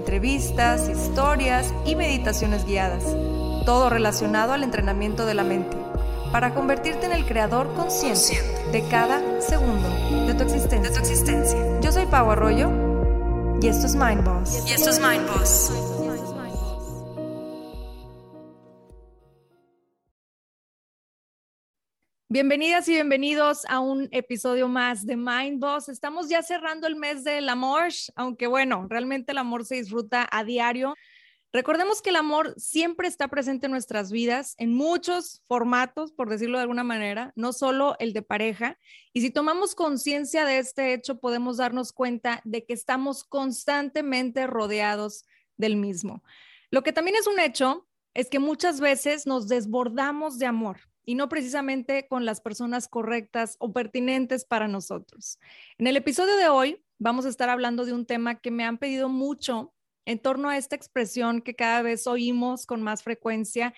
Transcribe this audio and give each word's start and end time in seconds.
entrevistas, 0.00 0.88
historias 0.88 1.74
y 1.84 1.94
meditaciones 1.94 2.64
guiadas, 2.64 3.04
todo 3.66 3.90
relacionado 3.90 4.54
al 4.54 4.64
entrenamiento 4.64 5.26
de 5.26 5.34
la 5.34 5.44
mente, 5.44 5.76
para 6.32 6.54
convertirte 6.54 7.04
en 7.04 7.12
el 7.12 7.26
creador 7.26 7.74
consciente 7.74 8.40
de 8.72 8.82
cada 8.88 9.20
segundo 9.42 9.88
de 10.26 10.32
tu 10.34 10.44
existencia. 10.44 11.80
Yo 11.82 11.92
soy 11.92 12.06
Pau 12.06 12.30
Arroyo 12.30 12.70
y 13.60 13.68
esto 13.68 13.86
es 13.86 13.94
Mind 13.94 14.24
Boss. 14.24 14.64
Y 14.66 14.72
esto 14.72 14.88
es 14.88 14.98
Mind 14.98 15.28
Boss. 15.28 15.89
Bienvenidas 22.32 22.88
y 22.88 22.92
bienvenidos 22.92 23.64
a 23.68 23.80
un 23.80 24.08
episodio 24.12 24.68
más 24.68 25.04
de 25.04 25.16
Mind 25.16 25.58
Boss. 25.58 25.88
Estamos 25.88 26.28
ya 26.28 26.44
cerrando 26.44 26.86
el 26.86 26.94
mes 26.94 27.24
del 27.24 27.48
amor, 27.48 27.88
aunque 28.14 28.46
bueno, 28.46 28.86
realmente 28.88 29.32
el 29.32 29.38
amor 29.38 29.64
se 29.64 29.74
disfruta 29.74 30.28
a 30.30 30.44
diario. 30.44 30.94
Recordemos 31.52 32.00
que 32.00 32.10
el 32.10 32.14
amor 32.14 32.54
siempre 32.56 33.08
está 33.08 33.26
presente 33.26 33.66
en 33.66 33.72
nuestras 33.72 34.12
vidas, 34.12 34.54
en 34.58 34.72
muchos 34.72 35.42
formatos, 35.48 36.12
por 36.12 36.28
decirlo 36.28 36.58
de 36.58 36.62
alguna 36.62 36.84
manera, 36.84 37.32
no 37.34 37.52
solo 37.52 37.96
el 37.98 38.12
de 38.12 38.22
pareja. 38.22 38.78
Y 39.12 39.22
si 39.22 39.30
tomamos 39.30 39.74
conciencia 39.74 40.44
de 40.44 40.58
este 40.58 40.94
hecho, 40.94 41.18
podemos 41.18 41.56
darnos 41.56 41.92
cuenta 41.92 42.42
de 42.44 42.64
que 42.64 42.74
estamos 42.74 43.24
constantemente 43.24 44.46
rodeados 44.46 45.24
del 45.56 45.74
mismo. 45.74 46.22
Lo 46.70 46.84
que 46.84 46.92
también 46.92 47.16
es 47.16 47.26
un 47.26 47.40
hecho 47.40 47.88
es 48.14 48.30
que 48.30 48.38
muchas 48.38 48.78
veces 48.78 49.26
nos 49.26 49.48
desbordamos 49.48 50.38
de 50.38 50.46
amor 50.46 50.89
y 51.10 51.16
no 51.16 51.28
precisamente 51.28 52.06
con 52.06 52.24
las 52.24 52.40
personas 52.40 52.86
correctas 52.86 53.56
o 53.58 53.72
pertinentes 53.72 54.44
para 54.44 54.68
nosotros. 54.68 55.40
En 55.76 55.88
el 55.88 55.96
episodio 55.96 56.36
de 56.36 56.48
hoy 56.48 56.84
vamos 57.00 57.26
a 57.26 57.30
estar 57.30 57.48
hablando 57.48 57.84
de 57.84 57.92
un 57.92 58.06
tema 58.06 58.38
que 58.38 58.52
me 58.52 58.62
han 58.62 58.78
pedido 58.78 59.08
mucho 59.08 59.74
en 60.04 60.20
torno 60.20 60.48
a 60.48 60.56
esta 60.56 60.76
expresión 60.76 61.42
que 61.42 61.56
cada 61.56 61.82
vez 61.82 62.06
oímos 62.06 62.64
con 62.64 62.80
más 62.80 63.02
frecuencia 63.02 63.74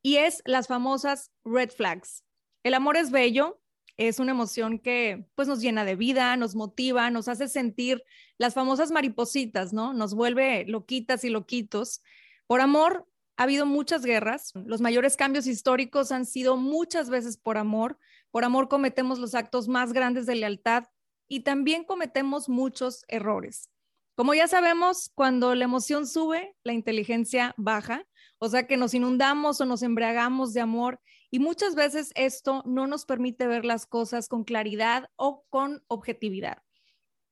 y 0.00 0.16
es 0.16 0.40
las 0.46 0.68
famosas 0.68 1.30
red 1.44 1.68
flags. 1.68 2.24
El 2.62 2.72
amor 2.72 2.96
es 2.96 3.10
bello, 3.10 3.60
es 3.98 4.18
una 4.18 4.32
emoción 4.32 4.78
que 4.78 5.26
pues 5.34 5.48
nos 5.48 5.60
llena 5.60 5.84
de 5.84 5.96
vida, 5.96 6.34
nos 6.38 6.54
motiva, 6.54 7.10
nos 7.10 7.28
hace 7.28 7.48
sentir 7.48 8.02
las 8.38 8.54
famosas 8.54 8.90
maripositas, 8.90 9.74
¿no? 9.74 9.92
Nos 9.92 10.14
vuelve 10.14 10.64
loquitas 10.64 11.24
y 11.24 11.28
loquitos. 11.28 12.00
Por 12.46 12.62
amor 12.62 13.06
ha 13.40 13.44
habido 13.44 13.64
muchas 13.64 14.04
guerras, 14.04 14.52
los 14.66 14.82
mayores 14.82 15.16
cambios 15.16 15.46
históricos 15.46 16.12
han 16.12 16.26
sido 16.26 16.58
muchas 16.58 17.08
veces 17.08 17.38
por 17.38 17.56
amor, 17.56 17.98
por 18.30 18.44
amor 18.44 18.68
cometemos 18.68 19.18
los 19.18 19.34
actos 19.34 19.66
más 19.66 19.94
grandes 19.94 20.26
de 20.26 20.34
lealtad 20.34 20.84
y 21.26 21.40
también 21.40 21.84
cometemos 21.84 22.50
muchos 22.50 23.02
errores. 23.08 23.70
Como 24.14 24.34
ya 24.34 24.46
sabemos, 24.46 25.10
cuando 25.14 25.54
la 25.54 25.64
emoción 25.64 26.06
sube, 26.06 26.54
la 26.64 26.74
inteligencia 26.74 27.54
baja, 27.56 28.06
o 28.38 28.50
sea 28.50 28.66
que 28.66 28.76
nos 28.76 28.92
inundamos 28.92 29.58
o 29.62 29.64
nos 29.64 29.82
embriagamos 29.82 30.52
de 30.52 30.60
amor 30.60 31.00
y 31.30 31.38
muchas 31.38 31.74
veces 31.74 32.12
esto 32.16 32.62
no 32.66 32.86
nos 32.86 33.06
permite 33.06 33.46
ver 33.46 33.64
las 33.64 33.86
cosas 33.86 34.28
con 34.28 34.44
claridad 34.44 35.08
o 35.16 35.46
con 35.48 35.82
objetividad. 35.86 36.58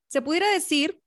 Se 0.07 0.23
pudiera 0.23 0.51
decir 0.51 1.03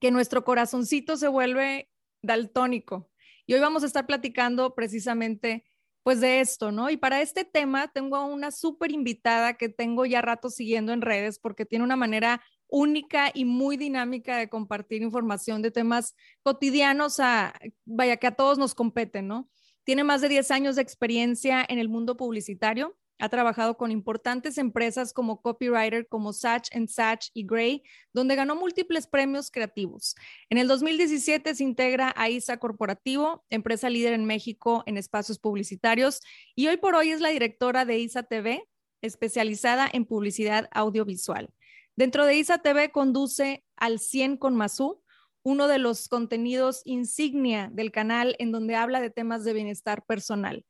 que 0.00 0.10
nuestro 0.10 0.42
corazoncito 0.42 1.16
se 1.16 1.28
vuelve 1.28 1.88
daltónico, 2.20 3.12
y 3.46 3.54
hoy 3.54 3.60
vamos 3.60 3.82
a 3.82 3.86
estar 3.86 4.06
platicando 4.06 4.74
precisamente 4.74 5.64
pues 6.02 6.20
de 6.20 6.40
esto, 6.40 6.70
¿no? 6.70 6.90
Y 6.90 6.98
para 6.98 7.22
este 7.22 7.44
tema 7.44 7.88
tengo 7.88 8.16
a 8.16 8.26
una 8.26 8.50
súper 8.50 8.92
invitada 8.92 9.54
que 9.54 9.70
tengo 9.70 10.04
ya 10.04 10.20
rato 10.20 10.50
siguiendo 10.50 10.92
en 10.92 11.00
redes 11.00 11.38
porque 11.38 11.64
tiene 11.64 11.84
una 11.84 11.96
manera 11.96 12.42
única 12.68 13.30
y 13.32 13.46
muy 13.46 13.78
dinámica 13.78 14.36
de 14.36 14.50
compartir 14.50 15.02
información 15.02 15.62
de 15.62 15.70
temas 15.70 16.14
cotidianos 16.42 17.20
a, 17.20 17.54
vaya, 17.86 18.18
que 18.18 18.26
a 18.26 18.34
todos 18.36 18.58
nos 18.58 18.74
competen, 18.74 19.28
¿no? 19.28 19.48
Tiene 19.84 20.04
más 20.04 20.20
de 20.20 20.28
10 20.28 20.50
años 20.50 20.76
de 20.76 20.82
experiencia 20.82 21.64
en 21.66 21.78
el 21.78 21.88
mundo 21.88 22.16
publicitario, 22.16 22.96
ha 23.18 23.28
trabajado 23.28 23.76
con 23.76 23.90
importantes 23.90 24.58
empresas 24.58 25.12
como 25.12 25.40
copywriter 25.40 26.08
como 26.08 26.32
Satch 26.32 26.68
Satch 26.88 27.28
y 27.32 27.46
Gray, 27.46 27.82
donde 28.12 28.36
ganó 28.36 28.56
múltiples 28.56 29.06
premios 29.06 29.50
creativos. 29.50 30.14
En 30.50 30.58
el 30.58 30.68
2017 30.68 31.54
se 31.54 31.62
integra 31.62 32.12
a 32.16 32.28
ISA 32.28 32.56
Corporativo, 32.58 33.44
empresa 33.50 33.88
líder 33.88 34.14
en 34.14 34.24
México 34.24 34.82
en 34.86 34.96
espacios 34.96 35.38
publicitarios, 35.38 36.20
y 36.54 36.66
hoy 36.68 36.76
por 36.76 36.94
hoy 36.94 37.10
es 37.10 37.20
la 37.20 37.30
directora 37.30 37.84
de 37.84 37.98
ISA 37.98 38.24
TV, 38.24 38.68
especializada 39.02 39.88
en 39.92 40.06
publicidad 40.06 40.68
audiovisual. 40.72 41.50
Dentro 41.96 42.26
de 42.26 42.36
ISA 42.36 42.58
TV 42.58 42.90
conduce 42.90 43.64
al 43.76 44.00
100 44.00 44.38
con 44.38 44.56
Mazú, 44.56 45.02
uno 45.44 45.68
de 45.68 45.78
los 45.78 46.08
contenidos 46.08 46.80
insignia 46.84 47.68
del 47.72 47.92
canal 47.92 48.34
en 48.38 48.50
donde 48.50 48.74
habla 48.76 49.00
de 49.00 49.10
temas 49.10 49.44
de 49.44 49.52
bienestar 49.52 50.04
personal. 50.04 50.64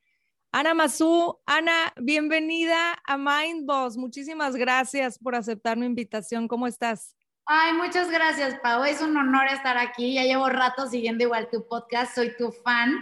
Ana 0.56 0.72
Mazú, 0.72 1.40
Ana, 1.46 1.92
bienvenida 2.00 3.02
a 3.04 3.18
Mindboss. 3.18 3.96
Muchísimas 3.96 4.54
gracias 4.54 5.18
por 5.18 5.34
aceptar 5.34 5.76
mi 5.76 5.84
invitación. 5.84 6.46
¿Cómo 6.46 6.68
estás? 6.68 7.16
Ay, 7.44 7.72
muchas 7.72 8.08
gracias, 8.08 8.60
Pau. 8.62 8.84
Es 8.84 9.02
un 9.02 9.16
honor 9.16 9.48
estar 9.48 9.76
aquí. 9.76 10.14
Ya 10.14 10.22
llevo 10.22 10.48
rato 10.48 10.86
siguiendo 10.86 11.24
igual 11.24 11.48
tu 11.50 11.66
podcast, 11.66 12.14
soy 12.14 12.36
tu 12.36 12.52
fan. 12.52 12.94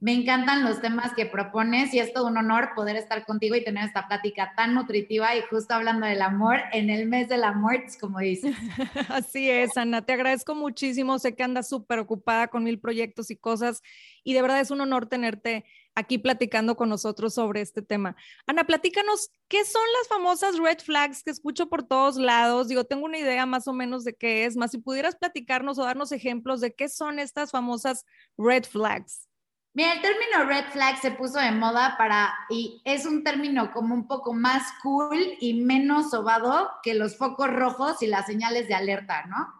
Me 0.00 0.12
encantan 0.12 0.64
los 0.64 0.82
temas 0.82 1.14
que 1.14 1.24
propones 1.24 1.94
y 1.94 1.98
es 1.98 2.12
todo 2.12 2.26
un 2.26 2.36
honor 2.36 2.72
poder 2.74 2.96
estar 2.96 3.24
contigo 3.24 3.56
y 3.56 3.64
tener 3.64 3.86
esta 3.86 4.06
plática 4.06 4.52
tan 4.54 4.74
nutritiva 4.74 5.34
y 5.34 5.40
justo 5.48 5.72
hablando 5.72 6.06
del 6.06 6.20
amor 6.20 6.58
en 6.72 6.90
el 6.90 7.06
mes 7.06 7.30
del 7.30 7.42
amor, 7.42 7.84
como 7.98 8.18
dices. 8.18 8.54
Así 9.08 9.48
es, 9.48 9.78
Ana, 9.78 10.04
te 10.04 10.12
agradezco 10.12 10.54
muchísimo. 10.54 11.18
Sé 11.18 11.34
que 11.34 11.42
andas 11.42 11.70
súper 11.70 12.00
ocupada 12.00 12.48
con 12.48 12.64
mil 12.64 12.78
proyectos 12.78 13.30
y 13.30 13.36
cosas 13.36 13.82
y 14.24 14.34
de 14.34 14.42
verdad 14.42 14.60
es 14.60 14.70
un 14.70 14.82
honor 14.82 15.06
tenerte 15.06 15.64
aquí 15.98 16.16
platicando 16.18 16.76
con 16.76 16.88
nosotros 16.88 17.34
sobre 17.34 17.60
este 17.60 17.82
tema. 17.82 18.16
Ana, 18.46 18.64
platícanos, 18.64 19.30
¿qué 19.48 19.64
son 19.64 19.82
las 19.98 20.08
famosas 20.08 20.58
red 20.58 20.78
flags 20.78 21.24
que 21.24 21.30
escucho 21.30 21.68
por 21.68 21.82
todos 21.82 22.16
lados? 22.16 22.68
Digo, 22.68 22.84
tengo 22.84 23.04
una 23.04 23.18
idea 23.18 23.46
más 23.46 23.66
o 23.66 23.72
menos 23.72 24.04
de 24.04 24.14
qué 24.14 24.44
es, 24.44 24.56
más 24.56 24.70
si 24.70 24.78
pudieras 24.78 25.16
platicarnos 25.16 25.78
o 25.78 25.84
darnos 25.84 26.12
ejemplos 26.12 26.60
de 26.60 26.72
qué 26.72 26.88
son 26.88 27.18
estas 27.18 27.50
famosas 27.50 28.06
red 28.36 28.64
flags. 28.64 29.28
Mira, 29.74 29.92
el 29.92 30.00
término 30.00 30.44
red 30.44 30.64
flag 30.72 31.00
se 31.00 31.10
puso 31.10 31.38
de 31.38 31.52
moda 31.52 31.96
para, 31.98 32.34
y 32.48 32.80
es 32.84 33.04
un 33.04 33.22
término 33.22 33.70
como 33.72 33.94
un 33.94 34.08
poco 34.08 34.32
más 34.32 34.62
cool 34.82 35.18
y 35.40 35.62
menos 35.62 36.10
sobado 36.10 36.70
que 36.82 36.94
los 36.94 37.16
focos 37.16 37.48
rojos 37.48 38.02
y 38.02 38.06
las 38.06 38.26
señales 38.26 38.66
de 38.68 38.74
alerta, 38.74 39.26
¿no? 39.26 39.57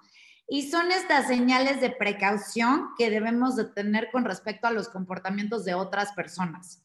Y 0.49 0.71
son 0.71 0.91
estas 0.91 1.27
señales 1.27 1.81
de 1.81 1.91
precaución 1.91 2.91
que 2.97 3.11
debemos 3.11 3.55
de 3.55 3.67
tener 3.67 4.11
con 4.11 4.25
respecto 4.25 4.67
a 4.67 4.71
los 4.71 4.89
comportamientos 4.89 5.65
de 5.65 5.75
otras 5.75 6.13
personas. 6.13 6.83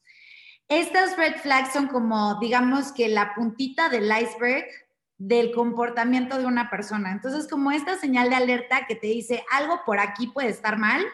Estas 0.68 1.16
red 1.16 1.36
flags 1.36 1.72
son 1.72 1.88
como, 1.88 2.38
digamos 2.40 2.92
que 2.92 3.08
la 3.08 3.34
puntita 3.34 3.88
del 3.88 4.04
iceberg 4.06 4.66
del 5.16 5.52
comportamiento 5.52 6.38
de 6.38 6.46
una 6.46 6.70
persona. 6.70 7.12
Entonces, 7.12 7.48
como 7.48 7.70
esta 7.70 7.96
señal 7.96 8.30
de 8.30 8.36
alerta 8.36 8.86
que 8.86 8.96
te 8.96 9.06
dice 9.06 9.44
algo 9.52 9.80
por 9.86 9.98
aquí 9.98 10.26
puede 10.26 10.48
estar 10.48 10.78
mal, 10.78 11.04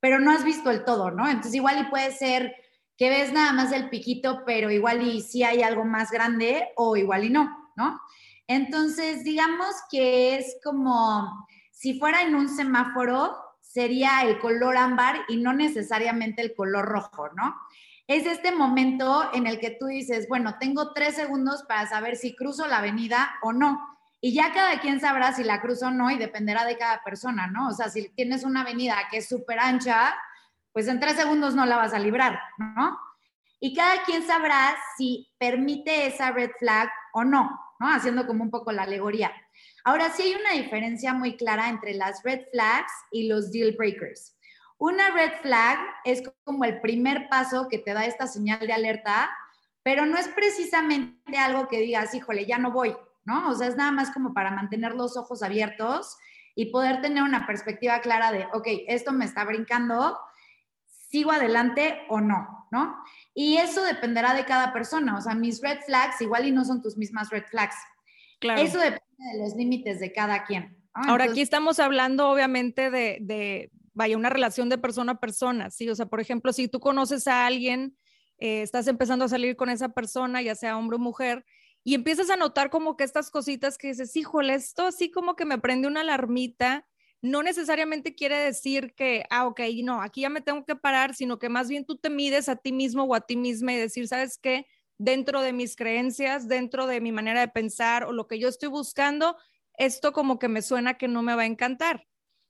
pero 0.00 0.18
no 0.20 0.32
has 0.32 0.44
visto 0.44 0.70
el 0.70 0.84
todo, 0.84 1.10
¿no? 1.10 1.26
Entonces, 1.26 1.54
igual 1.54 1.80
y 1.80 1.90
puede 1.90 2.12
ser 2.12 2.54
que 2.96 3.08
ves 3.08 3.32
nada 3.32 3.52
más 3.52 3.72
el 3.72 3.88
piquito, 3.88 4.42
pero 4.44 4.70
igual 4.70 5.02
y 5.02 5.22
sí 5.22 5.42
hay 5.42 5.62
algo 5.62 5.84
más 5.84 6.10
grande 6.10 6.68
o 6.76 6.96
igual 6.96 7.24
y 7.24 7.30
no, 7.30 7.72
¿no? 7.76 8.00
Entonces, 8.46 9.24
digamos 9.24 9.74
que 9.90 10.36
es 10.36 10.58
como 10.62 11.46
si 11.84 11.98
fuera 11.98 12.22
en 12.22 12.34
un 12.34 12.48
semáforo, 12.48 13.36
sería 13.60 14.22
el 14.22 14.38
color 14.38 14.74
ámbar 14.74 15.20
y 15.28 15.36
no 15.36 15.52
necesariamente 15.52 16.40
el 16.40 16.54
color 16.54 16.86
rojo, 16.86 17.28
¿no? 17.36 17.60
Es 18.06 18.24
este 18.24 18.52
momento 18.52 19.28
en 19.34 19.46
el 19.46 19.60
que 19.60 19.76
tú 19.78 19.88
dices, 19.88 20.26
bueno, 20.26 20.56
tengo 20.58 20.94
tres 20.94 21.14
segundos 21.14 21.62
para 21.64 21.86
saber 21.86 22.16
si 22.16 22.34
cruzo 22.34 22.66
la 22.66 22.78
avenida 22.78 23.34
o 23.42 23.52
no. 23.52 23.86
Y 24.22 24.32
ya 24.32 24.54
cada 24.54 24.80
quien 24.80 24.98
sabrá 24.98 25.34
si 25.34 25.44
la 25.44 25.60
cruzo 25.60 25.88
o 25.88 25.90
no 25.90 26.10
y 26.10 26.16
dependerá 26.16 26.64
de 26.64 26.78
cada 26.78 27.04
persona, 27.04 27.48
¿no? 27.48 27.68
O 27.68 27.72
sea, 27.72 27.90
si 27.90 28.08
tienes 28.14 28.44
una 28.44 28.62
avenida 28.62 28.96
que 29.10 29.18
es 29.18 29.28
súper 29.28 29.58
ancha, 29.58 30.16
pues 30.72 30.88
en 30.88 31.00
tres 31.00 31.16
segundos 31.16 31.54
no 31.54 31.66
la 31.66 31.76
vas 31.76 31.92
a 31.92 31.98
librar, 31.98 32.40
¿no? 32.56 32.98
Y 33.60 33.74
cada 33.74 34.04
quien 34.04 34.22
sabrá 34.22 34.74
si 34.96 35.30
permite 35.36 36.06
esa 36.06 36.30
red 36.30 36.52
flag 36.58 36.88
o 37.12 37.24
no, 37.24 37.50
¿no? 37.78 37.92
Haciendo 37.92 38.26
como 38.26 38.42
un 38.42 38.50
poco 38.50 38.72
la 38.72 38.84
alegoría. 38.84 39.30
Ahora 39.84 40.10
sí 40.10 40.22
hay 40.22 40.34
una 40.34 40.52
diferencia 40.52 41.12
muy 41.12 41.36
clara 41.36 41.68
entre 41.68 41.92
las 41.92 42.22
red 42.22 42.40
flags 42.50 42.92
y 43.10 43.28
los 43.28 43.52
deal 43.52 43.72
breakers. 43.76 44.34
Una 44.78 45.10
red 45.10 45.32
flag 45.42 45.78
es 46.04 46.22
como 46.44 46.64
el 46.64 46.80
primer 46.80 47.28
paso 47.28 47.68
que 47.68 47.78
te 47.78 47.92
da 47.92 48.06
esta 48.06 48.26
señal 48.26 48.60
de 48.60 48.72
alerta, 48.72 49.30
pero 49.82 50.06
no 50.06 50.16
es 50.16 50.28
precisamente 50.28 51.36
algo 51.36 51.68
que 51.68 51.80
digas, 51.80 52.14
híjole, 52.14 52.46
ya 52.46 52.56
no 52.56 52.72
voy, 52.72 52.96
¿no? 53.24 53.50
O 53.50 53.54
sea, 53.54 53.68
es 53.68 53.76
nada 53.76 53.92
más 53.92 54.10
como 54.10 54.32
para 54.32 54.50
mantener 54.50 54.94
los 54.94 55.18
ojos 55.18 55.42
abiertos 55.42 56.16
y 56.54 56.66
poder 56.66 57.02
tener 57.02 57.22
una 57.22 57.46
perspectiva 57.46 58.00
clara 58.00 58.32
de, 58.32 58.48
ok, 58.54 58.66
esto 58.88 59.12
me 59.12 59.26
está 59.26 59.44
brincando, 59.44 60.18
sigo 60.86 61.30
adelante 61.30 62.06
o 62.08 62.22
no, 62.22 62.68
¿no? 62.70 63.04
Y 63.34 63.58
eso 63.58 63.82
dependerá 63.82 64.32
de 64.32 64.46
cada 64.46 64.72
persona, 64.72 65.18
o 65.18 65.20
sea, 65.20 65.34
mis 65.34 65.60
red 65.60 65.80
flags 65.84 66.22
igual 66.22 66.46
y 66.46 66.52
no 66.52 66.64
son 66.64 66.80
tus 66.80 66.96
mismas 66.96 67.28
red 67.28 67.44
flags. 67.44 67.76
Claro. 68.40 68.62
Eso 68.62 68.78
depende 68.78 69.03
de 69.18 69.38
los 69.38 69.54
límites 69.54 70.00
de 70.00 70.12
cada 70.12 70.44
quien. 70.44 70.76
Ahora, 70.92 71.24
aquí 71.24 71.40
estamos 71.40 71.80
hablando 71.80 72.30
obviamente 72.30 72.90
de, 72.90 73.18
de, 73.20 73.70
vaya, 73.94 74.16
una 74.16 74.30
relación 74.30 74.68
de 74.68 74.78
persona 74.78 75.12
a 75.12 75.20
persona, 75.20 75.70
¿sí? 75.70 75.88
O 75.88 75.94
sea, 75.94 76.06
por 76.06 76.20
ejemplo, 76.20 76.52
si 76.52 76.68
tú 76.68 76.80
conoces 76.80 77.26
a 77.26 77.46
alguien, 77.46 77.96
eh, 78.38 78.62
estás 78.62 78.86
empezando 78.86 79.24
a 79.24 79.28
salir 79.28 79.56
con 79.56 79.70
esa 79.70 79.90
persona, 79.90 80.42
ya 80.42 80.54
sea 80.54 80.76
hombre 80.76 80.96
o 80.96 81.00
mujer, 81.00 81.44
y 81.82 81.94
empiezas 81.94 82.30
a 82.30 82.36
notar 82.36 82.70
como 82.70 82.96
que 82.96 83.04
estas 83.04 83.30
cositas 83.30 83.76
que 83.76 83.88
dices, 83.88 84.14
híjole, 84.16 84.54
esto 84.54 84.86
así 84.86 85.10
como 85.10 85.36
que 85.36 85.44
me 85.44 85.58
prende 85.58 85.86
una 85.86 86.00
alarmita, 86.00 86.86
no 87.20 87.42
necesariamente 87.42 88.14
quiere 88.14 88.38
decir 88.38 88.94
que, 88.94 89.24
ah, 89.30 89.46
ok, 89.46 89.60
no, 89.82 90.02
aquí 90.02 90.22
ya 90.22 90.28
me 90.28 90.40
tengo 90.40 90.64
que 90.64 90.76
parar, 90.76 91.14
sino 91.14 91.38
que 91.38 91.48
más 91.48 91.68
bien 91.68 91.84
tú 91.84 91.96
te 91.96 92.10
mides 92.10 92.48
a 92.48 92.56
ti 92.56 92.72
mismo 92.72 93.04
o 93.04 93.14
a 93.14 93.20
ti 93.20 93.36
misma 93.36 93.72
y 93.72 93.76
decir, 93.76 94.08
¿sabes 94.08 94.38
qué? 94.38 94.66
Dentro 94.98 95.42
de 95.42 95.52
mis 95.52 95.76
creencias, 95.76 96.48
dentro 96.48 96.86
de 96.86 97.00
mi 97.00 97.12
manera 97.12 97.40
de 97.40 97.48
pensar 97.48 98.04
o 98.04 98.12
lo 98.12 98.26
que 98.26 98.38
yo 98.38 98.48
estoy 98.48 98.68
buscando, 98.68 99.36
esto 99.76 100.12
como 100.12 100.38
que 100.38 100.48
me 100.48 100.62
suena 100.62 100.98
que 100.98 101.08
no 101.08 101.22
me 101.22 101.34
va 101.34 101.42
a 101.42 101.46
encantar. 101.46 102.06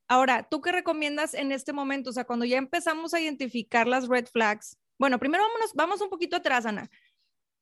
Ahora, 0.06 0.46
¿tú 0.49 0.61
qué 0.61 0.70
recomiendas 0.70 1.35
en 1.35 1.52
este 1.52 1.73
momento? 1.73 2.11
O 2.11 2.12
sea, 2.12 2.25
cuando 2.25 2.44
ya 2.44 2.58
empezamos 2.58 3.14
a 3.14 3.20
identificar 3.20 3.87
las 3.87 4.08
red 4.08 4.26
flags, 4.26 4.76
bueno, 4.99 5.19
primero 5.19 5.44
vámonos, 5.44 5.73
vamos 5.75 6.00
un 6.00 6.11
poquito 6.11 6.37
atrás, 6.37 6.67
Ana. 6.67 6.91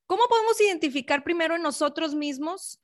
¿Cómo 0.05 0.23
podemos 0.27 0.59
identificar 0.59 1.23
primero 1.23 1.55
en 1.55 1.61
nosotros 1.61 2.13
mismos 2.13 2.81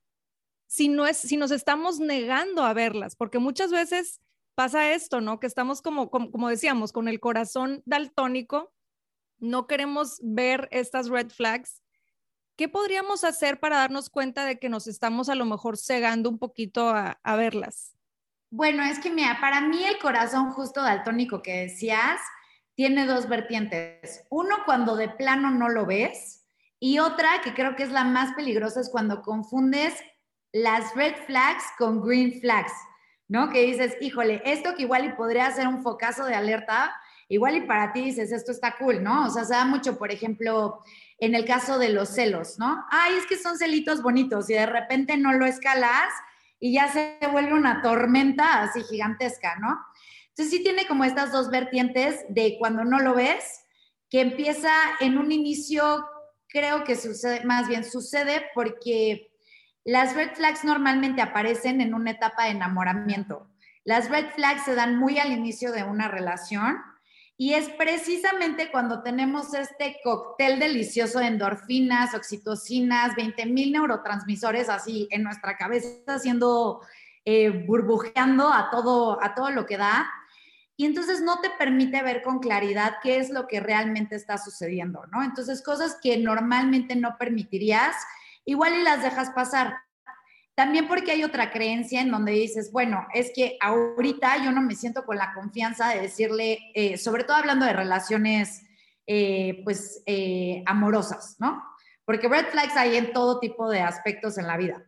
si, 0.67 0.87
no 0.87 1.05
es, 1.05 1.17
si 1.17 1.37
nos 1.37 1.51
estamos 1.51 1.99
negando 1.99 2.63
a 2.63 2.73
verlas? 2.73 3.15
Porque 3.15 3.39
muchas 3.39 3.71
veces 3.71 4.21
pasa 4.55 4.93
esto, 4.93 5.21
¿no? 5.21 5.39
Que 5.39 5.47
estamos 5.47 5.81
como, 5.81 6.09
como, 6.09 6.31
como 6.31 6.49
decíamos, 6.49 6.91
con 6.91 7.07
el 7.07 7.19
corazón 7.19 7.83
daltónico, 7.85 8.73
no 9.37 9.67
queremos 9.67 10.19
ver 10.21 10.67
estas 10.71 11.09
red 11.09 11.29
flags. 11.29 11.81
¿Qué 12.59 12.67
podríamos 12.67 13.23
hacer 13.23 13.61
para 13.61 13.77
darnos 13.77 14.09
cuenta 14.09 14.43
de 14.43 14.59
que 14.59 14.67
nos 14.67 14.85
estamos 14.87 15.29
a 15.29 15.35
lo 15.35 15.45
mejor 15.45 15.77
cegando 15.77 16.29
un 16.29 16.37
poquito 16.37 16.89
a, 16.89 17.17
a 17.23 17.35
verlas? 17.37 17.95
Bueno, 18.51 18.83
es 18.83 18.99
que 18.99 19.09
mira, 19.09 19.37
para 19.39 19.61
mí 19.61 19.81
el 19.85 19.97
corazón 19.97 20.51
justo 20.51 20.81
daltónico 20.81 21.41
que 21.41 21.61
decías 21.61 22.19
tiene 22.75 23.05
dos 23.05 23.29
vertientes. 23.29 24.25
Uno 24.29 24.57
cuando 24.65 24.97
de 24.97 25.07
plano 25.07 25.51
no 25.51 25.69
lo 25.69 25.85
ves 25.85 26.45
y 26.81 26.99
otra 26.99 27.39
que 27.45 27.53
creo 27.53 27.77
que 27.77 27.83
es 27.83 27.91
la 27.91 28.03
más 28.03 28.33
peligrosa 28.33 28.81
es 28.81 28.89
cuando 28.89 29.21
confundes 29.21 29.93
las 30.51 30.93
red 30.95 31.15
flags 31.27 31.63
con 31.77 32.01
green 32.01 32.41
flags, 32.41 32.73
¿no? 33.29 33.47
Que 33.51 33.67
dices, 33.67 33.95
híjole, 34.01 34.41
esto 34.43 34.75
que 34.75 34.81
igual 34.81 35.05
y 35.05 35.13
podría 35.13 35.49
ser 35.51 35.65
un 35.65 35.81
focazo 35.81 36.25
de 36.25 36.35
alerta, 36.35 36.93
igual 37.29 37.55
y 37.55 37.61
para 37.61 37.93
ti 37.93 38.01
dices, 38.01 38.33
esto 38.33 38.51
está 38.51 38.75
cool, 38.77 39.01
¿no? 39.01 39.27
O 39.27 39.29
sea, 39.29 39.45
se 39.45 39.53
da 39.53 39.63
mucho, 39.63 39.97
por 39.97 40.11
ejemplo, 40.11 40.83
en 41.19 41.35
el 41.35 41.45
caso 41.45 41.79
de 41.79 41.89
los 41.89 42.09
celos, 42.09 42.59
¿no? 42.59 42.85
Ay, 42.89 43.15
es 43.17 43.25
que 43.25 43.37
son 43.37 43.57
celitos 43.57 44.01
bonitos 44.01 44.49
y 44.49 44.53
de 44.53 44.65
repente 44.65 45.17
no 45.17 45.33
lo 45.33 45.45
escalas 45.45 46.09
y 46.59 46.73
ya 46.73 46.87
se 46.91 47.17
vuelve 47.31 47.53
una 47.53 47.81
tormenta 47.81 48.61
así 48.61 48.83
gigantesca, 48.83 49.57
¿no? 49.57 49.79
Entonces 50.29 50.51
sí 50.51 50.63
tiene 50.63 50.87
como 50.87 51.03
estas 51.03 51.31
dos 51.31 51.49
vertientes 51.49 52.25
de 52.29 52.55
cuando 52.57 52.85
no 52.85 52.99
lo 52.99 53.13
ves, 53.13 53.65
que 54.09 54.21
empieza 54.21 54.71
en 54.99 55.17
un 55.17 55.31
inicio 55.31 56.05
creo 56.49 56.83
que 56.83 56.95
sucede, 56.95 57.45
más 57.45 57.67
bien 57.67 57.83
sucede 57.83 58.45
porque 58.53 59.31
las 59.85 60.15
red 60.15 60.31
flags 60.33 60.63
normalmente 60.63 61.21
aparecen 61.21 61.79
en 61.79 61.93
una 61.93 62.11
etapa 62.11 62.45
de 62.45 62.51
enamoramiento. 62.51 63.47
Las 63.83 64.09
red 64.09 64.31
flags 64.35 64.65
se 64.65 64.75
dan 64.75 64.97
muy 64.97 65.19
al 65.19 65.31
inicio 65.31 65.71
de 65.71 65.83
una 65.83 66.07
relación 66.07 66.77
y 67.41 67.53
es 67.53 67.69
precisamente 67.69 68.69
cuando 68.69 69.01
tenemos 69.01 69.53
este 69.53 69.95
cóctel 70.03 70.59
delicioso 70.59 71.19
de 71.19 71.27
endorfinas, 71.27 72.13
oxitocinas, 72.13 73.15
20 73.15 73.45
mil 73.45 73.71
neurotransmisores 73.71 74.67
así 74.67 75.07
en 75.09 75.23
nuestra 75.23 75.55
cabeza, 75.55 75.87
haciendo, 76.07 76.81
eh, 77.23 77.49
burbujeando 77.65 78.51
a 78.51 78.69
todo, 78.69 79.23
a 79.23 79.35
todo 79.35 79.51
lo 79.51 79.65
que 79.65 79.77
da 79.77 80.11
y 80.75 80.85
entonces 80.85 81.21
no 81.21 81.39
te 81.39 81.49
permite 81.49 82.03
ver 82.03 82.23
con 82.23 82.39
claridad 82.39 82.95
qué 83.01 83.19
es 83.19 83.29
lo 83.29 83.47
que 83.47 83.61
realmente 83.61 84.17
está 84.17 84.37
sucediendo, 84.37 85.05
¿no? 85.11 85.23
Entonces, 85.23 85.61
cosas 85.61 85.97
que 86.01 86.17
normalmente 86.17 86.97
no 86.97 87.17
permitirías, 87.17 87.95
igual 88.43 88.75
y 88.75 88.83
las 88.83 89.01
dejas 89.01 89.29
pasar. 89.31 89.75
También 90.59 90.89
porque 90.89 91.11
hay 91.13 91.23
otra 91.23 91.51
creencia 91.51 92.01
en 92.01 92.11
donde 92.11 92.33
dices, 92.33 92.69
bueno, 92.73 93.07
es 93.13 93.31
que 93.33 93.57
ahorita 93.61 94.43
yo 94.43 94.51
no 94.51 94.61
me 94.61 94.75
siento 94.75 95.05
con 95.05 95.15
la 95.15 95.33
confianza 95.33 95.87
de 95.87 96.01
decirle, 96.01 96.59
eh, 96.75 96.97
sobre 96.97 97.23
todo 97.23 97.37
hablando 97.37 97.65
de 97.65 97.71
relaciones, 97.71 98.63
eh, 99.07 99.61
pues, 99.63 100.03
eh, 100.05 100.61
amorosas, 100.65 101.37
¿no? 101.39 101.63
Porque 102.03 102.27
red 102.27 102.47
flags 102.47 102.75
hay 102.75 102.97
en 102.97 103.13
todo 103.13 103.39
tipo 103.39 103.69
de 103.69 103.79
aspectos 103.79 104.37
en 104.37 104.47
la 104.47 104.57
vida. 104.57 104.83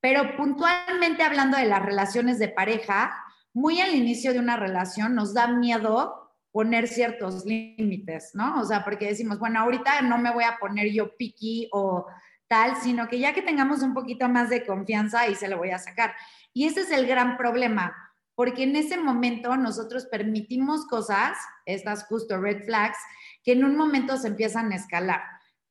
Pero 0.00 0.36
puntualmente 0.36 1.22
hablando 1.22 1.56
de 1.56 1.66
las 1.66 1.84
relaciones 1.84 2.40
de 2.40 2.48
pareja, 2.48 3.14
muy 3.54 3.80
al 3.80 3.94
inicio 3.94 4.32
de 4.32 4.40
una 4.40 4.56
relación 4.56 5.14
nos 5.14 5.32
da 5.34 5.46
miedo 5.46 6.34
poner 6.50 6.88
ciertos 6.88 7.44
límites, 7.44 8.32
¿no? 8.34 8.60
O 8.60 8.64
sea, 8.64 8.82
porque 8.82 9.06
decimos, 9.06 9.38
bueno, 9.38 9.60
ahorita 9.60 10.02
no 10.02 10.18
me 10.18 10.32
voy 10.32 10.42
a 10.42 10.58
poner 10.58 10.90
yo 10.92 11.16
piqui 11.16 11.68
o 11.70 12.06
tal, 12.48 12.76
sino 12.76 13.08
que 13.08 13.18
ya 13.18 13.34
que 13.34 13.42
tengamos 13.42 13.82
un 13.82 13.94
poquito 13.94 14.28
más 14.28 14.50
de 14.50 14.64
confianza, 14.64 15.20
ahí 15.20 15.34
se 15.34 15.48
lo 15.48 15.58
voy 15.58 15.70
a 15.70 15.78
sacar. 15.78 16.14
Y 16.52 16.66
ese 16.66 16.82
es 16.82 16.90
el 16.90 17.06
gran 17.06 17.36
problema, 17.36 17.94
porque 18.34 18.64
en 18.64 18.76
ese 18.76 18.98
momento 18.98 19.56
nosotros 19.56 20.06
permitimos 20.06 20.86
cosas, 20.86 21.36
estas 21.64 22.04
justo 22.04 22.40
red 22.40 22.64
flags, 22.64 22.98
que 23.42 23.52
en 23.52 23.64
un 23.64 23.76
momento 23.76 24.16
se 24.16 24.28
empiezan 24.28 24.72
a 24.72 24.76
escalar. 24.76 25.22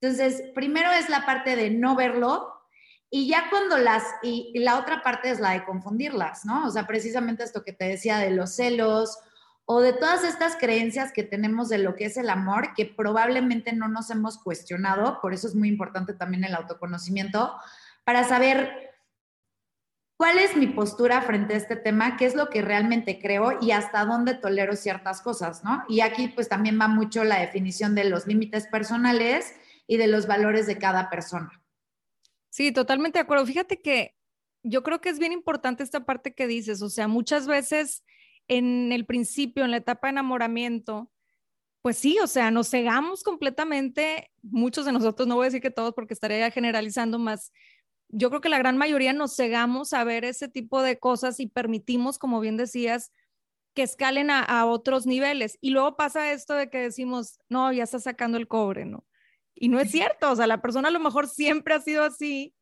Entonces, 0.01 0.43
primero 0.53 0.91
es 0.91 1.09
la 1.09 1.25
parte 1.25 1.55
de 1.55 1.71
no 1.71 1.95
verlo, 1.95 2.51
y 3.09 3.27
ya 3.29 3.49
cuando 3.49 3.77
las, 3.77 4.03
y, 4.23 4.51
la 4.59 4.79
otra 4.79 5.01
parte 5.01 5.29
es 5.29 5.39
la 5.39 5.51
de 5.51 5.63
confundirlas, 5.63 6.43
¿no? 6.43 6.65
O 6.65 6.71
sea, 6.71 6.85
precisamente 6.85 7.43
esto 7.43 7.63
que 7.63 7.71
te 7.71 7.85
decía 7.85 8.17
de 8.17 8.31
los 8.31 8.55
celos 8.55 9.17
o 9.65 9.81
de 9.81 9.93
todas 9.93 10.23
estas 10.23 10.55
creencias 10.55 11.11
que 11.11 11.23
tenemos 11.23 11.69
de 11.69 11.79
lo 11.79 11.95
que 11.95 12.05
es 12.05 12.17
el 12.17 12.29
amor, 12.29 12.73
que 12.75 12.85
probablemente 12.85 13.73
no 13.73 13.87
nos 13.87 14.11
hemos 14.11 14.37
cuestionado, 14.37 15.19
por 15.21 15.33
eso 15.33 15.47
es 15.47 15.55
muy 15.55 15.67
importante 15.67 16.13
también 16.13 16.43
el 16.43 16.53
autoconocimiento, 16.53 17.55
para 18.03 18.23
saber 18.23 18.93
cuál 20.17 20.37
es 20.37 20.55
mi 20.55 20.67
postura 20.67 21.21
frente 21.21 21.55
a 21.55 21.57
este 21.57 21.75
tema, 21.75 22.15
qué 22.15 22.25
es 22.25 22.35
lo 22.35 22.49
que 22.49 22.61
realmente 22.61 23.19
creo 23.19 23.57
y 23.59 23.71
hasta 23.71 24.05
dónde 24.05 24.35
tolero 24.35 24.75
ciertas 24.75 25.21
cosas, 25.21 25.63
¿no? 25.63 25.83
Y 25.89 26.01
aquí 26.01 26.27
pues 26.27 26.47
también 26.47 26.79
va 26.79 26.87
mucho 26.87 27.23
la 27.23 27.39
definición 27.39 27.95
de 27.95 28.05
los 28.05 28.27
límites 28.27 28.67
personales 28.67 29.55
y 29.87 29.97
de 29.97 30.07
los 30.07 30.27
valores 30.27 30.67
de 30.67 30.77
cada 30.77 31.09
persona. 31.09 31.61
Sí, 32.49 32.71
totalmente 32.71 33.19
de 33.19 33.23
acuerdo. 33.23 33.45
Fíjate 33.45 33.81
que 33.81 34.15
yo 34.63 34.83
creo 34.83 35.01
que 35.01 35.09
es 35.09 35.19
bien 35.19 35.31
importante 35.33 35.83
esta 35.83 36.05
parte 36.05 36.33
que 36.33 36.47
dices, 36.47 36.81
o 36.81 36.89
sea, 36.89 37.07
muchas 37.07 37.47
veces 37.47 38.03
en 38.47 38.91
el 38.91 39.05
principio, 39.05 39.65
en 39.65 39.71
la 39.71 39.77
etapa 39.77 40.07
de 40.07 40.11
enamoramiento, 40.11 41.11
pues 41.81 41.97
sí, 41.97 42.17
o 42.21 42.27
sea, 42.27 42.49
nos 42.51 42.69
cegamos 42.69 43.23
completamente, 43.23 44.31
muchos 44.41 44.85
de 44.85 44.91
nosotros, 44.91 45.27
no 45.27 45.35
voy 45.35 45.43
a 45.43 45.49
decir 45.49 45.61
que 45.61 45.69
todos 45.69 45.93
porque 45.93 46.13
estaría 46.15 46.49
generalizando 46.51 47.19
más, 47.19 47.51
yo 48.09 48.29
creo 48.29 48.41
que 48.41 48.49
la 48.49 48.57
gran 48.57 48.77
mayoría 48.77 49.13
nos 49.13 49.35
cegamos 49.35 49.93
a 49.93 50.03
ver 50.03 50.25
ese 50.25 50.47
tipo 50.47 50.81
de 50.81 50.97
cosas 50.97 51.39
y 51.39 51.47
permitimos, 51.47 52.17
como 52.17 52.39
bien 52.39 52.57
decías, 52.57 53.11
que 53.75 53.83
escalen 53.83 54.31
a, 54.31 54.41
a 54.41 54.65
otros 54.65 55.05
niveles. 55.05 55.57
Y 55.61 55.71
luego 55.71 55.95
pasa 55.95 56.31
esto 56.31 56.53
de 56.53 56.69
que 56.69 56.79
decimos, 56.79 57.39
no, 57.49 57.71
ya 57.73 57.83
está 57.83 57.99
sacando 57.99 58.37
el 58.37 58.47
cobre, 58.47 58.85
¿no? 58.85 59.05
Y 59.53 59.69
no 59.69 59.79
es 59.79 59.91
cierto, 59.91 60.31
o 60.31 60.35
sea, 60.35 60.47
la 60.47 60.61
persona 60.61 60.87
a 60.87 60.91
lo 60.91 60.99
mejor 60.99 61.27
siempre 61.27 61.73
ha 61.73 61.81
sido 61.81 62.03
así 62.03 62.53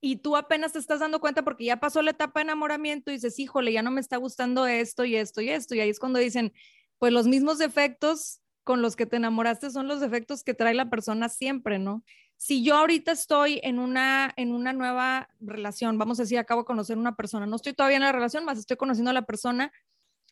y 0.00 0.16
tú 0.16 0.36
apenas 0.36 0.72
te 0.72 0.78
estás 0.78 1.00
dando 1.00 1.20
cuenta 1.20 1.42
porque 1.44 1.64
ya 1.64 1.78
pasó 1.78 2.02
la 2.02 2.12
etapa 2.12 2.40
de 2.40 2.44
enamoramiento 2.44 3.10
y 3.10 3.14
dices, 3.14 3.38
híjole, 3.38 3.72
ya 3.72 3.82
no 3.82 3.90
me 3.90 4.00
está 4.00 4.16
gustando 4.16 4.66
esto 4.66 5.04
y 5.04 5.16
esto 5.16 5.40
y 5.40 5.50
esto. 5.50 5.74
Y 5.74 5.80
ahí 5.80 5.90
es 5.90 5.98
cuando 5.98 6.18
dicen, 6.18 6.52
pues 6.98 7.12
los 7.12 7.26
mismos 7.26 7.58
defectos 7.58 8.40
con 8.64 8.82
los 8.82 8.96
que 8.96 9.06
te 9.06 9.16
enamoraste 9.16 9.70
son 9.70 9.88
los 9.88 10.00
defectos 10.00 10.42
que 10.42 10.54
trae 10.54 10.74
la 10.74 10.90
persona 10.90 11.28
siempre, 11.28 11.78
¿no? 11.78 12.04
Si 12.36 12.62
yo 12.64 12.76
ahorita 12.76 13.12
estoy 13.12 13.60
en 13.62 13.78
una, 13.78 14.32
en 14.36 14.52
una 14.52 14.72
nueva 14.72 15.28
relación, 15.40 15.98
vamos 15.98 16.18
a 16.18 16.22
decir, 16.22 16.38
acabo 16.38 16.62
de 16.62 16.66
conocer 16.66 16.96
una 16.96 17.16
persona, 17.16 17.46
no 17.46 17.56
estoy 17.56 17.74
todavía 17.74 17.96
en 17.96 18.02
la 18.02 18.12
relación, 18.12 18.44
más 18.46 18.58
estoy 18.58 18.78
conociendo 18.78 19.10
a 19.10 19.14
la 19.14 19.26
persona, 19.26 19.72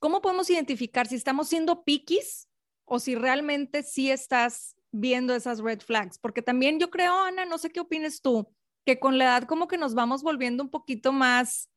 ¿cómo 0.01 0.23
podemos 0.23 0.49
identificar 0.49 1.07
si 1.07 1.17
estamos 1.17 1.49
siendo 1.49 1.85
piquis 1.85 2.49
o 2.87 2.99
si 2.99 3.15
realmente 3.15 3.83
sí 3.83 4.11
estás 4.11 4.77
viendo 4.91 5.35
esas 5.35 5.61
red 5.61 5.81
flags, 5.81 6.19
porque 6.19 6.43
también 6.43 6.81
yo 6.81 6.91
creo, 6.91 7.19
Ana, 7.19 7.45
no 7.45 7.59
sé 7.59 7.71
qué 7.71 7.81
opines 7.81 8.23
tú, 8.23 8.49
que 8.89 8.99
con 8.99 9.19
la 9.19 9.25
edad 9.25 9.43
como 9.43 9.69
que 9.69 9.77
nos 9.77 9.95
vamos 9.95 10.23
volviendo 10.23 10.63
un 10.63 10.71
poquito 10.71 11.13
más, 11.13 11.69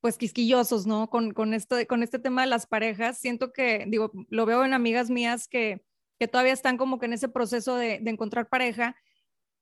pues 0.00 0.16
quisquillosos, 0.16 0.86
¿no? 0.86 1.10
Con, 1.10 1.34
con, 1.34 1.52
esto, 1.52 1.76
con 1.86 2.02
este 2.02 2.18
tema 2.18 2.40
de 2.40 2.48
las 2.48 2.66
parejas. 2.66 3.18
Siento 3.18 3.52
que, 3.52 3.84
digo, 3.86 4.10
lo 4.30 4.46
veo 4.46 4.64
en 4.64 4.72
amigas 4.72 5.10
mías 5.10 5.46
que, 5.46 5.84
que 6.18 6.26
todavía 6.26 6.54
están 6.54 6.78
como 6.78 6.98
que 6.98 7.04
en 7.04 7.12
ese 7.12 7.28
proceso 7.28 7.76
de, 7.76 7.98
de 8.00 8.10
encontrar 8.10 8.48
pareja 8.48 8.96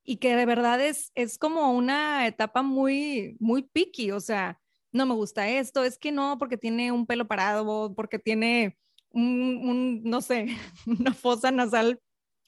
y 0.04 0.18
que 0.18 0.36
de 0.36 0.46
verdad 0.46 0.80
es, 0.80 1.10
es 1.16 1.38
como 1.38 1.72
una 1.72 2.24
etapa 2.28 2.62
muy, 2.62 3.36
muy 3.40 3.64
picky, 3.64 4.12
o 4.12 4.20
sea, 4.20 4.60
no 4.92 5.06
me 5.06 5.14
gusta 5.14 5.48
esto, 5.48 5.82
es 5.82 5.98
que 5.98 6.12
no, 6.12 6.38
porque 6.38 6.56
tiene 6.56 6.92
un 6.92 7.04
pelo 7.04 7.26
parado, 7.26 7.96
porque 7.96 8.20
tiene 8.20 8.78
un, 9.10 9.60
un 9.64 10.04
no 10.04 10.20
sé, 10.20 10.46
una 10.86 11.12
fosa 11.14 11.50
nasal 11.50 12.00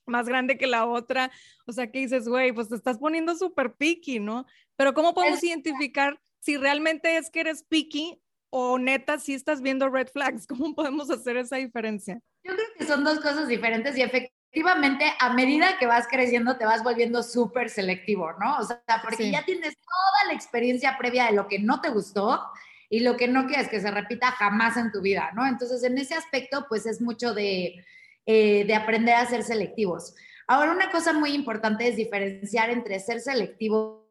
más 0.09 0.27
grande 0.27 0.59
que 0.59 0.67
la 0.67 0.87
otra, 0.87 1.31
o 1.67 1.73
sea, 1.73 1.91
que 1.91 2.01
dices, 2.01 2.29
güey, 2.29 2.53
pues 2.53 2.69
te 2.69 2.77
estás 2.77 2.99
poniendo 2.99 3.35
súper 3.37 3.75
picky, 3.75 4.21
¿no? 4.21 4.47
Pero 4.77 4.95
¿cómo 4.95 5.15
podemos 5.15 5.43
identificar 5.43 6.21
si 6.41 6.57
realmente 6.57 7.17
es 7.17 7.31
que 7.31 7.41
eres 7.41 7.65
picky 7.65 8.21
o 8.51 8.79
neta 8.79 9.19
si 9.19 9.35
estás 9.35 9.61
viendo 9.61 9.89
red 9.89 10.09
flags? 10.09 10.47
¿Cómo 10.49 10.75
podemos 10.75 11.11
hacer 11.11 11.37
esa 11.37 11.57
diferencia? 11.57 12.21
Yo 12.45 12.55
creo 12.55 12.67
que 12.79 12.87
son 12.87 13.05
dos 13.05 13.21
cosas 13.21 13.49
diferentes 13.49 13.97
y 13.97 14.03
efectivamente 14.03 15.13
a 15.19 15.35
medida 15.35 15.79
que 15.79 15.87
vas 15.87 16.07
creciendo 16.09 16.57
te 16.57 16.65
vas 16.65 16.83
volviendo 16.83 17.23
súper 17.23 17.69
selectivo, 17.69 18.33
¿no? 18.41 18.59
O 18.59 18.65
sea, 18.65 18.81
porque 19.03 19.31
ya 19.31 19.45
tienes 19.45 19.75
toda 19.77 20.29
la 20.29 20.33
experiencia 20.33 20.97
previa 20.99 21.27
de 21.27 21.33
lo 21.33 21.49
que 21.49 21.59
no 21.59 21.81
te 21.81 21.91
gustó 21.91 22.41
y 22.89 23.01
lo 23.01 23.17
que 23.17 23.29
no 23.29 23.47
quieres 23.47 23.69
que 23.69 23.81
se 23.81 23.91
repita 23.91 24.31
jamás 24.33 24.77
en 24.77 24.91
tu 24.91 25.03
vida, 25.03 25.31
¿no? 25.35 25.47
Entonces, 25.47 25.83
en 25.83 25.99
ese 25.99 26.15
aspecto, 26.15 26.67
pues 26.69 26.87
es 26.87 27.01
mucho 27.01 27.35
de, 27.35 27.85
eh, 28.31 28.67
de 28.67 28.75
aprender 28.75 29.15
a 29.15 29.25
ser 29.25 29.43
selectivos. 29.43 30.15
Ahora, 30.47 30.73
una 30.73 30.91
cosa 30.91 31.15
muy 31.15 31.33
importante 31.33 31.89
es 31.89 31.97
diferenciar 31.97 32.69
entre 32.69 33.01
ser 33.01 33.23
selectivos 33.23 34.03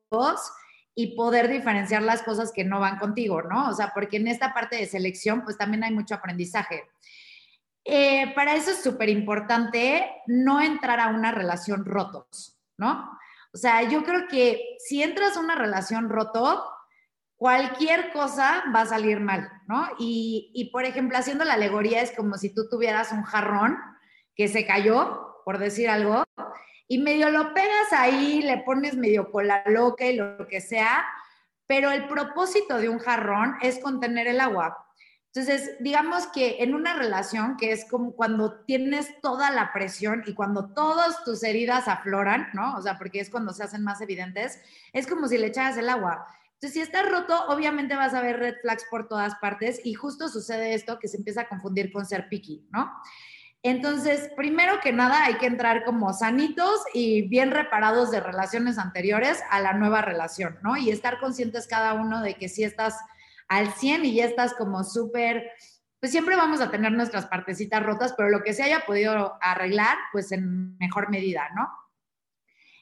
y 0.96 1.16
poder 1.16 1.48
diferenciar 1.50 2.02
las 2.02 2.24
cosas 2.24 2.52
que 2.52 2.64
no 2.64 2.80
van 2.80 2.98
contigo, 2.98 3.44
¿no? 3.44 3.70
O 3.70 3.74
sea, 3.74 3.92
porque 3.94 4.18
en 4.18 4.28
esta 4.28 4.56
parte 4.56 4.76
de 4.76 4.88
selección, 4.88 5.44
pues 5.44 5.56
también 5.56 5.84
hay 5.84 5.94
mucho 5.94 6.16
aprendizaje. 6.16 6.90
Eh, 7.86 8.34
para 8.34 8.56
eso 8.56 8.72
es 8.72 8.82
súper 8.82 9.10
importante 9.10 10.10
no 10.26 10.62
entrar 10.62 11.00
a 11.00 11.10
una 11.10 11.32
relación 11.32 11.86
rotos, 11.86 12.60
¿no? 12.76 13.08
O 13.54 13.58
sea, 13.58 13.84
yo 13.84 14.04
creo 14.04 14.28
que 14.28 14.78
si 14.80 15.04
entras 15.04 15.38
a 15.38 15.42
una 15.42 15.54
relación 15.54 16.10
roto, 16.10 16.66
cualquier 17.36 18.12
cosa 18.12 18.64
va 18.76 18.82
a 18.82 18.88
salir 18.88 19.20
mal, 19.20 19.48
¿no? 19.68 19.88
Y, 20.00 20.50
y, 20.56 20.72
por 20.72 20.86
ejemplo, 20.86 21.20
haciendo 21.20 21.46
la 21.46 21.54
alegoría 21.54 22.02
es 22.02 22.14
como 22.14 22.36
si 22.40 22.52
tú 22.52 22.68
tuvieras 22.68 23.12
un 23.12 23.22
jarrón 23.22 23.78
que 24.38 24.48
se 24.48 24.66
cayó, 24.66 25.42
por 25.44 25.58
decir 25.58 25.90
algo, 25.90 26.24
y 26.88 27.00
medio 27.00 27.30
lo 27.30 27.54
pegas 27.54 27.92
ahí, 27.92 28.42
le 28.42 28.60
pones 28.60 28.96
medio 28.96 29.32
cola 29.32 29.64
loca 29.66 30.06
y 30.06 30.16
lo 30.16 30.48
que 30.48 30.62
sea, 30.62 31.06
pero 31.66 31.92
el 31.92 32.08
propósito 32.08 32.78
de 32.78 32.88
un 32.88 33.00
jarrón 33.00 33.56
es 33.62 33.80
contener 33.80 34.28
el 34.28 34.40
agua. 34.40 34.86
Entonces, 35.34 35.76
digamos 35.82 36.28
que 36.28 36.64
en 36.64 36.74
una 36.74 36.96
relación, 36.96 37.58
que 37.58 37.72
es 37.72 37.88
como 37.90 38.14
cuando 38.14 38.62
tienes 38.66 39.22
toda 39.22 39.52
la 39.52 39.74
presión 39.74 40.24
y 40.26 40.34
cuando 40.34 40.74
todas 40.74 41.24
tus 41.24 41.44
heridas 41.44 41.88
afloran, 41.88 42.50
¿no? 42.54 42.76
O 42.76 42.82
sea, 42.82 42.98
porque 42.98 43.20
es 43.20 43.30
cuando 43.30 43.54
se 43.54 43.64
hacen 43.64 43.84
más 43.84 44.02
evidentes, 44.02 44.60
es 44.94 45.06
como 45.06 45.28
si 45.28 45.38
le 45.38 45.48
echaras 45.48 45.78
el 45.78 45.90
agua. 45.90 46.26
Entonces, 46.54 46.74
si 46.74 46.80
está 46.80 47.04
roto, 47.04 47.50
obviamente 47.50 47.96
vas 47.96 48.16
a 48.16 48.22
ver 48.22 48.40
red 48.40 48.56
flags 48.62 48.86
por 48.90 49.08
todas 49.08 49.36
partes 49.36 49.80
y 49.84 49.94
justo 49.94 50.28
sucede 50.28 50.74
esto 50.74 50.98
que 50.98 51.08
se 51.08 51.18
empieza 51.18 51.42
a 51.42 51.50
confundir 51.50 51.92
con 51.92 52.06
ser 52.06 52.30
picky, 52.30 52.68
¿no? 52.72 52.92
Entonces, 53.64 54.30
primero 54.36 54.80
que 54.80 54.94
nada, 54.94 55.26
hay 55.26 55.36
que 55.36 55.48
entrar 55.48 55.84
como 55.84 56.14
sanitos 56.14 56.82
y 56.94 57.28
bien 57.28 57.52
reparados 57.52 58.12
de 58.12 58.20
relaciones 58.20 58.78
anteriores 58.78 59.42
a 59.50 59.60
la 59.60 59.74
nueva 59.74 60.02
relación, 60.02 60.60
¿no? 60.64 60.78
Y 60.78 60.92
estar 60.92 61.20
conscientes 61.20 61.68
cada 61.68 61.94
uno 61.94 62.22
de 62.22 62.36
que 62.36 62.50
si 62.50 62.64
estás 62.64 62.96
al 63.48 63.74
100 63.74 64.06
y 64.06 64.16
ya 64.16 64.26
estás 64.26 64.54
como 64.54 64.84
súper, 64.84 65.52
pues 66.00 66.12
siempre 66.12 66.36
vamos 66.36 66.62
a 66.62 66.70
tener 66.70 66.92
nuestras 66.92 67.26
partecitas 67.26 67.84
rotas, 67.84 68.14
pero 68.16 68.30
lo 68.30 68.44
que 68.44 68.54
se 68.54 68.64
haya 68.64 68.86
podido 68.86 69.38
arreglar, 69.42 69.98
pues 70.12 70.32
en 70.32 70.78
mejor 70.78 71.10
medida, 71.10 71.50
¿no? 71.56 71.68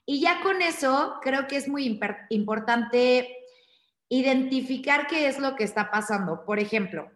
Y 0.05 0.21
ya 0.21 0.41
con 0.41 0.61
eso, 0.61 1.19
creo 1.21 1.47
que 1.47 1.55
es 1.55 1.67
muy 1.67 1.99
importante 2.29 3.35
identificar 4.09 5.07
qué 5.07 5.27
es 5.27 5.39
lo 5.39 5.55
que 5.55 5.63
está 5.63 5.89
pasando. 5.89 6.45
Por 6.45 6.59
ejemplo, 6.59 7.11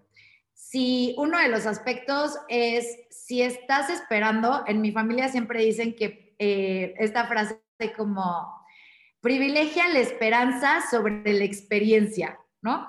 si 0.59 1.15
uno 1.17 1.39
de 1.39 1.47
los 1.47 1.65
aspectos 1.65 2.37
es, 2.49 2.99
si 3.09 3.41
estás 3.41 3.89
esperando, 3.89 4.63
en 4.67 4.81
mi 4.81 4.91
familia 4.91 5.29
siempre 5.29 5.63
dicen 5.63 5.95
que 5.95 6.35
eh, 6.37 6.93
esta 6.99 7.25
frase 7.25 7.59
como, 7.95 8.59
privilegia 9.21 9.87
la 9.87 9.99
esperanza 9.99 10.81
sobre 10.91 11.33
la 11.33 11.43
experiencia, 11.43 12.37
¿no? 12.61 12.87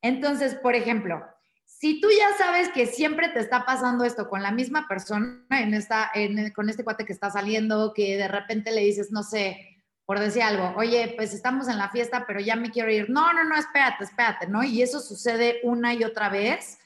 Entonces, 0.00 0.54
por 0.54 0.74
ejemplo, 0.74 1.22
si 1.64 2.00
tú 2.00 2.08
ya 2.10 2.36
sabes 2.36 2.70
que 2.70 2.86
siempre 2.86 3.28
te 3.28 3.40
está 3.40 3.64
pasando 3.66 4.04
esto 4.04 4.28
con 4.28 4.42
la 4.42 4.50
misma 4.50 4.88
persona, 4.88 5.44
en 5.50 5.74
esta, 5.74 6.10
con 6.54 6.70
este 6.70 6.82
cuate 6.82 7.04
que 7.04 7.12
está 7.12 7.30
saliendo, 7.30 7.92
que 7.94 8.16
de 8.16 8.28
repente 8.28 8.72
le 8.72 8.80
dices, 8.80 9.12
no 9.12 9.22
sé, 9.22 9.80
por 10.06 10.18
decir 10.18 10.42
algo, 10.42 10.72
oye, 10.76 11.12
pues 11.16 11.34
estamos 11.34 11.68
en 11.68 11.78
la 11.78 11.90
fiesta, 11.90 12.24
pero 12.26 12.40
ya 12.40 12.56
me 12.56 12.70
quiero 12.70 12.90
ir. 12.90 13.10
No, 13.10 13.32
no, 13.32 13.44
no, 13.44 13.54
espérate, 13.54 14.04
espérate, 14.04 14.48
¿no? 14.48 14.64
Y 14.64 14.82
eso 14.82 14.98
sucede 14.98 15.60
una 15.62 15.94
y 15.94 16.04
otra 16.04 16.28
vez 16.30 16.78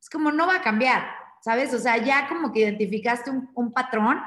es 0.00 0.10
como 0.10 0.32
no 0.32 0.46
va 0.46 0.56
a 0.56 0.62
cambiar, 0.62 1.04
¿sabes? 1.42 1.72
O 1.74 1.78
sea, 1.78 1.96
ya 1.98 2.28
como 2.28 2.52
que 2.52 2.60
identificaste 2.60 3.30
un, 3.30 3.72
patrón 3.72 4.20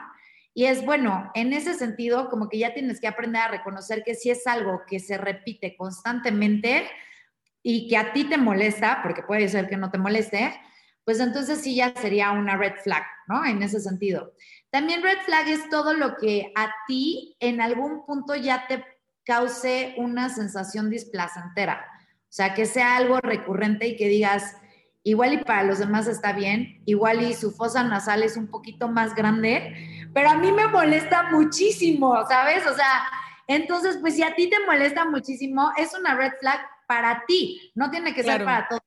y 0.54 0.66
es 0.66 0.86
bueno, 0.86 1.32
en 1.34 1.54
ese 1.54 1.74
sentido, 1.74 2.30
como 2.30 2.50
que 2.50 2.58
ya 2.58 2.74
tienes 2.74 3.00
que 3.00 3.08
aprender 3.08 3.42
a 3.42 3.48
reconocer 3.48 4.04
que 4.04 4.16
si 4.16 4.30
es 4.30 4.46
algo 4.48 4.82
que 4.88 5.00
se 5.00 5.18
repite 5.18 5.76
constantemente 5.78 6.90
y 7.64 7.88
que 7.88 7.98
a 7.98 8.12
ti 8.12 8.26
te 8.26 8.38
molesta, 8.38 9.00
porque 9.02 9.24
puede 9.24 9.48
ser 9.48 9.70
que 9.70 9.78
no 9.78 9.92
te 9.92 9.98
moleste, 9.98 10.54
pues 11.06 11.20
entonces 11.20 11.62
sí 11.62 11.76
ya 11.76 11.94
sería 11.96 12.32
una 12.32 12.58
red 12.58 12.74
flag, 12.84 13.04
¿no? 13.28 13.46
En 13.46 13.64
ese 13.64 13.80
sentido. 13.80 14.34
También 14.70 15.02
red 15.02 15.20
flag 15.26 15.48
es 15.48 15.70
todo 15.70 15.94
lo 15.94 16.16
que 16.18 16.52
a 16.56 16.74
ti 16.88 17.36
en 17.40 17.62
algún 17.62 18.06
punto 18.06 18.36
ya 18.36 18.68
te 18.68 18.84
cause 19.26 19.96
una 19.98 20.30
sensación 20.30 20.90
displacentera. 20.90 21.86
O 22.24 22.34
sea, 22.34 22.54
que 22.54 22.66
sea 22.66 22.96
algo 22.96 23.20
recurrente 23.20 23.88
y 23.88 23.98
que 23.98 24.08
digas, 24.08 24.56
igual 25.04 25.34
y 25.34 25.38
para 25.44 25.64
los 25.64 25.80
demás 25.80 26.08
está 26.08 26.34
bien, 26.34 26.82
igual 26.86 27.22
y 27.24 27.34
su 27.34 27.52
fosa 27.52 27.84
nasal 27.84 28.24
es 28.24 28.38
un 28.38 28.48
poquito 28.48 28.88
más 28.88 29.16
grande, 29.16 30.10
pero 30.14 30.30
a 30.30 30.36
mí 30.36 30.52
me 30.52 30.68
molesta 30.68 31.32
muchísimo, 31.32 32.26
¿sabes? 32.28 32.66
O 32.68 32.76
sea, 32.76 33.04
entonces, 33.48 33.98
pues 34.00 34.16
si 34.16 34.24
a 34.24 34.36
ti 34.36 34.50
te 34.50 34.66
molesta 34.66 35.06
muchísimo, 35.06 35.72
es 35.78 35.94
una 35.98 36.16
red 36.16 36.34
flag 36.40 36.60
para 36.88 37.24
ti, 37.26 37.72
no 37.76 37.90
tiene 37.90 38.14
que 38.14 38.24
ser 38.24 38.44
para 38.46 38.68
todos. 38.68 38.82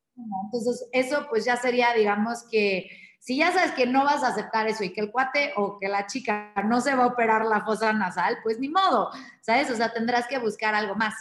Entonces, 0.45 0.89
eso 0.93 1.27
pues 1.29 1.45
ya 1.45 1.57
sería, 1.57 1.93
digamos 1.93 2.45
que 2.51 2.89
si 3.19 3.39
ya 3.39 3.53
sabes 3.53 3.73
que 3.73 3.87
no 3.87 4.05
vas 4.05 4.23
a 4.23 4.29
aceptar 4.29 4.69
eso 4.69 4.85
y 4.85 4.93
que 4.93 5.01
el 5.01 5.11
cuate 5.11 5.55
o 5.57 5.79
que 5.79 5.89
la 5.89 6.07
chica 6.07 6.53
no 6.67 6.83
se 6.83 6.95
va 6.95 7.05
a 7.05 7.09
operar 7.09 7.47
la 7.47 7.63
fosa 7.65 7.93
nasal, 7.93 8.37
pues 8.43 8.59
ni 8.59 8.69
modo, 8.69 9.11
¿sabes? 9.41 9.71
O 9.71 9.75
sea, 9.75 9.93
tendrás 9.93 10.27
que 10.29 10.39
buscar 10.39 10.75
algo 10.75 10.95
más. 10.95 11.15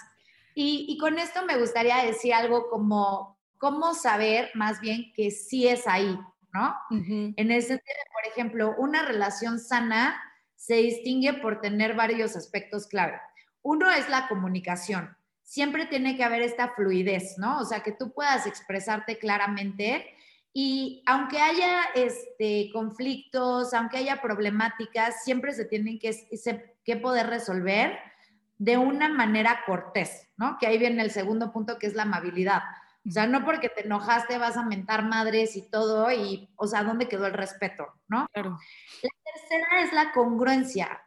Y, 0.54 0.86
y 0.90 0.98
con 0.98 1.18
esto 1.18 1.46
me 1.46 1.58
gustaría 1.58 2.04
decir 2.04 2.34
algo 2.34 2.70
como, 2.70 3.33
cómo 3.63 3.93
saber 3.93 4.51
más 4.55 4.82
bien 4.82 5.13
que 5.13 5.32
sí 5.32 5.70
es 5.70 5.88
ahí, 5.88 6.20
¿no? 6.51 6.75
En 6.91 7.50
el 7.50 7.62
sentido 7.62 7.96
por 8.12 8.29
ejemplo, 8.29 8.75
una 8.77 9.05
relación 9.05 9.58
sana 9.58 10.22
se 10.58 10.75
distingue 10.75 11.32
por 11.36 11.62
tener 11.62 11.96
varios 11.96 12.36
aspectos 12.36 12.88
clave. 12.88 13.22
Uno 13.62 13.89
es 13.89 14.10
la 14.10 14.27
comunicación. 14.27 15.15
Siempre 15.43 15.86
tiene 15.86 16.17
que 16.17 16.25
haber 16.25 16.41
esta 16.41 16.74
fluidez, 16.75 17.38
¿no? 17.38 17.60
O 17.60 17.63
sea, 17.63 17.84
que 17.84 17.93
tú 17.93 18.12
puedas 18.12 18.48
expresarte 18.48 19.17
claramente 19.17 20.13
y 20.51 21.01
aunque 21.05 21.39
haya 21.39 21.84
este, 21.96 22.70
conflictos, 22.74 23.74
aunque 23.74 23.96
haya 23.96 24.22
problemáticas, 24.22 25.24
siempre 25.24 25.53
se 25.53 25.63
tienen 25.63 26.00
que, 26.00 26.12
que 26.84 26.98
poder 26.98 27.27
resolver 27.27 27.98
de 28.58 28.77
una 28.77 29.08
manera 29.08 29.62
cortés, 29.65 30.27
¿no? 30.36 30.58
Que 30.60 30.67
ahí 30.67 30.77
viene 30.77 31.01
el 31.01 31.12
segundo 31.12 31.53
punto, 31.53 31.79
que 31.79 31.88
es 31.88 31.93
la 31.93 32.03
amabilidad. 32.03 32.62
O 33.05 33.12
sea, 33.12 33.27
no 33.27 33.43
porque 33.43 33.69
te 33.69 33.86
enojaste 33.86 34.38
vas 34.38 34.55
a 34.55 34.63
mentar 34.63 35.03
madres 35.03 35.57
y 35.57 35.62
todo, 35.62 36.12
y, 36.12 36.50
o 36.55 36.67
sea, 36.67 36.83
¿dónde 36.83 37.10
quedó 37.10 37.25
el 37.25 37.33
respeto? 37.33 37.88
¿No? 38.07 38.27
Claro. 38.31 38.57
La 39.01 39.10
tercera 39.31 39.81
es 39.81 39.93
la 39.93 40.12
congruencia. 40.13 41.01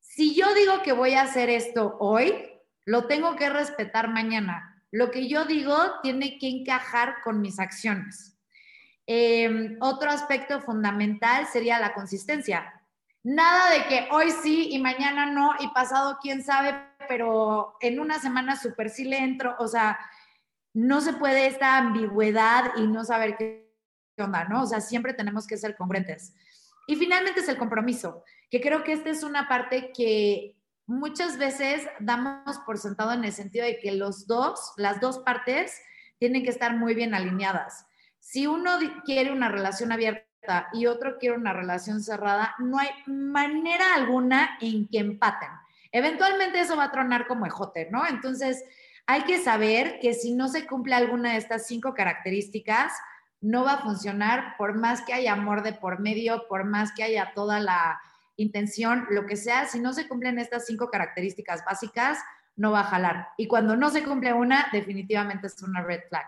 Si 0.00 0.34
yo 0.34 0.54
digo 0.54 0.82
que 0.82 0.92
voy 0.92 1.14
a 1.14 1.22
hacer 1.22 1.50
esto 1.50 1.96
hoy, 1.98 2.32
lo 2.84 3.06
tengo 3.06 3.34
que 3.34 3.50
respetar 3.50 4.08
mañana. 4.08 4.82
Lo 4.92 5.10
que 5.10 5.28
yo 5.28 5.44
digo 5.44 5.76
tiene 6.02 6.38
que 6.38 6.48
encajar 6.48 7.16
con 7.24 7.40
mis 7.40 7.58
acciones. 7.58 8.38
Em, 9.06 9.76
otro 9.80 10.10
aspecto 10.10 10.60
fundamental 10.60 11.46
sería 11.46 11.80
la 11.80 11.94
consistencia. 11.94 12.80
Nada 13.24 13.70
de 13.70 13.86
que 13.86 14.08
hoy 14.12 14.30
sí 14.30 14.68
y 14.70 14.78
mañana 14.78 15.26
no 15.26 15.54
y 15.58 15.68
pasado 15.68 16.18
quién 16.22 16.44
sabe, 16.44 16.74
pero 17.08 17.76
en 17.80 17.98
una 17.98 18.18
semana 18.20 18.54
súper 18.54 18.90
sí 18.90 19.04
le 19.04 19.18
entro. 19.18 19.56
O 19.58 19.66
sea, 19.66 19.98
no 20.74 21.00
se 21.00 21.14
puede 21.14 21.46
esta 21.46 21.78
ambigüedad 21.78 22.72
y 22.76 22.86
no 22.86 23.04
saber 23.04 23.36
qué 23.36 23.72
onda, 24.18 24.44
¿no? 24.44 24.62
O 24.62 24.66
sea, 24.66 24.80
siempre 24.80 25.14
tenemos 25.14 25.46
que 25.46 25.56
ser 25.56 25.76
congruentes. 25.76 26.34
Y 26.86 26.96
finalmente 26.96 27.40
es 27.40 27.48
el 27.48 27.56
compromiso, 27.56 28.24
que 28.50 28.60
creo 28.60 28.84
que 28.84 28.92
esta 28.92 29.08
es 29.08 29.22
una 29.22 29.48
parte 29.48 29.92
que 29.96 30.56
muchas 30.86 31.38
veces 31.38 31.86
damos 32.00 32.58
por 32.66 32.78
sentado 32.78 33.12
en 33.12 33.24
el 33.24 33.32
sentido 33.32 33.64
de 33.64 33.78
que 33.78 33.92
los 33.92 34.26
dos, 34.26 34.72
las 34.76 35.00
dos 35.00 35.20
partes, 35.20 35.80
tienen 36.18 36.42
que 36.42 36.50
estar 36.50 36.76
muy 36.76 36.94
bien 36.94 37.14
alineadas. 37.14 37.86
Si 38.18 38.46
uno 38.46 38.78
quiere 39.04 39.32
una 39.32 39.48
relación 39.48 39.92
abierta 39.92 40.68
y 40.72 40.86
otro 40.86 41.18
quiere 41.18 41.36
una 41.36 41.52
relación 41.52 42.02
cerrada, 42.02 42.54
no 42.58 42.78
hay 42.78 42.88
manera 43.06 43.94
alguna 43.94 44.58
en 44.60 44.88
que 44.88 44.98
empaten. 44.98 45.50
Eventualmente 45.92 46.60
eso 46.60 46.76
va 46.76 46.84
a 46.84 46.92
tronar 46.92 47.26
como 47.26 47.46
ejote, 47.46 47.88
¿no? 47.90 48.06
Entonces, 48.06 48.64
hay 49.06 49.22
que 49.24 49.38
saber 49.38 49.98
que 50.00 50.14
si 50.14 50.32
no 50.32 50.48
se 50.48 50.66
cumple 50.66 50.94
alguna 50.94 51.32
de 51.32 51.38
estas 51.38 51.66
cinco 51.66 51.94
características, 51.94 52.92
no 53.40 53.64
va 53.64 53.74
a 53.74 53.82
funcionar 53.82 54.56
por 54.56 54.74
más 54.74 55.02
que 55.02 55.12
haya 55.12 55.32
amor 55.32 55.62
de 55.62 55.74
por 55.74 56.00
medio, 56.00 56.46
por 56.48 56.64
más 56.64 56.92
que 56.92 57.02
haya 57.02 57.32
toda 57.34 57.60
la 57.60 58.00
intención, 58.36 59.06
lo 59.10 59.26
que 59.26 59.36
sea, 59.36 59.66
si 59.66 59.78
no 59.80 59.92
se 59.92 60.08
cumplen 60.08 60.38
estas 60.38 60.66
cinco 60.66 60.90
características 60.90 61.62
básicas, 61.64 62.18
no 62.56 62.72
va 62.72 62.80
a 62.80 62.84
jalar. 62.84 63.28
Y 63.36 63.46
cuando 63.46 63.76
no 63.76 63.90
se 63.90 64.02
cumple 64.02 64.32
una, 64.32 64.68
definitivamente 64.72 65.48
es 65.48 65.62
una 65.62 65.82
red 65.82 66.00
flag. 66.08 66.26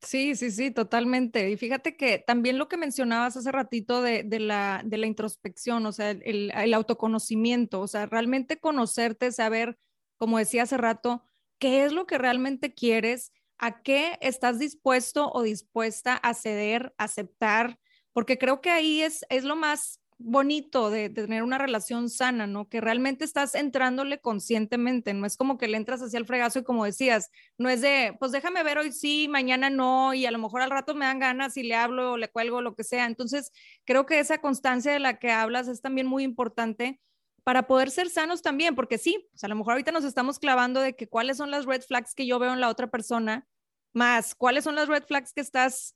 Sí, 0.00 0.36
sí, 0.36 0.50
sí, 0.50 0.70
totalmente. 0.70 1.50
Y 1.50 1.56
fíjate 1.56 1.96
que 1.96 2.18
también 2.18 2.58
lo 2.58 2.68
que 2.68 2.76
mencionabas 2.76 3.36
hace 3.36 3.50
ratito 3.50 4.02
de, 4.02 4.24
la, 4.38 4.82
de 4.84 4.98
la, 4.98 5.06
introspección, 5.06 5.86
o 5.86 5.92
sea, 5.92 6.10
el, 6.10 6.50
el, 6.54 6.74
autoconocimiento, 6.74 7.80
o 7.80 7.88
sea, 7.88 8.06
realmente 8.06 8.58
conocerte, 8.58 9.32
saber, 9.32 9.78
como 10.18 10.38
decía 10.38 10.64
hace 10.64 10.76
rato, 10.76 11.24
qué 11.64 11.86
es 11.86 11.94
lo 11.94 12.06
que 12.06 12.18
realmente 12.18 12.74
quieres, 12.74 13.32
a 13.56 13.80
qué 13.80 14.18
estás 14.20 14.58
dispuesto 14.58 15.30
o 15.32 15.42
dispuesta 15.42 16.14
a 16.14 16.34
ceder, 16.34 16.92
aceptar, 16.98 17.78
porque 18.12 18.36
creo 18.36 18.60
que 18.60 18.68
ahí 18.68 19.00
es, 19.00 19.24
es 19.30 19.44
lo 19.44 19.56
más 19.56 19.98
bonito 20.18 20.90
de, 20.90 21.08
tener 21.08 21.42
una 21.42 21.56
relación 21.56 22.10
sana, 22.10 22.46
¿no? 22.46 22.68
Que 22.68 22.82
realmente 22.82 23.24
estás 23.24 23.54
entrándole 23.54 24.20
conscientemente, 24.20 25.14
no 25.14 25.24
es 25.24 25.38
como 25.38 25.56
que 25.56 25.66
le 25.66 25.78
entras 25.78 26.02
hacia 26.02 26.18
el 26.18 26.26
fregazo 26.26 26.58
y 26.58 26.64
como 26.64 26.84
decías, 26.84 27.30
no 27.56 27.70
es 27.70 27.80
de, 27.80 28.14
pues 28.20 28.30
déjame 28.30 28.62
ver 28.62 28.76
hoy 28.76 28.92
sí, 28.92 29.26
mañana 29.30 29.70
no, 29.70 30.12
y 30.12 30.26
a 30.26 30.30
lo 30.30 30.38
mejor 30.38 30.60
al 30.60 30.70
rato 30.70 30.94
me 30.94 31.06
dan 31.06 31.18
ganas 31.18 31.56
y 31.56 31.62
le 31.62 31.76
hablo 31.76 32.12
o 32.12 32.16
le 32.18 32.28
cuelgo, 32.28 32.60
lo 32.60 32.74
que 32.74 32.84
sea. 32.84 33.06
Entonces, 33.06 33.52
creo 33.86 34.04
que 34.04 34.18
esa 34.18 34.36
constancia 34.36 34.92
de 34.92 34.98
la 34.98 35.18
que 35.18 35.30
hablas 35.30 35.68
es 35.68 35.80
también 35.80 36.06
muy 36.06 36.24
importante 36.24 37.00
para 37.44 37.66
poder 37.66 37.90
ser 37.90 38.08
sanos 38.08 38.42
también, 38.42 38.74
porque 38.74 38.98
sí, 38.98 39.28
pues 39.30 39.44
a 39.44 39.48
lo 39.48 39.54
mejor 39.54 39.74
ahorita 39.74 39.92
nos 39.92 40.04
estamos 40.04 40.38
clavando 40.38 40.80
de 40.80 40.96
que 40.96 41.06
cuáles 41.06 41.36
son 41.36 41.50
las 41.50 41.66
red 41.66 41.82
flags 41.82 42.14
que 42.14 42.26
yo 42.26 42.38
veo 42.38 42.52
en 42.52 42.60
la 42.60 42.70
otra 42.70 42.88
persona, 42.88 43.46
más 43.92 44.34
cuáles 44.34 44.64
son 44.64 44.74
las 44.74 44.88
red 44.88 45.04
flags 45.04 45.32
que 45.32 45.42
estás, 45.42 45.94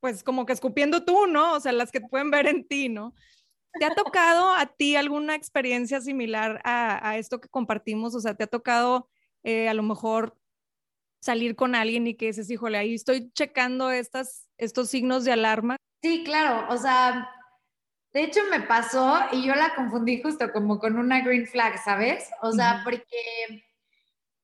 pues 0.00 0.24
como 0.24 0.46
que 0.46 0.54
escupiendo 0.54 1.04
tú, 1.04 1.26
¿no? 1.26 1.52
O 1.52 1.60
sea, 1.60 1.72
las 1.72 1.92
que 1.92 2.00
pueden 2.00 2.30
ver 2.30 2.46
en 2.46 2.66
ti, 2.66 2.88
¿no? 2.88 3.14
¿Te 3.78 3.84
ha 3.84 3.94
tocado 3.94 4.54
a 4.54 4.66
ti 4.66 4.96
alguna 4.96 5.34
experiencia 5.34 6.00
similar 6.00 6.60
a, 6.64 7.18
esto 7.18 7.38
que 7.40 7.48
compartimos? 7.48 8.14
O 8.14 8.20
sea, 8.20 8.34
¿te 8.34 8.44
ha 8.44 8.48
tocado 8.48 9.08
eh, 9.44 9.68
a 9.68 9.74
lo 9.74 9.82
mejor 9.82 10.36
salir 11.20 11.54
con 11.54 11.74
alguien 11.74 12.06
y 12.06 12.14
que 12.14 12.26
dices, 12.26 12.50
híjole, 12.50 12.78
ahí 12.78 12.94
estoy 12.94 13.30
checando 13.32 13.90
estas, 13.90 14.48
estos 14.56 14.88
signos 14.88 15.24
de 15.24 15.32
alarma? 15.32 15.76
Sí, 16.02 16.24
claro, 16.24 16.72
o 16.72 16.78
sea, 16.78 17.28
de 18.12 18.22
hecho 18.22 18.40
me 18.50 18.60
pasó 18.60 19.20
y 19.32 19.46
yo 19.46 19.54
la 19.54 19.74
confundí 19.74 20.22
justo 20.22 20.50
como 20.52 20.78
con 20.78 20.98
una 20.98 21.20
green 21.20 21.46
flag, 21.46 21.78
¿sabes? 21.78 22.30
O 22.42 22.52
sea, 22.52 22.80
porque 22.84 23.64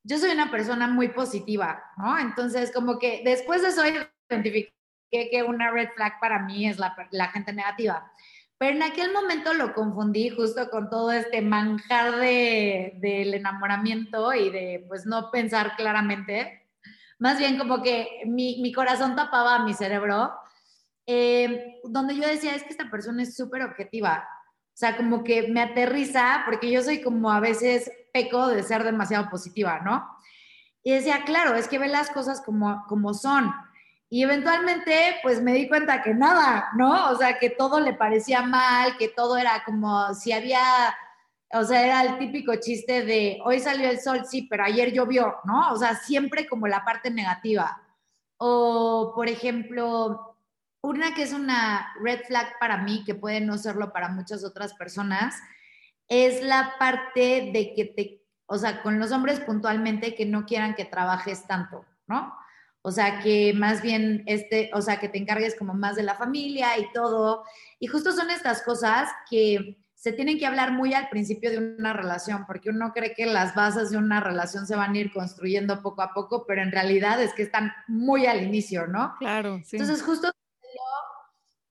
yo 0.02 0.18
soy 0.18 0.30
una 0.32 0.50
persona 0.50 0.86
muy 0.86 1.08
positiva, 1.08 1.82
¿no? 1.96 2.18
Entonces, 2.18 2.70
como 2.72 2.98
que 2.98 3.22
después 3.24 3.62
de 3.62 3.68
eso 3.68 3.82
identifiqué 4.28 4.70
que 5.10 5.42
una 5.46 5.70
red 5.70 5.88
flag 5.96 6.20
para 6.20 6.40
mí 6.40 6.68
es 6.68 6.78
la, 6.78 6.94
la 7.10 7.28
gente 7.28 7.52
negativa. 7.52 8.10
Pero 8.58 8.76
en 8.76 8.82
aquel 8.82 9.12
momento 9.12 9.54
lo 9.54 9.74
confundí 9.74 10.30
justo 10.30 10.70
con 10.70 10.90
todo 10.90 11.10
este 11.10 11.40
manjar 11.40 12.16
de, 12.16 12.94
del 12.96 13.34
enamoramiento 13.34 14.32
y 14.34 14.50
de 14.50 14.84
pues 14.88 15.06
no 15.06 15.30
pensar 15.30 15.76
claramente. 15.76 16.68
Más 17.18 17.38
bien 17.38 17.58
como 17.58 17.82
que 17.82 18.22
mi, 18.26 18.60
mi 18.60 18.72
corazón 18.72 19.16
tapaba 19.16 19.64
mi 19.64 19.74
cerebro, 19.74 20.34
eh, 21.06 21.80
donde 21.84 22.16
yo 22.16 22.26
decía, 22.26 22.54
es 22.54 22.62
que 22.62 22.70
esta 22.70 22.90
persona 22.90 23.22
es 23.22 23.36
súper 23.36 23.62
objetiva. 23.62 24.26
O 24.74 24.76
sea, 24.76 24.96
como 24.96 25.22
que 25.22 25.48
me 25.48 25.62
aterriza, 25.62 26.42
porque 26.46 26.70
yo 26.70 26.82
soy 26.82 27.00
como 27.00 27.30
a 27.30 27.40
veces 27.40 27.90
peco 28.12 28.48
de 28.48 28.62
ser 28.62 28.82
demasiado 28.82 29.28
positiva, 29.30 29.80
¿no? 29.80 30.04
Y 30.82 30.92
decía, 30.92 31.24
claro, 31.24 31.54
es 31.54 31.68
que 31.68 31.78
ve 31.78 31.88
las 31.88 32.10
cosas 32.10 32.40
como, 32.40 32.84
como 32.88 33.14
son. 33.14 33.52
Y 34.10 34.22
eventualmente, 34.22 35.16
pues 35.22 35.40
me 35.42 35.52
di 35.54 35.68
cuenta 35.68 36.02
que 36.02 36.14
nada, 36.14 36.68
¿no? 36.76 37.10
O 37.10 37.16
sea, 37.16 37.38
que 37.38 37.50
todo 37.50 37.80
le 37.80 37.94
parecía 37.94 38.42
mal, 38.42 38.96
que 38.96 39.08
todo 39.08 39.36
era 39.36 39.62
como 39.64 40.12
si 40.14 40.32
había, 40.32 40.60
o 41.52 41.64
sea, 41.64 41.84
era 41.84 42.02
el 42.02 42.18
típico 42.18 42.54
chiste 42.56 43.04
de 43.04 43.38
hoy 43.44 43.60
salió 43.60 43.88
el 43.88 44.00
sol, 44.00 44.24
sí, 44.26 44.42
pero 44.42 44.64
ayer 44.64 44.92
llovió, 44.92 45.36
¿no? 45.44 45.72
O 45.72 45.76
sea, 45.76 45.96
siempre 45.96 46.46
como 46.46 46.68
la 46.68 46.84
parte 46.84 47.10
negativa. 47.10 47.80
O, 48.36 49.12
por 49.14 49.28
ejemplo, 49.28 50.33
una 50.84 51.14
que 51.14 51.22
es 51.22 51.32
una 51.32 51.94
red 52.02 52.20
flag 52.26 52.58
para 52.60 52.76
mí, 52.76 53.04
que 53.04 53.14
puede 53.14 53.40
no 53.40 53.56
serlo 53.56 53.90
para 53.90 54.10
muchas 54.10 54.44
otras 54.44 54.74
personas, 54.74 55.34
es 56.08 56.44
la 56.44 56.74
parte 56.78 57.50
de 57.54 57.72
que 57.74 57.86
te, 57.86 58.22
o 58.44 58.58
sea, 58.58 58.82
con 58.82 58.98
los 58.98 59.10
hombres 59.10 59.40
puntualmente 59.40 60.14
que 60.14 60.26
no 60.26 60.44
quieran 60.44 60.74
que 60.74 60.84
trabajes 60.84 61.46
tanto, 61.46 61.86
¿no? 62.06 62.34
O 62.82 62.90
sea, 62.90 63.20
que 63.20 63.54
más 63.54 63.80
bien, 63.80 64.24
este, 64.26 64.70
o 64.74 64.82
sea, 64.82 65.00
que 65.00 65.08
te 65.08 65.16
encargues 65.16 65.54
como 65.54 65.72
más 65.72 65.96
de 65.96 66.02
la 66.02 66.16
familia 66.16 66.78
y 66.78 66.92
todo. 66.92 67.44
Y 67.80 67.86
justo 67.86 68.12
son 68.12 68.30
estas 68.30 68.60
cosas 68.60 69.08
que 69.30 69.78
se 69.94 70.12
tienen 70.12 70.38
que 70.38 70.44
hablar 70.44 70.72
muy 70.72 70.92
al 70.92 71.08
principio 71.08 71.50
de 71.50 71.76
una 71.78 71.94
relación, 71.94 72.44
porque 72.46 72.68
uno 72.68 72.92
cree 72.92 73.14
que 73.14 73.24
las 73.24 73.54
bases 73.54 73.88
de 73.88 73.96
una 73.96 74.20
relación 74.20 74.66
se 74.66 74.76
van 74.76 74.92
a 74.92 74.98
ir 74.98 75.14
construyendo 75.14 75.80
poco 75.80 76.02
a 76.02 76.12
poco, 76.12 76.44
pero 76.46 76.60
en 76.60 76.72
realidad 76.72 77.22
es 77.22 77.32
que 77.32 77.42
están 77.42 77.72
muy 77.88 78.26
al 78.26 78.42
inicio, 78.42 78.86
¿no? 78.86 79.14
Claro, 79.18 79.62
sí. 79.64 79.76
Entonces, 79.76 80.02
justo 80.02 80.30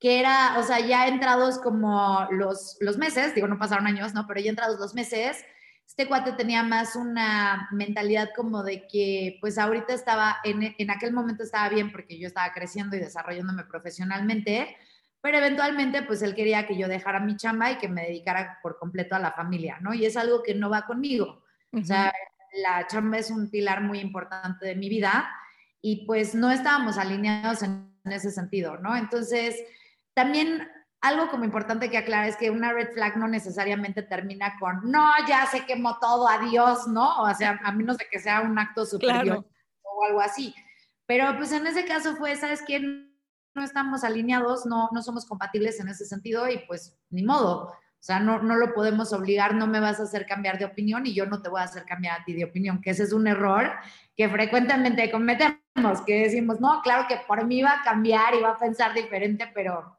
que 0.03 0.19
era, 0.19 0.59
o 0.59 0.63
sea, 0.63 0.81
ya 0.81 1.07
entrados 1.07 1.59
como 1.59 2.27
los, 2.29 2.75
los 2.81 2.97
meses, 2.97 3.33
digo, 3.33 3.47
no 3.47 3.57
pasaron 3.57 3.87
años, 3.87 4.13
¿no? 4.13 4.27
Pero 4.27 4.41
ya 4.41 4.49
entrados 4.49 4.77
los 4.77 4.93
meses, 4.93 5.45
este 5.87 6.09
cuate 6.09 6.33
tenía 6.33 6.61
más 6.61 6.97
una 6.97 7.69
mentalidad 7.71 8.31
como 8.35 8.63
de 8.63 8.85
que, 8.85 9.37
pues 9.39 9.57
ahorita 9.57 9.93
estaba, 9.93 10.39
en, 10.43 10.75
en 10.77 10.91
aquel 10.91 11.13
momento 11.13 11.43
estaba 11.43 11.69
bien 11.69 11.93
porque 11.93 12.19
yo 12.19 12.27
estaba 12.27 12.51
creciendo 12.51 12.97
y 12.97 12.99
desarrollándome 12.99 13.63
profesionalmente, 13.63 14.75
pero 15.21 15.37
eventualmente 15.37 16.03
pues 16.03 16.21
él 16.21 16.35
quería 16.35 16.67
que 16.67 16.77
yo 16.77 16.89
dejara 16.89 17.21
mi 17.21 17.37
chamba 17.37 17.71
y 17.71 17.77
que 17.77 17.87
me 17.87 18.01
dedicara 18.01 18.59
por 18.61 18.77
completo 18.77 19.15
a 19.15 19.19
la 19.19 19.31
familia, 19.31 19.77
¿no? 19.79 19.93
Y 19.93 20.05
es 20.05 20.17
algo 20.17 20.43
que 20.43 20.53
no 20.53 20.69
va 20.69 20.85
conmigo. 20.85 21.45
O 21.71 21.81
sea, 21.81 22.11
la 22.61 22.85
chamba 22.87 23.19
es 23.19 23.31
un 23.31 23.49
pilar 23.49 23.79
muy 23.79 23.99
importante 23.99 24.65
de 24.65 24.75
mi 24.75 24.89
vida 24.89 25.31
y 25.81 26.05
pues 26.05 26.35
no 26.35 26.51
estábamos 26.51 26.97
alineados 26.97 27.63
en 27.63 27.87
ese 28.03 28.31
sentido, 28.31 28.77
¿no? 28.79 28.97
Entonces, 28.97 29.63
también 30.13 30.67
algo 31.03 31.29
como 31.29 31.43
importante 31.43 31.89
que 31.89 31.97
aclarar 31.97 32.29
es 32.29 32.37
que 32.37 32.49
una 32.49 32.71
red 32.71 32.93
flag 32.93 33.17
no 33.17 33.27
necesariamente 33.27 34.03
termina 34.03 34.55
con, 34.57 34.89
no, 34.89 35.11
ya 35.27 35.45
se 35.47 35.65
quemó 35.65 35.99
todo, 35.99 36.29
adiós, 36.29 36.87
¿no? 36.87 37.21
O 37.21 37.33
sea, 37.33 37.59
a 37.63 37.71
menos 37.73 37.97
de 37.97 38.07
que 38.09 38.19
sea 38.19 38.41
un 38.41 38.57
acto 38.57 38.85
superior 38.85 39.45
o 39.81 40.05
algo 40.05 40.21
así. 40.21 40.55
Pero 41.05 41.35
pues 41.35 41.51
en 41.51 41.67
ese 41.67 41.83
caso 41.83 42.15
fue, 42.15 42.35
¿sabes 42.37 42.63
qué? 42.65 42.79
No 42.79 43.63
estamos 43.63 44.05
alineados, 44.05 44.65
no, 44.65 44.89
no 44.93 45.01
somos 45.01 45.25
compatibles 45.25 45.77
en 45.81 45.89
ese 45.89 46.05
sentido 46.05 46.49
y 46.49 46.59
pues 46.67 46.97
ni 47.09 47.23
modo. 47.23 47.65
O 48.03 48.05
sea, 48.05 48.21
no, 48.21 48.41
no 48.41 48.55
lo 48.55 48.73
podemos 48.73 49.11
obligar, 49.11 49.55
no 49.55 49.67
me 49.67 49.81
vas 49.81 49.99
a 49.99 50.03
hacer 50.03 50.25
cambiar 50.25 50.57
de 50.57 50.65
opinión 50.65 51.05
y 51.05 51.13
yo 51.13 51.25
no 51.25 51.41
te 51.41 51.49
voy 51.49 51.59
a 51.59 51.65
hacer 51.65 51.83
cambiar 51.83 52.21
a 52.21 52.23
ti 52.23 52.33
de 52.33 52.45
opinión, 52.45 52.81
que 52.81 52.91
ese 52.91 53.03
es 53.03 53.13
un 53.13 53.27
error 53.27 53.71
que 54.15 54.29
frecuentemente 54.29 55.11
cometemos, 55.11 56.01
que 56.05 56.21
decimos, 56.21 56.61
no, 56.61 56.81
claro 56.81 57.07
que 57.09 57.17
por 57.27 57.45
mí 57.45 57.61
va 57.61 57.79
a 57.79 57.83
cambiar 57.83 58.35
y 58.35 58.41
va 58.41 58.51
a 58.51 58.57
pensar 58.57 58.93
diferente, 58.93 59.51
pero 59.53 59.97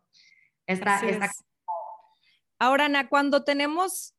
Ahora, 2.58 2.86
Ana, 2.86 3.08
cuando 3.08 3.44
tenemos, 3.44 4.14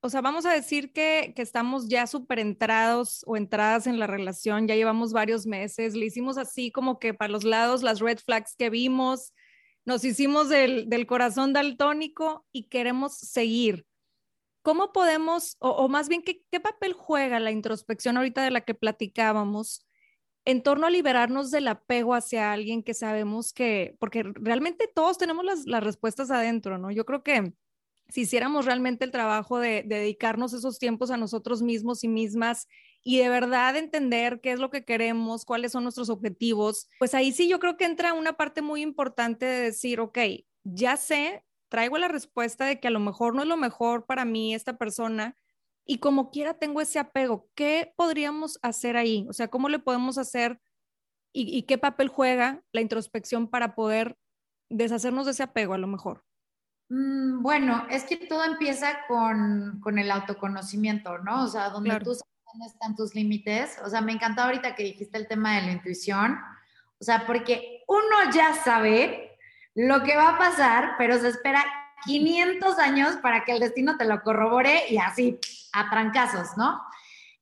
o 0.00 0.08
sea, 0.08 0.20
vamos 0.20 0.46
a 0.46 0.52
decir 0.52 0.92
que, 0.92 1.32
que 1.34 1.42
estamos 1.42 1.88
ya 1.88 2.06
súper 2.06 2.38
entrados 2.38 3.22
o 3.26 3.36
entradas 3.36 3.86
en 3.86 3.98
la 3.98 4.06
relación, 4.06 4.66
ya 4.66 4.74
llevamos 4.76 5.12
varios 5.12 5.46
meses, 5.46 5.94
le 5.94 6.06
hicimos 6.06 6.38
así 6.38 6.70
como 6.70 6.98
que 6.98 7.14
para 7.14 7.32
los 7.32 7.44
lados 7.44 7.82
las 7.82 8.00
red 8.00 8.18
flags 8.18 8.54
que 8.56 8.70
vimos, 8.70 9.34
nos 9.84 10.04
hicimos 10.04 10.48
del, 10.48 10.88
del 10.88 11.06
corazón 11.06 11.52
daltónico 11.52 12.46
y 12.52 12.68
queremos 12.68 13.16
seguir. 13.18 13.86
¿Cómo 14.62 14.92
podemos, 14.92 15.56
o, 15.58 15.70
o 15.70 15.88
más 15.88 16.08
bien, 16.08 16.22
¿qué, 16.22 16.44
¿qué 16.50 16.60
papel 16.60 16.92
juega 16.92 17.40
la 17.40 17.50
introspección 17.50 18.16
ahorita 18.16 18.42
de 18.42 18.50
la 18.50 18.60
que 18.60 18.74
platicábamos? 18.74 19.86
En 20.44 20.62
torno 20.62 20.86
a 20.86 20.90
liberarnos 20.90 21.50
del 21.50 21.68
apego 21.68 22.14
hacia 22.14 22.52
alguien 22.52 22.82
que 22.82 22.94
sabemos 22.94 23.52
que, 23.52 23.96
porque 23.98 24.22
realmente 24.22 24.90
todos 24.92 25.18
tenemos 25.18 25.44
las, 25.44 25.84
respuestas 25.84 26.30
adentro, 26.30 26.78
¿no? 26.78 26.90
Yo 26.90 27.04
creo 27.04 27.22
que 27.22 27.52
si 28.08 28.22
hiciéramos 28.22 28.64
realmente 28.64 29.04
el 29.04 29.10
trabajo 29.10 29.58
de, 29.58 29.84
dedicarnos 29.86 30.52
esos 30.52 30.78
tiempos 30.78 31.10
a 31.10 31.16
nosotros 31.16 31.62
mismos 31.62 32.02
y 32.04 32.08
mismas 32.08 32.66
y 33.02 33.18
de 33.18 33.28
verdad 33.28 33.76
entender 33.76 34.40
qué 34.40 34.52
es 34.52 34.58
lo 34.58 34.70
que 34.70 34.84
queremos, 34.84 35.44
cuáles 35.44 35.72
son 35.72 35.84
nuestros 35.84 36.10
objetivos, 36.10 36.88
pues 36.98 37.14
ahí 37.14 37.32
sí 37.32 37.48
yo 37.48 37.60
creo 37.60 37.76
que 37.76 37.84
entra 37.84 38.12
una 38.12 38.34
parte 38.34 38.62
muy 38.62 38.82
importante 38.82 39.46
de 39.46 39.60
decir, 39.60 40.00
ok, 40.00 40.18
ya 40.64 40.96
sé, 40.96 41.44
traigo 41.68 41.98
la 41.98 42.08
respuesta 42.08 42.66
de 42.66 42.80
que 42.80 42.88
a 42.88 42.90
lo 42.90 43.00
mejor 43.00 43.34
no 43.34 43.42
es 43.42 43.48
lo 43.48 43.56
mejor 43.56 44.04
para 44.06 44.24
mí 44.24 44.54
esta 44.54 44.76
persona, 44.76 45.36
y 45.86 45.98
como 45.98 46.30
quiera 46.30 46.54
tengo 46.54 46.80
ese 46.80 46.98
apego, 46.98 47.48
¿qué 47.54 47.92
podríamos 47.96 48.58
hacer 48.62 48.96
ahí? 48.96 49.26
O 49.28 49.32
sea, 49.32 49.48
¿cómo 49.48 49.68
le 49.68 49.78
podemos 49.78 50.18
hacer 50.18 50.60
y, 51.32 51.62
qué 51.62 51.78
papel 51.78 52.08
juega 52.08 52.62
la 52.72 52.80
introspección 52.80 53.48
para 53.48 53.74
poder 53.74 54.16
deshacernos 54.68 55.26
de 55.26 55.32
ese 55.32 55.42
apego 55.42 55.74
a 55.74 55.78
lo 55.78 55.86
mejor. 55.86 56.24
Mm, 56.88 57.42
bueno, 57.42 57.86
es 57.90 58.04
que 58.04 58.16
todo 58.16 58.44
empieza 58.44 59.00
con, 59.06 59.98
el 59.98 60.10
autoconocimiento, 60.10 61.18
¿no? 61.18 61.44
O 61.44 61.48
sea, 61.48 61.70
donde 61.70 61.98
tú 62.00 62.14
sabes 62.14 62.24
dónde 62.52 62.66
están 62.66 62.96
tus 62.96 63.14
límites. 63.14 63.78
O 63.84 63.88
sea, 63.88 64.00
me 64.00 64.12
encantó 64.12 64.42
ahorita 64.42 64.74
que 64.74 64.84
dijiste 64.84 65.18
el 65.18 65.28
tema 65.28 65.56
de 65.56 65.62
la 65.62 65.72
intuición. 65.72 66.38
O 66.98 67.04
sea, 67.04 67.26
porque 67.26 67.84
uno 67.86 68.32
ya 68.32 68.54
sabe 68.54 69.38
lo 69.74 70.02
que 70.02 70.16
va 70.16 70.30
a 70.30 70.38
pasar, 70.38 70.94
pero 70.98 71.18
se 71.18 71.28
espera 71.28 71.64
500 72.04 72.78
años 72.78 73.16
para 73.16 73.44
que 73.44 73.52
el 73.52 73.60
destino 73.60 73.96
te 73.96 74.04
lo 74.04 74.22
corrobore 74.22 74.84
y 74.88 74.98
así, 74.98 75.38
a 75.72 75.90
trancazos, 75.90 76.56
¿no? 76.56 76.80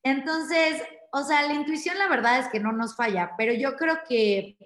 Entonces, 0.02 0.82
o 1.12 1.22
sea, 1.22 1.42
la 1.42 1.54
intuición 1.54 1.98
la 1.98 2.08
verdad 2.08 2.38
es 2.38 2.48
que 2.48 2.60
no 2.60 2.72
nos 2.72 2.96
falla, 2.96 3.32
pero 3.36 3.52
yo 3.52 3.76
creo 3.76 3.98
que 4.08 4.56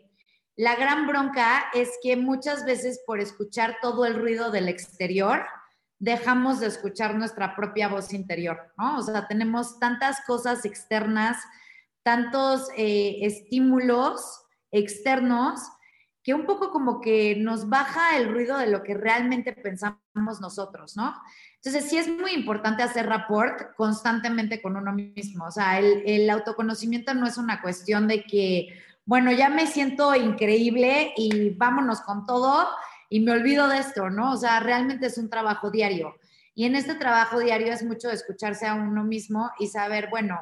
la 0.57 0.77
gran 0.77 1.07
bronca 1.07 1.65
es 1.73 1.91
que 2.03 2.17
muchas 2.17 2.65
veces 2.65 3.03
por 3.07 3.21
escuchar 3.21 3.79
todo 3.81 4.05
el 4.05 4.15
ruido 4.15 4.51
del 4.51 4.69
exterior, 4.69 5.45
dejamos 5.99 6.61
de 6.61 6.67
escuchar 6.67 7.15
nuestra 7.15 7.55
propia 7.55 7.89
voz 7.89 8.13
interior, 8.13 8.73
¿no? 8.77 8.99
O 8.99 9.03
sea, 9.03 9.29
tenemos 9.29 9.79
tantas 9.79 10.21
cosas 10.27 10.65
externas, 10.65 11.37
tantos 12.03 12.69
eh, 12.77 13.19
estímulos 13.23 14.43
externos 14.73 15.61
que 16.23 16.35
un 16.35 16.47
poco 16.47 16.71
como 16.71 17.01
que 17.01 17.37
nos 17.37 17.69
baja 17.69 18.17
el 18.17 18.33
ruido 18.33 18.57
de 18.57 18.69
lo 18.69 18.83
que 18.83 18.95
realmente 18.95 19.53
pensamos 19.53 20.41
nosotros, 20.41 20.97
¿no? 20.97 21.15
Entonces, 21.57 21.91
sí 21.91 21.97
es 21.97 22.09
muy 22.09 22.33
importante 22.33 22.83
hacer 22.83 23.07
rapport 23.07 23.75
constantemente 23.77 24.63
con 24.63 24.77
uno 24.77 24.93
mismo. 24.93 25.47
O 25.47 25.51
sea, 25.51 25.79
el, 25.79 26.31
autoconocimiento 26.31 27.15
no 27.15 27.27
es 27.27 27.39
una 27.39 27.61
cuestión 27.61 28.07
de 28.07 28.25
que, 28.25 28.69
bueno, 29.05 29.33
ya 29.33 29.49
me 29.49 29.67
siento 29.67 30.15
increíble 30.15 31.13
y 31.17 31.51
vámonos 31.51 32.01
con 32.03 32.25
todo 32.25 32.69
y 33.09 33.21
me 33.21 33.33
olvido 33.33 33.69
de 33.69 33.79
esto, 33.79 34.09
¿no? 34.09 34.33
O 34.33 34.37
sea, 34.37 34.61
realmente 34.61 35.07
es 35.07 35.19
un 35.19 35.29
trabajo 35.29 35.71
diario. 35.71 36.15
Y 36.55 36.67
en 36.67 36.77
este 36.77 36.95
trabajo 36.95 37.41
diario 37.41 37.73
es 37.73 37.83
mucho 37.83 38.11
escucharse 38.11 38.67
a 38.67 38.75
uno 38.75 39.03
mismo 39.05 39.51
y 39.59 39.67
saber, 39.69 40.09
bueno, 40.11 40.39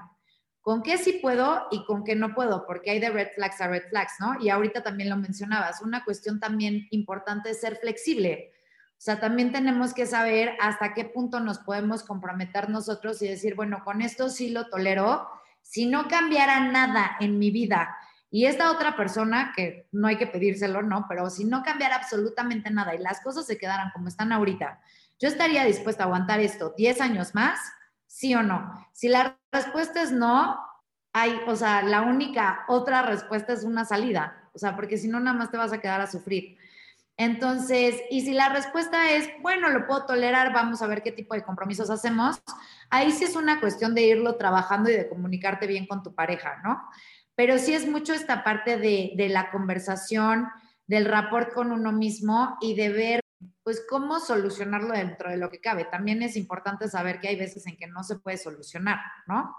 con 0.60 0.82
qué 0.82 0.98
sí 0.98 1.18
puedo 1.22 1.66
y 1.70 1.84
con 1.84 2.04
qué 2.04 2.14
no 2.14 2.34
puedo, 2.34 2.66
porque 2.66 2.90
hay 2.90 3.00
de 3.00 3.10
red 3.10 3.28
flags 3.34 3.60
a 3.60 3.68
red 3.68 3.88
flags, 3.88 4.14
¿no? 4.20 4.36
Y 4.40 4.50
ahorita 4.50 4.82
también 4.82 5.08
lo 5.08 5.16
mencionabas, 5.16 5.80
una 5.82 6.04
cuestión 6.04 6.38
también 6.38 6.86
importante 6.90 7.50
es 7.50 7.60
ser 7.60 7.76
flexible. 7.76 8.52
O 8.90 9.02
sea, 9.02 9.18
también 9.18 9.50
tenemos 9.50 9.94
que 9.94 10.04
saber 10.04 10.56
hasta 10.60 10.92
qué 10.92 11.06
punto 11.06 11.40
nos 11.40 11.58
podemos 11.58 12.02
comprometer 12.02 12.68
nosotros 12.68 13.22
y 13.22 13.28
decir, 13.28 13.54
bueno, 13.54 13.82
con 13.82 14.02
esto 14.02 14.28
sí 14.28 14.50
lo 14.50 14.68
tolero, 14.68 15.26
si 15.62 15.86
no 15.86 16.08
cambiara 16.08 16.60
nada 16.60 17.16
en 17.20 17.38
mi 17.38 17.50
vida 17.50 17.96
y 18.30 18.44
esta 18.44 18.70
otra 18.70 18.96
persona, 18.96 19.52
que 19.56 19.88
no 19.90 20.06
hay 20.06 20.16
que 20.16 20.26
pedírselo, 20.26 20.82
¿no? 20.82 21.06
Pero 21.08 21.30
si 21.30 21.44
no 21.44 21.62
cambiara 21.62 21.96
absolutamente 21.96 22.70
nada 22.70 22.94
y 22.94 22.98
las 22.98 23.20
cosas 23.20 23.46
se 23.46 23.58
quedaran 23.58 23.90
como 23.92 24.08
están 24.08 24.32
ahorita, 24.32 24.80
yo 25.18 25.28
estaría 25.28 25.64
dispuesta 25.64 26.04
a 26.04 26.06
aguantar 26.06 26.38
esto 26.40 26.72
10 26.76 27.00
años 27.00 27.34
más 27.34 27.58
¿Sí 28.10 28.34
o 28.34 28.42
no? 28.42 28.74
Si 28.92 29.08
la 29.08 29.38
respuesta 29.52 30.02
es 30.02 30.10
no, 30.10 30.58
hay, 31.12 31.40
o 31.46 31.54
sea, 31.54 31.82
la 31.82 32.02
única 32.02 32.64
otra 32.66 33.02
respuesta 33.02 33.52
es 33.52 33.62
una 33.62 33.84
salida, 33.84 34.50
o 34.52 34.58
sea, 34.58 34.74
porque 34.74 34.98
si 34.98 35.06
no, 35.06 35.20
nada 35.20 35.38
más 35.38 35.52
te 35.52 35.56
vas 35.56 35.72
a 35.72 35.80
quedar 35.80 36.00
a 36.00 36.10
sufrir. 36.10 36.58
Entonces, 37.16 38.02
y 38.10 38.22
si 38.22 38.32
la 38.32 38.48
respuesta 38.48 39.12
es, 39.12 39.30
bueno, 39.42 39.70
lo 39.70 39.86
puedo 39.86 40.06
tolerar, 40.06 40.52
vamos 40.52 40.82
a 40.82 40.88
ver 40.88 41.04
qué 41.04 41.12
tipo 41.12 41.34
de 41.34 41.44
compromisos 41.44 41.88
hacemos, 41.88 42.42
ahí 42.90 43.12
sí 43.12 43.22
es 43.22 43.36
una 43.36 43.60
cuestión 43.60 43.94
de 43.94 44.02
irlo 44.02 44.34
trabajando 44.34 44.90
y 44.90 44.94
de 44.94 45.08
comunicarte 45.08 45.68
bien 45.68 45.86
con 45.86 46.02
tu 46.02 46.12
pareja, 46.12 46.60
¿no? 46.64 46.82
Pero 47.36 47.58
sí 47.58 47.74
es 47.74 47.88
mucho 47.88 48.12
esta 48.12 48.42
parte 48.42 48.76
de, 48.76 49.12
de 49.14 49.28
la 49.28 49.52
conversación, 49.52 50.48
del 50.88 51.04
rapport 51.04 51.52
con 51.54 51.70
uno 51.70 51.92
mismo 51.92 52.58
y 52.60 52.74
de 52.74 52.88
ver 52.88 53.20
pues 53.62 53.84
cómo 53.88 54.20
solucionarlo 54.20 54.92
dentro 54.94 55.30
de 55.30 55.36
lo 55.36 55.50
que 55.50 55.60
cabe. 55.60 55.84
También 55.84 56.22
es 56.22 56.36
importante 56.36 56.88
saber 56.88 57.20
que 57.20 57.28
hay 57.28 57.36
veces 57.36 57.66
en 57.66 57.76
que 57.76 57.86
no 57.86 58.02
se 58.02 58.18
puede 58.18 58.36
solucionar, 58.36 58.98
¿no? 59.26 59.56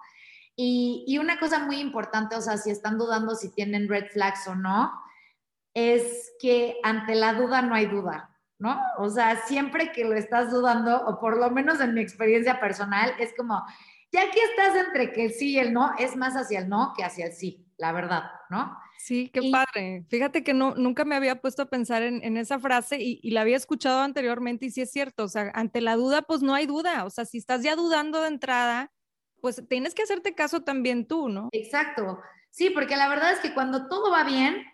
Y, 0.55 1.17
una 1.19 1.39
cosa 1.39 1.59
muy 1.59 1.77
importante, 1.77 2.35
o 2.35 2.41
sea, 2.41 2.57
si 2.57 2.71
están 2.71 2.97
dudando 2.97 3.35
si 3.35 3.53
tienen 3.53 3.87
red 3.87 4.07
flags 4.11 4.47
o 4.47 4.55
no, 4.55 4.91
es 5.73 6.33
que 6.39 6.77
ante 6.83 7.15
la 7.15 7.33
duda 7.33 7.61
no 7.61 7.73
hay 7.73 7.85
duda, 7.85 8.37
¿no? 8.59 8.79
O 8.97 9.09
sea, 9.09 9.37
siempre 9.47 9.91
que 9.91 10.03
lo 10.03 10.13
estás 10.13 10.51
dudando, 10.51 11.05
o 11.07 11.19
por 11.19 11.37
lo 11.37 11.49
menos 11.49 11.79
en 11.79 11.93
mi 11.93 12.01
experiencia 12.01 12.59
personal, 12.59 13.13
es 13.17 13.33
como, 13.35 13.63
ya 14.11 14.29
que 14.29 14.39
estás 14.43 14.75
entre 14.75 15.13
que 15.13 15.25
el 15.25 15.31
sí 15.31 15.51
y 15.51 15.59
el 15.59 15.73
no, 15.73 15.93
es 15.97 16.15
más 16.15 16.35
hacia 16.35 16.59
el 16.59 16.69
no 16.69 16.93
que 16.95 17.03
hacia 17.03 17.27
el 17.27 17.33
sí, 17.33 17.65
la 17.77 17.93
verdad, 17.93 18.23
¿no? 18.49 18.77
Sí, 19.03 19.29
qué 19.33 19.49
padre. 19.51 20.05
Fíjate 20.09 20.43
que 20.43 20.53
no, 20.53 20.75
nunca 20.75 21.05
me 21.05 21.15
había 21.15 21.41
puesto 21.41 21.63
a 21.63 21.69
pensar 21.69 22.03
en, 22.03 22.37
esa 22.37 22.59
frase 22.59 22.97
y, 22.99 23.31
la 23.31 23.41
había 23.41 23.57
escuchado 23.57 24.01
anteriormente 24.01 24.67
y 24.67 24.69
sí 24.69 24.81
es 24.81 24.91
cierto, 24.91 25.23
o 25.23 25.27
sea, 25.27 25.51
ante 25.55 25.81
la 25.81 25.95
duda, 25.95 26.21
pues 26.21 26.43
no 26.43 26.53
hay 26.53 26.67
duda, 26.67 27.03
o 27.05 27.09
sea, 27.09 27.25
si 27.25 27.39
estás 27.39 27.63
ya 27.63 27.75
dudando 27.75 28.21
de 28.21 28.27
entrada, 28.27 28.91
pues 29.41 29.63
tienes 29.67 29.95
que 29.95 30.03
hacerte 30.03 30.35
caso 30.35 30.61
también 30.61 31.07
tú, 31.07 31.29
¿no? 31.29 31.49
Exacto. 31.51 32.19
Sí, 32.51 32.69
porque 32.69 32.95
la 32.95 33.09
verdad 33.09 33.33
es 33.33 33.39
que 33.39 33.55
cuando 33.55 33.87
todo 33.87 34.11
va 34.11 34.23
bien, 34.23 34.67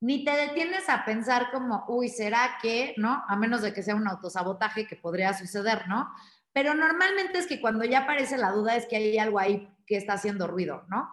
ni 0.00 0.24
te 0.26 0.32
detienes 0.32 0.90
a 0.90 1.06
pensar 1.06 1.50
como, 1.50 1.86
uy, 1.88 2.10
¿será 2.10 2.58
que, 2.60 2.92
no? 2.98 3.24
A 3.28 3.34
menos 3.36 3.62
de 3.62 3.72
que 3.72 3.82
sea 3.82 3.94
un 3.94 4.08
autosabotaje 4.08 4.86
que 4.86 4.96
podría 4.96 5.32
suceder, 5.32 5.88
¿no? 5.88 6.06
Pero 6.52 6.74
normalmente 6.74 7.38
es 7.38 7.46
que 7.46 7.62
cuando 7.62 7.84
ya 7.84 8.00
aparece 8.00 8.36
la 8.36 8.52
duda 8.52 8.76
es 8.76 8.84
que 8.84 8.96
hay 8.96 9.18
algo 9.18 9.38
ahí 9.38 9.74
que 9.86 9.96
está 9.96 10.12
haciendo 10.14 10.46
ruido, 10.46 10.84
¿no? 10.88 11.08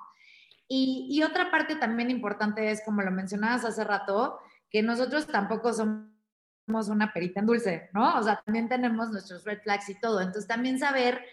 Y, 0.69 1.21
otra 1.23 1.49
parte 1.49 1.75
también 1.75 2.11
importante 2.11 2.71
es, 2.71 2.81
como 2.83 3.01
lo 3.01 3.11
mencionabas 3.11 3.63
hace 3.63 3.83
rato, 3.83 4.39
que 4.69 4.83
nosotros 4.83 5.25
tampoco 5.27 5.71
somos 5.73 6.89
una 6.89 7.13
perita 7.13 7.39
en 7.39 7.45
dulce, 7.45 7.89
¿no? 7.93 8.17
O 8.19 8.23
sea, 8.23 8.41
también 8.45 8.67
tenemos 8.67 9.09
nuestros 9.09 9.45
red 9.45 9.61
flags 9.61 9.87
y 9.89 9.99
todo. 9.99 10.19
Entonces, 10.19 10.47
también 10.47 10.77
saber 10.77 11.23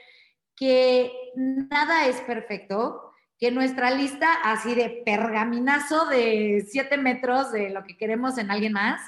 que 0.54 1.12
nada 1.34 2.06
es 2.06 2.20
perfecto, 2.20 3.12
que 3.38 3.50
nuestra 3.50 3.90
lista 3.90 4.28
así 4.44 4.74
de 4.76 5.02
pergaminazo 5.04 6.06
de 6.06 6.64
siete 6.68 6.96
metros 6.96 7.50
de 7.50 7.70
lo 7.70 7.82
que 7.82 7.96
queremos 7.96 8.38
en 8.38 8.52
alguien 8.52 8.72
más, 8.72 9.00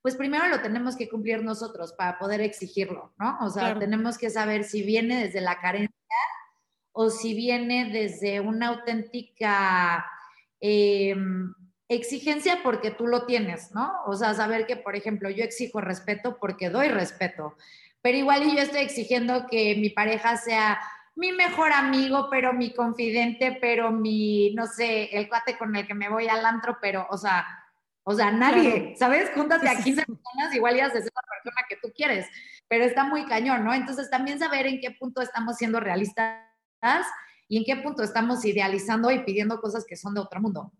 pues 0.00 0.16
primero 0.16 0.48
lo 0.48 0.60
tenemos 0.60 0.96
que 0.96 1.08
cumplir 1.08 1.42
nosotros 1.42 1.92
para 1.92 2.18
poder 2.18 2.40
exigirlo, 2.40 3.12
¿no? 3.18 3.38
O 3.40 3.50
sea, 3.50 3.78
tenemos 3.78 4.18
que 4.18 4.30
saber 4.30 4.64
si 4.64 4.82
viene 4.82 5.24
desde 5.24 5.40
la 5.40 5.60
carencia 5.60 5.94
o 6.94 7.10
si 7.10 7.34
viene 7.34 7.90
desde 7.90 8.40
una 8.40 8.68
auténtica 8.68 10.06
em, 10.60 11.52
exigencia 11.88 12.60
porque 12.62 12.92
tú 12.92 13.08
lo 13.08 13.26
tienes, 13.26 13.72
¿no? 13.72 13.92
O 14.06 14.14
sea, 14.14 14.32
saber 14.32 14.64
que, 14.64 14.76
por 14.76 14.94
ejemplo, 14.94 15.28
yo 15.28 15.44
exijo 15.44 15.80
respeto 15.80 16.38
porque 16.38 16.70
doy 16.70 16.88
respeto, 16.88 17.56
pero 18.00 18.16
igual 18.16 18.44
yo 18.44 18.62
estoy 18.62 18.82
exigiendo 18.82 19.46
que 19.48 19.74
mi 19.74 19.90
pareja 19.90 20.36
sea 20.36 20.80
mi 21.16 21.32
mejor 21.32 21.72
amigo, 21.72 22.28
pero 22.30 22.52
mi 22.52 22.72
confidente, 22.72 23.58
pero 23.60 23.90
mi, 23.90 24.54
no 24.54 24.66
sé, 24.68 25.16
el 25.16 25.28
cuate 25.28 25.58
con 25.58 25.74
el 25.74 25.86
que 25.88 25.94
me 25.94 26.08
voy 26.08 26.28
al 26.28 26.46
antro, 26.46 26.78
pero, 26.80 27.08
o 27.10 27.18
sea, 27.18 27.44
o 28.04 28.14
sea, 28.14 28.30
nadie, 28.30 28.94
¿sabes? 28.96 29.32
Júntate 29.34 29.68
a 29.68 29.82
15 29.82 30.04
personas, 30.06 30.54
igual 30.54 30.76
ya 30.76 30.86
haces 30.86 31.04
la 31.06 31.22
persona 31.28 31.66
que 31.68 31.76
tú 31.76 31.92
quieres, 31.92 32.28
pero 32.68 32.84
está 32.84 33.02
muy 33.02 33.24
cañón, 33.26 33.64
¿no? 33.64 33.74
Entonces 33.74 34.10
también 34.10 34.38
saber 34.38 34.66
en 34.68 34.80
qué 34.80 34.92
punto 34.92 35.22
estamos 35.22 35.56
siendo 35.56 35.80
realistas 35.80 36.53
y 37.48 37.58
en 37.58 37.64
qué 37.64 37.76
punto 37.76 38.02
estamos 38.02 38.44
idealizando 38.44 39.10
y 39.10 39.24
pidiendo 39.24 39.60
cosas 39.60 39.84
que 39.86 39.96
son 39.96 40.14
de 40.14 40.20
otro 40.20 40.40
mundo. 40.40 40.72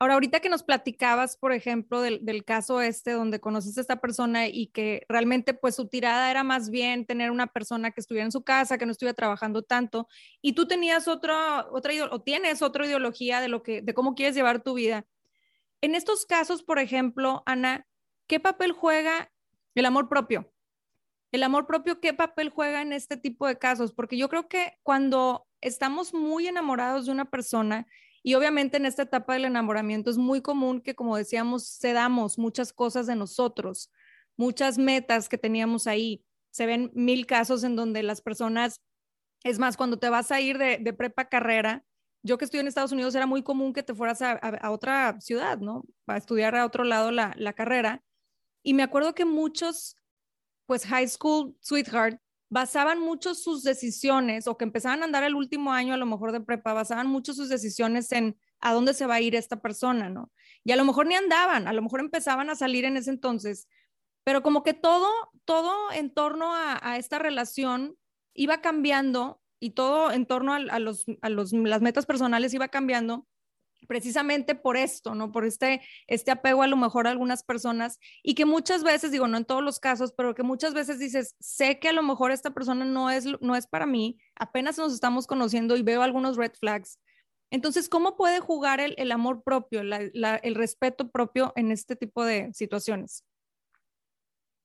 Ahora, 0.00 0.14
ahorita 0.14 0.38
que 0.38 0.48
nos 0.48 0.62
platicabas, 0.62 1.36
por 1.36 1.52
ejemplo, 1.52 2.00
del, 2.00 2.44
caso 2.44 2.80
este 2.80 3.10
donde 3.10 3.40
conociste 3.40 3.80
a 3.80 3.82
esta 3.82 4.00
persona 4.00 4.46
y 4.46 4.68
que 4.68 5.04
realmente 5.08 5.54
pues 5.54 5.74
su 5.74 5.88
tirada 5.88 6.30
era 6.30 6.44
más 6.44 6.70
bien 6.70 7.04
tener 7.04 7.32
una 7.32 7.48
persona 7.48 7.90
que 7.90 8.00
estuviera 8.00 8.24
en 8.24 8.30
su 8.30 8.44
casa, 8.44 8.78
que 8.78 8.86
no 8.86 8.92
estuviera 8.92 9.14
trabajando 9.14 9.62
tanto, 9.62 10.06
y 10.40 10.52
tú 10.52 10.68
tenías 10.68 11.08
otra, 11.08 11.66
otra 11.72 11.92
o 12.12 12.20
tienes 12.20 12.62
otra 12.62 12.86
ideología 12.86 13.40
de, 13.40 13.48
lo 13.48 13.64
que, 13.64 13.82
de 13.82 13.92
cómo 13.92 14.14
quieres 14.14 14.36
llevar 14.36 14.62
tu 14.62 14.74
vida. 14.74 15.04
En 15.80 15.96
estos 15.96 16.26
casos, 16.26 16.62
por 16.62 16.78
ejemplo, 16.78 17.42
Ana, 17.44 17.84
¿qué 18.28 18.38
papel 18.38 18.70
juega 18.70 19.32
el 19.74 19.84
amor 19.84 20.08
propio? 20.08 20.52
El 21.32 21.42
amor 21.42 21.66
propio, 21.66 22.00
¿qué 22.00 22.14
papel 22.14 22.50
juega 22.50 22.82
en 22.82 22.92
este 22.92 23.16
tipo 23.16 23.46
de 23.46 23.58
casos? 23.58 23.92
Porque 23.92 24.16
yo 24.16 24.28
creo 24.28 24.48
que 24.48 24.78
cuando 24.82 25.46
estamos 25.60 26.14
muy 26.14 26.48
enamorados 26.48 27.06
de 27.06 27.12
una 27.12 27.26
persona, 27.26 27.86
y 28.22 28.34
obviamente 28.34 28.76
en 28.78 28.86
esta 28.86 29.02
etapa 29.02 29.34
del 29.34 29.44
enamoramiento 29.44 30.10
es 30.10 30.18
muy 30.18 30.42
común 30.42 30.80
que, 30.80 30.94
como 30.94 31.16
decíamos, 31.16 31.78
cedamos 31.80 32.38
muchas 32.38 32.72
cosas 32.72 33.06
de 33.06 33.16
nosotros, 33.16 33.90
muchas 34.36 34.78
metas 34.78 35.28
que 35.28 35.38
teníamos 35.38 35.86
ahí. 35.86 36.24
Se 36.50 36.66
ven 36.66 36.90
mil 36.94 37.26
casos 37.26 37.62
en 37.64 37.76
donde 37.76 38.02
las 38.02 38.20
personas, 38.20 38.80
es 39.44 39.58
más, 39.58 39.76
cuando 39.76 39.98
te 39.98 40.08
vas 40.08 40.32
a 40.32 40.40
ir 40.40 40.58
de, 40.58 40.92
prepa 40.92 41.28
carrera, 41.28 41.84
yo 42.22 42.38
que 42.38 42.44
estoy 42.44 42.60
en 42.60 42.66
Estados 42.66 42.92
Unidos 42.92 43.14
era 43.14 43.26
muy 43.26 43.42
común 43.42 43.72
que 43.72 43.82
te 43.82 43.94
fueras 43.94 44.20
a, 44.22 44.70
otra 44.70 45.20
ciudad, 45.20 45.58
¿no? 45.58 45.84
A 46.06 46.16
estudiar 46.16 46.56
a 46.56 46.66
otro 46.66 46.84
lado 46.84 47.10
la, 47.12 47.32
la 47.36 47.52
carrera. 47.52 48.02
Y 48.62 48.74
me 48.74 48.82
acuerdo 48.82 49.14
que 49.14 49.24
muchos 49.24 49.96
pues 50.68 50.84
high 50.84 51.08
school 51.08 51.56
sweetheart, 51.60 52.20
basaban 52.50 53.00
mucho 53.00 53.34
sus 53.34 53.62
decisiones 53.62 54.46
o 54.46 54.58
que 54.58 54.64
empezaban 54.64 55.00
a 55.00 55.06
andar 55.06 55.24
el 55.24 55.34
último 55.34 55.72
año 55.72 55.94
a 55.94 55.96
lo 55.96 56.04
mejor 56.04 56.30
de 56.30 56.42
prepa, 56.42 56.74
basaban 56.74 57.06
mucho 57.06 57.32
sus 57.32 57.48
decisiones 57.48 58.12
en 58.12 58.38
a 58.60 58.74
dónde 58.74 58.92
se 58.92 59.06
va 59.06 59.14
a 59.14 59.20
ir 59.22 59.34
esta 59.34 59.62
persona, 59.62 60.10
¿no? 60.10 60.30
Y 60.64 60.72
a 60.72 60.76
lo 60.76 60.84
mejor 60.84 61.06
ni 61.06 61.14
andaban, 61.14 61.68
a 61.68 61.72
lo 61.72 61.80
mejor 61.80 62.00
empezaban 62.00 62.50
a 62.50 62.54
salir 62.54 62.84
en 62.84 62.98
ese 62.98 63.08
entonces, 63.08 63.66
pero 64.24 64.42
como 64.42 64.62
que 64.62 64.74
todo, 64.74 65.08
todo 65.46 65.90
en 65.90 66.12
torno 66.12 66.54
a, 66.54 66.98
esta 66.98 67.18
relación 67.18 67.96
iba 68.34 68.60
cambiando 68.60 69.40
y 69.58 69.70
todo 69.70 70.12
en 70.12 70.26
torno 70.26 70.52
a, 70.52 70.78
los, 70.78 71.06
a 71.22 71.30
los, 71.30 71.54
las 71.54 71.80
metas 71.80 72.04
personales 72.04 72.52
iba 72.52 72.68
cambiando 72.68 73.26
precisamente 73.86 74.54
por 74.54 74.76
esto, 74.76 75.14
¿no? 75.14 75.32
Por 75.32 75.44
este, 75.44 75.80
este 76.06 76.30
apego 76.30 76.62
a 76.62 76.66
lo 76.66 76.76
mejor 76.76 77.06
a 77.06 77.10
algunas 77.10 77.42
personas 77.42 77.98
y 78.22 78.34
que 78.34 78.44
muchas 78.44 78.82
veces, 78.82 79.10
digo, 79.10 79.28
no 79.28 79.36
en 79.36 79.44
todos 79.44 79.62
los 79.62 79.80
casos, 79.80 80.12
pero 80.16 80.34
que 80.34 80.42
muchas 80.42 80.74
veces 80.74 80.98
dices, 80.98 81.36
sé 81.40 81.78
que 81.78 81.88
a 81.88 81.92
lo 81.92 82.02
mejor 82.02 82.30
esta 82.30 82.50
persona 82.50 82.84
no 82.84 83.10
es, 83.10 83.26
no 83.40 83.56
es 83.56 83.66
para 83.66 83.86
mí, 83.86 84.18
apenas 84.34 84.78
nos 84.78 84.92
estamos 84.92 85.26
conociendo 85.26 85.76
y 85.76 85.82
veo 85.82 86.02
algunos 86.02 86.36
red 86.36 86.52
flags. 86.58 86.98
Entonces, 87.50 87.88
¿cómo 87.88 88.16
puede 88.16 88.40
jugar 88.40 88.80
el, 88.80 89.12
amor 89.12 89.42
propio, 89.42 89.80
el 89.80 90.54
respeto 90.54 91.10
propio 91.10 91.52
en 91.56 91.72
este 91.72 91.96
tipo 91.96 92.24
de 92.24 92.52
situaciones? 92.52 93.24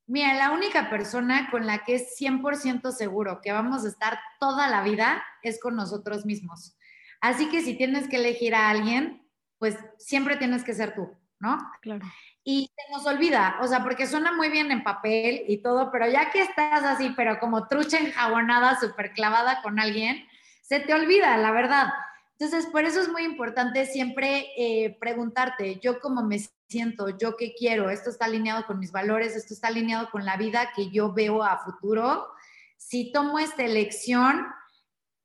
Mira, 0.06 0.34
la 0.34 0.52
única 0.52 0.90
persona 0.90 1.50
con 1.50 1.66
la 1.66 1.86
que 1.86 1.96
es 1.96 2.18
100% 2.20 2.92
seguro 2.92 3.40
que 3.42 3.54
vamos 3.54 3.86
a 3.86 3.88
estar 3.88 4.20
toda 4.38 4.68
la 4.68 4.84
vida 4.84 5.24
es 5.44 5.62
con 5.62 5.78
nosotros 5.78 6.26
mismos. 6.26 6.76
Así 7.24 7.48
que 7.48 7.62
si 7.62 7.76
tienes 7.76 8.10
que 8.10 8.18
elegir 8.18 8.54
a 8.54 8.70
alguien, 8.70 9.26
pues 9.58 9.78
siempre 9.98 10.36
tienes 10.36 10.62
que 10.66 10.74
ser 10.74 10.94
tú, 10.94 11.10
¿no? 11.40 11.58
Claro. 11.82 12.06
Y 12.44 12.70
se 12.76 12.92
nos 12.92 13.06
olvida, 13.06 13.60
o 13.62 13.68
sea, 13.68 13.82
porque 13.82 14.08
suena 14.08 14.34
muy 14.34 14.50
bien 14.50 14.72
en 14.72 14.84
papel 14.84 15.46
y 15.48 15.60
todo, 15.60 15.90
pero 15.90 16.06
ya 16.06 16.32
que 16.32 16.42
estás 16.42 16.84
así, 16.84 17.14
pero 17.16 17.40
como 17.40 17.70
trucha 17.70 17.98
enjabonada, 17.98 18.78
súper 18.78 19.14
clavada 19.14 19.62
con 19.62 19.80
alguien, 19.80 20.22
se 20.64 20.82
te 20.82 20.94
olvida, 20.94 21.38
la 21.38 21.52
verdad. 21.52 21.94
Entonces, 22.38 22.66
por 22.70 22.84
eso 22.84 23.00
es 23.00 23.08
muy 23.08 23.24
importante 23.24 23.86
siempre 23.86 24.48
eh, 24.58 24.98
preguntarte, 25.00 25.80
yo 25.80 26.02
cómo 26.02 26.24
me 26.24 26.40
siento, 26.68 27.18
yo 27.18 27.38
qué 27.38 27.56
quiero, 27.58 27.90
esto 27.90 28.10
está 28.10 28.26
alineado 28.26 28.66
con 28.66 28.80
mis 28.80 28.92
valores, 28.92 29.38
esto 29.38 29.54
está 29.54 29.70
alineado 29.70 30.10
con 30.12 30.26
la 30.26 30.36
vida 30.36 30.74
que 30.76 30.90
yo 30.90 31.14
veo 31.14 31.42
a 31.42 31.60
futuro. 31.60 32.28
Si 32.76 33.14
tomo 33.14 33.40
esta 33.40 33.64
elección, 33.64 34.46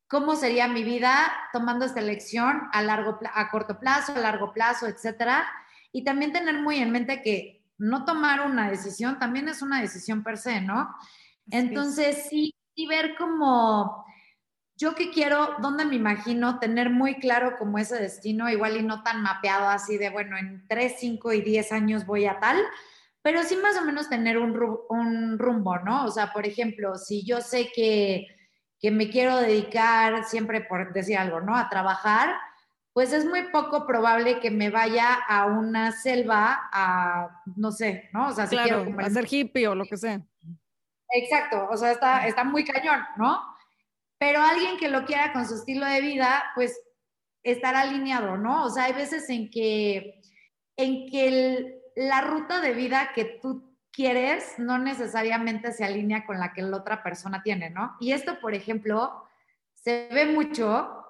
cómo 0.08 0.36
sería 0.36 0.66
mi 0.68 0.82
vida 0.82 1.32
tomando 1.52 1.84
esta 1.84 2.00
elección 2.00 2.62
a, 2.72 2.82
largo, 2.82 3.18
a 3.32 3.50
corto 3.50 3.78
plazo, 3.78 4.14
a 4.14 4.18
largo 4.18 4.52
plazo, 4.52 4.86
etcétera. 4.86 5.46
Y 5.92 6.04
también 6.04 6.32
tener 6.32 6.60
muy 6.60 6.78
en 6.78 6.90
mente 6.90 7.22
que 7.22 7.62
no 7.76 8.04
tomar 8.04 8.40
una 8.46 8.70
decisión 8.70 9.18
también 9.18 9.48
es 9.48 9.62
una 9.62 9.80
decisión 9.80 10.24
per 10.24 10.38
se, 10.38 10.60
¿no? 10.60 10.94
Entonces, 11.50 12.26
sí, 12.28 12.54
y 12.74 12.86
ver 12.86 13.14
cómo 13.16 14.04
yo 14.76 14.94
que 14.94 15.10
quiero, 15.10 15.56
dónde 15.60 15.84
me 15.84 15.96
imagino, 15.96 16.58
tener 16.60 16.88
muy 16.88 17.16
claro 17.16 17.56
como 17.58 17.78
ese 17.78 17.96
destino, 17.96 18.48
igual 18.48 18.76
y 18.76 18.82
no 18.82 19.02
tan 19.02 19.22
mapeado 19.22 19.68
así 19.68 19.98
de, 19.98 20.10
bueno, 20.10 20.38
en 20.38 20.66
3, 20.68 20.94
5 20.98 21.32
y 21.32 21.42
10 21.42 21.72
años 21.72 22.06
voy 22.06 22.26
a 22.26 22.38
tal, 22.38 22.56
pero 23.22 23.42
sí 23.42 23.56
más 23.56 23.76
o 23.76 23.84
menos 23.84 24.08
tener 24.08 24.38
un, 24.38 24.56
un 24.88 25.38
rumbo, 25.38 25.78
¿no? 25.80 26.04
O 26.04 26.10
sea, 26.10 26.32
por 26.32 26.46
ejemplo, 26.46 26.96
si 26.96 27.24
yo 27.24 27.40
sé 27.40 27.70
que 27.74 28.37
que 28.80 28.90
me 28.90 29.10
quiero 29.10 29.36
dedicar 29.36 30.24
siempre, 30.24 30.60
por 30.60 30.92
decir 30.92 31.18
algo, 31.18 31.40
¿no? 31.40 31.56
A 31.56 31.68
trabajar, 31.68 32.36
pues 32.92 33.12
es 33.12 33.24
muy 33.24 33.50
poco 33.50 33.86
probable 33.86 34.40
que 34.40 34.50
me 34.50 34.70
vaya 34.70 35.14
a 35.14 35.46
una 35.46 35.92
selva 35.92 36.68
a, 36.72 37.42
no 37.56 37.72
sé, 37.72 38.08
¿no? 38.12 38.28
O 38.28 38.32
sea, 38.32 38.46
si 38.46 38.56
quiero 38.56 38.86
a 38.98 39.10
ser 39.10 39.26
hippie 39.28 39.68
o 39.68 39.74
lo 39.74 39.84
que 39.84 39.96
sea. 39.96 40.20
Exacto, 41.10 41.68
o 41.70 41.76
sea, 41.76 41.92
está, 41.92 42.26
está 42.26 42.44
muy 42.44 42.64
cañón, 42.64 43.00
¿no? 43.16 43.40
Pero 44.18 44.40
alguien 44.40 44.78
que 44.78 44.88
lo 44.88 45.04
quiera 45.04 45.32
con 45.32 45.46
su 45.46 45.54
estilo 45.54 45.86
de 45.86 46.00
vida, 46.00 46.44
pues 46.54 46.78
estará 47.42 47.80
alineado, 47.80 48.36
¿no? 48.36 48.64
O 48.64 48.70
sea, 48.70 48.84
hay 48.84 48.92
veces 48.92 49.28
en 49.30 49.50
que, 49.50 50.20
en 50.76 51.08
que 51.08 51.80
la 51.96 52.20
ruta 52.20 52.60
de 52.60 52.74
vida 52.74 53.12
que 53.14 53.24
tú 53.40 53.67
quieres 53.98 54.60
no 54.60 54.78
necesariamente 54.78 55.72
se 55.72 55.84
alinea 55.84 56.24
con 56.24 56.38
la 56.38 56.52
que 56.52 56.62
la 56.62 56.76
otra 56.76 57.02
persona 57.02 57.42
tiene, 57.42 57.68
¿no? 57.68 57.96
Y 57.98 58.12
esto, 58.12 58.38
por 58.38 58.54
ejemplo, 58.54 59.24
se 59.74 60.08
ve 60.12 60.26
mucho 60.26 61.04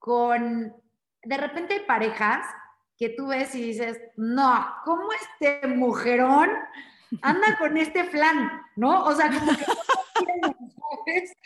con, 0.00 0.74
de 1.22 1.36
repente 1.36 1.74
hay 1.74 1.80
parejas 1.86 2.44
que 2.98 3.10
tú 3.10 3.28
ves 3.28 3.54
y 3.54 3.62
dices, 3.62 4.00
no, 4.16 4.66
¿cómo 4.84 5.04
este 5.12 5.68
mujerón 5.68 6.50
anda 7.22 7.56
con 7.60 7.76
este 7.76 8.02
flan? 8.02 8.60
¿No? 8.74 9.04
O 9.04 9.14
sea, 9.14 9.30
como 9.30 9.52
que 9.56 9.64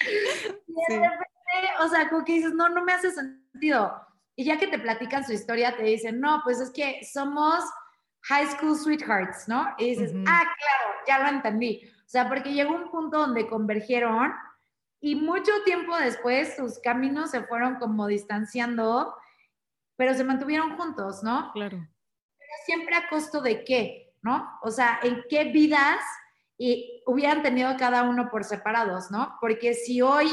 Y 0.67 0.95
de 0.95 0.99
repente, 0.99 1.69
o 1.81 1.89
sea, 1.89 2.09
como 2.09 2.25
que 2.25 2.33
dices, 2.33 2.55
no, 2.55 2.71
no 2.71 2.83
me 2.87 2.95
hace 2.95 3.11
sentido. 3.11 4.01
Y 4.35 4.47
ya 4.47 4.59
que 4.59 4.67
te 4.67 4.79
platican 4.79 5.27
su 5.27 5.35
historia, 5.35 5.77
te 5.77 5.83
dicen, 5.83 6.21
no, 6.21 6.41
pues 6.43 6.59
es 6.59 6.71
que 6.71 7.05
somos 7.05 7.65
high 8.23 8.47
school 8.47 8.77
sweethearts, 8.77 9.49
¿no? 9.49 9.75
Y 9.79 9.91
dices, 9.91 10.13
ah, 10.27 10.43
claro, 10.43 10.95
ya 11.07 11.19
lo 11.21 11.29
entendí. 11.37 11.83
O 11.85 12.09
sea, 12.09 12.29
porque 12.29 12.53
llegó 12.53 12.75
un 12.75 12.91
punto 12.91 13.19
donde 13.19 13.49
convergieron 13.49 14.33
y 15.01 15.15
mucho 15.15 15.53
tiempo 15.65 15.97
después 15.97 16.57
sus 16.57 16.79
caminos 16.79 17.31
se 17.31 17.43
fueron 17.45 17.77
como 17.77 18.07
distanciando, 18.07 19.15
pero 19.97 20.15
se 20.15 20.25
mantuvieron 20.25 20.77
juntos, 20.77 21.23
¿no? 21.23 21.51
Claro. 21.53 21.79
Pero 22.39 22.53
siempre 22.67 22.97
a 22.97 23.09
costo 23.09 23.41
de 23.41 23.65
qué, 23.65 24.15
¿no? 24.23 24.59
O 24.63 24.71
sea, 24.71 25.01
en 25.03 25.25
qué 25.29 25.45
vidas 25.45 26.01
y 26.59 27.03
hubieran 27.07 27.43
tenido 27.43 27.75
cada 27.79 28.03
uno 28.03 28.29
por 28.31 28.45
separados, 28.45 29.11
¿no? 29.11 29.39
Porque 29.41 29.73
si 29.73 30.03
hoy 30.03 30.31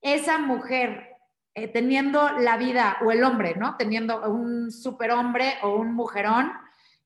esa 0.00 0.38
mujer 0.38 1.12
eh, 1.54 1.68
teniendo 1.68 2.30
la 2.38 2.56
vida, 2.56 2.96
o 3.04 3.12
el 3.12 3.22
hombre, 3.22 3.54
¿no? 3.56 3.76
Teniendo 3.76 4.28
un 4.28 4.70
superhombre 4.72 5.58
o 5.62 5.76
un 5.76 5.92
mujerón, 5.92 6.50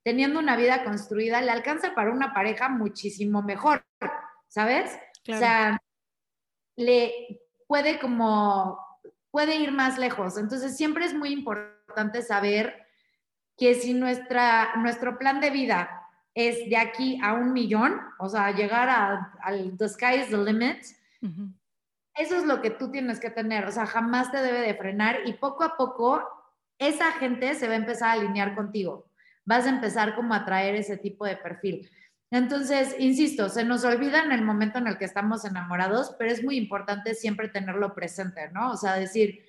teniendo 0.07 0.38
una 0.38 0.55
vida 0.55 0.85
construida, 0.85 1.40
le 1.40 1.51
alcanza 1.51 1.92
para 1.92 2.12
una 2.12 2.33
pareja 2.33 2.69
muchísimo 2.69 3.42
mejor, 3.42 3.85
¿sabes? 4.47 4.97
O 5.29 5.37
sea, 5.37 5.83
le 6.77 7.40
puede 7.66 7.99
como, 7.99 8.79
puede 9.33 9.57
ir 9.57 9.73
más 9.73 9.99
lejos. 9.99 10.38
Entonces, 10.38 10.77
siempre 10.77 11.07
es 11.07 11.12
muy 11.12 11.31
importante 11.31 12.23
saber 12.23 12.87
que 13.57 13.75
si 13.75 13.95
nuestra, 13.95 14.77
nuestro 14.77 15.19
plan 15.19 15.40
de 15.40 15.51
vida 15.51 16.09
es 16.35 16.71
de 16.71 16.77
aquí 16.77 17.19
a 17.21 17.33
un 17.33 17.53
millón, 17.53 18.01
o 18.21 18.29
sea, 18.29 18.53
llegar 18.53 18.88
al 19.42 19.77
the 19.77 19.88
sky 19.88 20.21
is 20.21 20.29
the 20.29 20.38
limit, 20.38 20.85
eso 22.14 22.37
es 22.37 22.45
lo 22.45 22.62
que 22.62 22.71
tú 22.71 22.92
tienes 22.92 23.19
que 23.19 23.31
tener, 23.31 23.66
o 23.66 23.73
sea, 23.73 23.87
jamás 23.87 24.31
te 24.31 24.40
debe 24.40 24.61
de 24.61 24.75
frenar 24.77 25.27
y 25.27 25.33
poco 25.33 25.64
a 25.64 25.77
poco 25.77 26.23
esa 26.79 27.11
gente 27.14 27.57
se 27.57 27.66
va 27.66 27.73
a 27.75 27.79
empezar 27.79 28.11
a 28.11 28.12
alinear 28.12 28.55
contigo 28.55 29.11
vas 29.46 29.64
a 29.64 29.70
empezar 29.70 30.14
como 30.14 30.35
a 30.35 30.44
traer 30.44 30.74
ese 30.74 30.98
tipo 30.98 31.24
de 31.24 31.37
perfil. 31.37 31.88
Entonces, 32.30 32.96
insisto, 32.98 33.48
se 33.48 33.64
nos 33.64 33.85
olvida 33.85 34.22
en 34.22 34.32
el 34.32 34.42
momento 34.42 34.78
en 34.78 34.88
el 34.88 34.98
que 34.98 35.04
estamos 35.04 35.44
enamorados, 35.44 36.14
pero 36.18 36.30
es 36.30 36.44
muy 36.44 36.56
importante 36.56 37.14
siempre 37.14 37.48
tenerlo 37.48 37.94
presente, 37.94 38.50
¿no? 38.52 38.72
O 38.72 38.76
sea, 38.76 38.94
decir, 38.94 39.44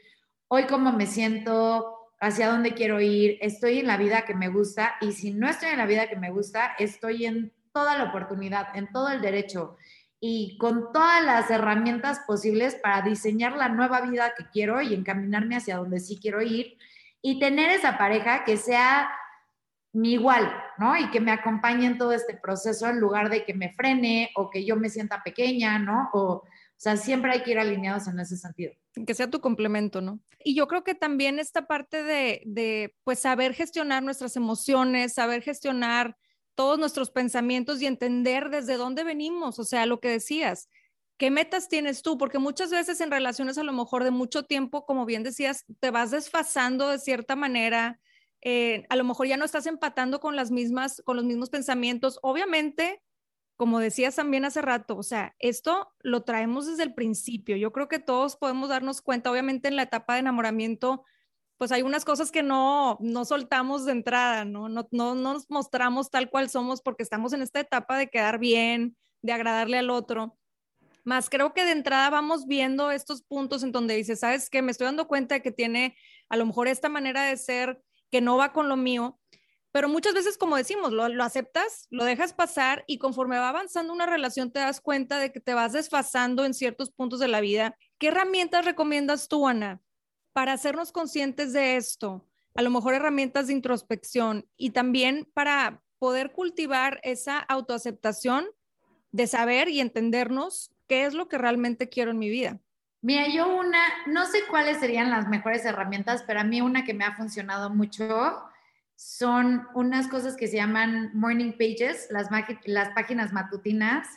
hoy 0.47 0.65
cómo 0.67 0.93
me 0.93 1.07
siento, 1.07 1.97
hacia 2.19 2.49
dónde 2.49 2.73
quiero 2.73 3.01
ir, 3.01 3.39
estoy 3.41 3.79
en 3.79 3.87
la 3.87 3.97
vida 3.97 4.25
que 4.25 4.35
me 4.35 4.47
gusta 4.47 4.95
y 5.01 5.11
si 5.11 5.31
no 5.31 5.49
estoy 5.49 5.69
en 5.69 5.79
la 5.79 5.87
vida 5.87 6.07
que 6.07 6.15
me 6.15 6.29
gusta, 6.29 6.75
estoy 6.77 7.25
en 7.25 7.51
toda 7.73 7.97
la 7.97 8.05
oportunidad, 8.05 8.75
en 8.75 8.91
todo 8.91 9.09
el 9.09 9.21
derecho 9.21 9.77
y 10.19 10.57
con 10.57 10.91
todas 10.93 11.23
las 11.23 11.49
herramientas 11.49 12.21
posibles 12.25 12.75
para 12.75 13.01
diseñar 13.01 13.55
la 13.55 13.69
nueva 13.69 14.01
vida 14.01 14.33
que 14.37 14.45
quiero 14.51 14.81
y 14.81 14.93
encaminarme 14.93 15.57
hacia 15.57 15.77
donde 15.77 15.99
sí 15.99 16.19
quiero 16.19 16.41
ir 16.41 16.77
y 17.21 17.39
tener 17.39 17.69
esa 17.71 17.97
pareja 17.97 18.43
que 18.43 18.57
sea 18.57 19.09
mi 19.97 20.13
igual, 20.13 20.53
¿no? 20.77 20.95
Y 20.95 21.09
que 21.09 21.19
me 21.19 21.31
acompañe 21.31 21.87
en 21.87 21.97
todo 21.97 22.11
este 22.11 22.37
proceso 22.37 22.87
en 22.87 22.99
lugar 22.99 23.29
de 23.29 23.43
que 23.45 23.55
me 23.55 23.73
frene 23.73 24.29
o 24.35 24.49
que 24.51 24.63
yo 24.63 24.75
me 24.75 24.89
sienta 24.89 25.23
pequeña, 25.23 25.79
¿no? 25.79 26.09
O, 26.13 26.21
o 26.21 26.43
sea, 26.75 26.97
siempre 26.97 27.31
hay 27.31 27.41
que 27.41 27.51
ir 27.51 27.59
alineados 27.59 28.07
en 28.07 28.19
ese 28.19 28.37
sentido. 28.37 28.73
Que 29.07 29.15
sea 29.15 29.27
tu 29.27 29.41
complemento, 29.41 29.99
¿no? 29.99 30.19
Y 30.43 30.55
yo 30.55 30.67
creo 30.67 30.83
que 30.83 30.93
también 30.93 31.39
esta 31.39 31.65
parte 31.65 32.03
de, 32.03 32.43
de, 32.45 32.95
pues, 33.03 33.19
saber 33.19 33.55
gestionar 33.55 34.03
nuestras 34.03 34.35
emociones, 34.35 35.15
saber 35.15 35.41
gestionar 35.41 36.15
todos 36.53 36.77
nuestros 36.77 37.09
pensamientos 37.09 37.81
y 37.81 37.87
entender 37.87 38.51
desde 38.51 38.77
dónde 38.77 39.03
venimos, 39.03 39.57
o 39.57 39.63
sea, 39.63 39.87
lo 39.87 39.99
que 39.99 40.09
decías, 40.09 40.69
¿qué 41.17 41.31
metas 41.31 41.69
tienes 41.69 42.03
tú? 42.03 42.19
Porque 42.19 42.37
muchas 42.37 42.69
veces 42.69 43.01
en 43.01 43.09
relaciones 43.09 43.57
a 43.57 43.63
lo 43.63 43.73
mejor 43.73 44.03
de 44.03 44.11
mucho 44.11 44.43
tiempo, 44.43 44.85
como 44.85 45.05
bien 45.05 45.23
decías, 45.23 45.65
te 45.79 45.89
vas 45.89 46.11
desfasando 46.11 46.89
de 46.89 46.99
cierta 46.99 47.35
manera, 47.35 47.99
eh, 48.41 48.85
a 48.89 48.95
lo 48.95 49.03
mejor 49.03 49.27
ya 49.27 49.37
no 49.37 49.45
estás 49.45 49.65
empatando 49.65 50.19
con 50.19 50.35
las 50.35 50.51
mismas, 50.51 51.01
con 51.05 51.15
los 51.15 51.25
mismos 51.25 51.49
pensamientos. 51.49 52.19
Obviamente, 52.21 53.01
como 53.57 53.79
decías 53.79 54.15
también 54.15 54.45
hace 54.45 54.61
rato, 54.61 54.95
o 54.97 55.03
sea, 55.03 55.35
esto 55.39 55.93
lo 55.99 56.23
traemos 56.23 56.67
desde 56.67 56.83
el 56.83 56.93
principio. 56.93 57.57
Yo 57.57 57.71
creo 57.71 57.87
que 57.87 57.99
todos 57.99 58.37
podemos 58.37 58.69
darnos 58.69 59.01
cuenta, 59.01 59.31
obviamente 59.31 59.67
en 59.67 59.75
la 59.75 59.83
etapa 59.83 60.13
de 60.13 60.19
enamoramiento, 60.19 61.03
pues 61.57 61.71
hay 61.71 61.81
unas 61.81 62.05
cosas 62.05 62.31
que 62.31 62.43
no, 62.43 62.97
no 63.01 63.25
soltamos 63.25 63.85
de 63.85 63.93
entrada, 63.93 64.45
¿no? 64.45 64.69
No, 64.69 64.87
no, 64.91 65.15
no 65.15 65.33
nos 65.33 65.49
mostramos 65.49 66.11
tal 66.11 66.29
cual 66.29 66.49
somos 66.49 66.81
porque 66.81 67.01
estamos 67.01 67.33
en 67.33 67.41
esta 67.41 67.59
etapa 67.59 67.97
de 67.97 68.09
quedar 68.09 68.37
bien, 68.37 68.95
de 69.23 69.33
agradarle 69.33 69.79
al 69.79 69.89
otro. 69.89 70.37
Más 71.03 71.29
creo 71.29 71.53
que 71.53 71.65
de 71.65 71.71
entrada 71.71 72.11
vamos 72.11 72.45
viendo 72.45 72.91
estos 72.91 73.23
puntos 73.23 73.63
en 73.63 73.71
donde 73.71 73.95
dices, 73.95 74.19
¿sabes 74.19 74.49
qué? 74.51 74.61
Me 74.61 74.71
estoy 74.71 74.85
dando 74.85 75.07
cuenta 75.07 75.35
de 75.35 75.41
que 75.41 75.51
tiene 75.51 75.97
a 76.29 76.37
lo 76.37 76.45
mejor 76.45 76.67
esta 76.67 76.89
manera 76.89 77.23
de 77.23 77.37
ser 77.37 77.81
que 78.11 78.21
no 78.21 78.37
va 78.37 78.53
con 78.53 78.69
lo 78.69 78.77
mío, 78.77 79.19
pero 79.71 79.89
muchas 79.89 80.13
veces, 80.13 80.37
como 80.37 80.55
decimos, 80.55 80.91
lo, 80.91 81.07
lo, 81.07 81.23
aceptas, 81.23 81.87
lo 81.91 82.03
dejas 82.03 82.33
pasar 82.33 82.83
y 82.87 82.97
conforme 82.97 83.37
va 83.37 83.49
avanzando 83.49 83.93
una 83.93 84.05
relación 84.05 84.51
te 84.51 84.59
das 84.59 84.81
cuenta 84.81 85.19
de 85.19 85.31
que 85.31 85.39
te 85.39 85.53
vas 85.53 85.73
desfasando 85.73 86.45
en 86.45 86.53
ciertos 86.53 86.89
puntos 86.89 87.19
de 87.19 87.27
la 87.27 87.41
vida. 87.41 87.77
¿Qué 87.99 88.07
herramientas 88.07 88.65
recomiendas 88.65 89.27
tú, 89.27 89.47
Ana, 89.47 89.81
para 90.33 90.53
hacernos 90.53 90.91
conscientes 90.91 91.53
de 91.53 91.75
esto? 91.75 92.25
A 92.55 92.63
lo 92.63 92.71
mejor 92.71 92.95
herramientas 92.95 93.47
de 93.47 93.53
introspección 93.53 94.49
y 94.57 94.71
también 94.71 95.29
para 95.33 95.83
poder 95.99 96.31
cultivar 96.31 96.99
esa 97.03 97.37
autoaceptación 97.37 98.47
de 99.11 99.27
saber 99.27 99.69
y 99.69 99.79
entendernos 99.79 100.71
qué 100.87 101.05
es 101.05 101.13
lo 101.13 101.27
que 101.27 101.37
realmente 101.37 101.89
quiero 101.89 102.11
en 102.11 102.19
mi 102.19 102.29
vida. 102.29 102.59
Mira, 103.01 103.27
yo 103.27 103.55
una, 103.55 103.79
no 104.07 104.25
sé 104.25 104.39
cuáles 104.49 104.79
serían 104.79 105.09
las 105.11 105.27
mejores 105.27 105.63
herramientas, 105.65 106.23
pero 106.25 106.39
a 106.39 106.43
mí 106.43 106.61
una 106.61 106.83
que 106.83 106.93
me 106.93 107.05
ha 107.05 107.15
funcionado 107.15 107.69
mucho 107.69 108.43
son 108.95 109.67
unas 109.75 110.07
cosas 110.07 110.35
que 110.35 110.47
se 110.47 110.57
llaman 110.57 111.11
morning 111.13 111.51
pages, 111.51 112.07
las, 112.09 112.29
las 112.65 112.89
páginas 112.89 113.31
matutinas, 113.31 114.07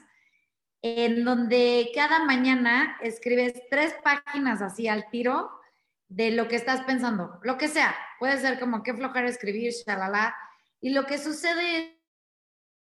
en 0.83 1.25
donde 1.25 1.91
cada 1.95 2.25
mañana 2.25 2.97
escribes 3.03 3.53
tres 3.69 3.95
páginas 4.03 4.63
así 4.63 4.89
al 4.89 5.11
tiro 5.11 5.51
de 6.09 6.31
lo 6.31 6.49
que 6.49 6.57
estás 6.57 6.81
pensando, 6.83 7.39
lo 7.43 7.59
que 7.59 7.69
sea. 7.69 7.95
Puede 8.19 8.39
ser 8.39 8.59
como 8.59 8.83
qué 8.83 8.95
flojera 8.95 9.29
escribir, 9.29 9.73
shalala. 9.73 10.35
Y 10.81 10.91
lo 10.91 11.05
que 11.05 11.19
sucede 11.19 12.01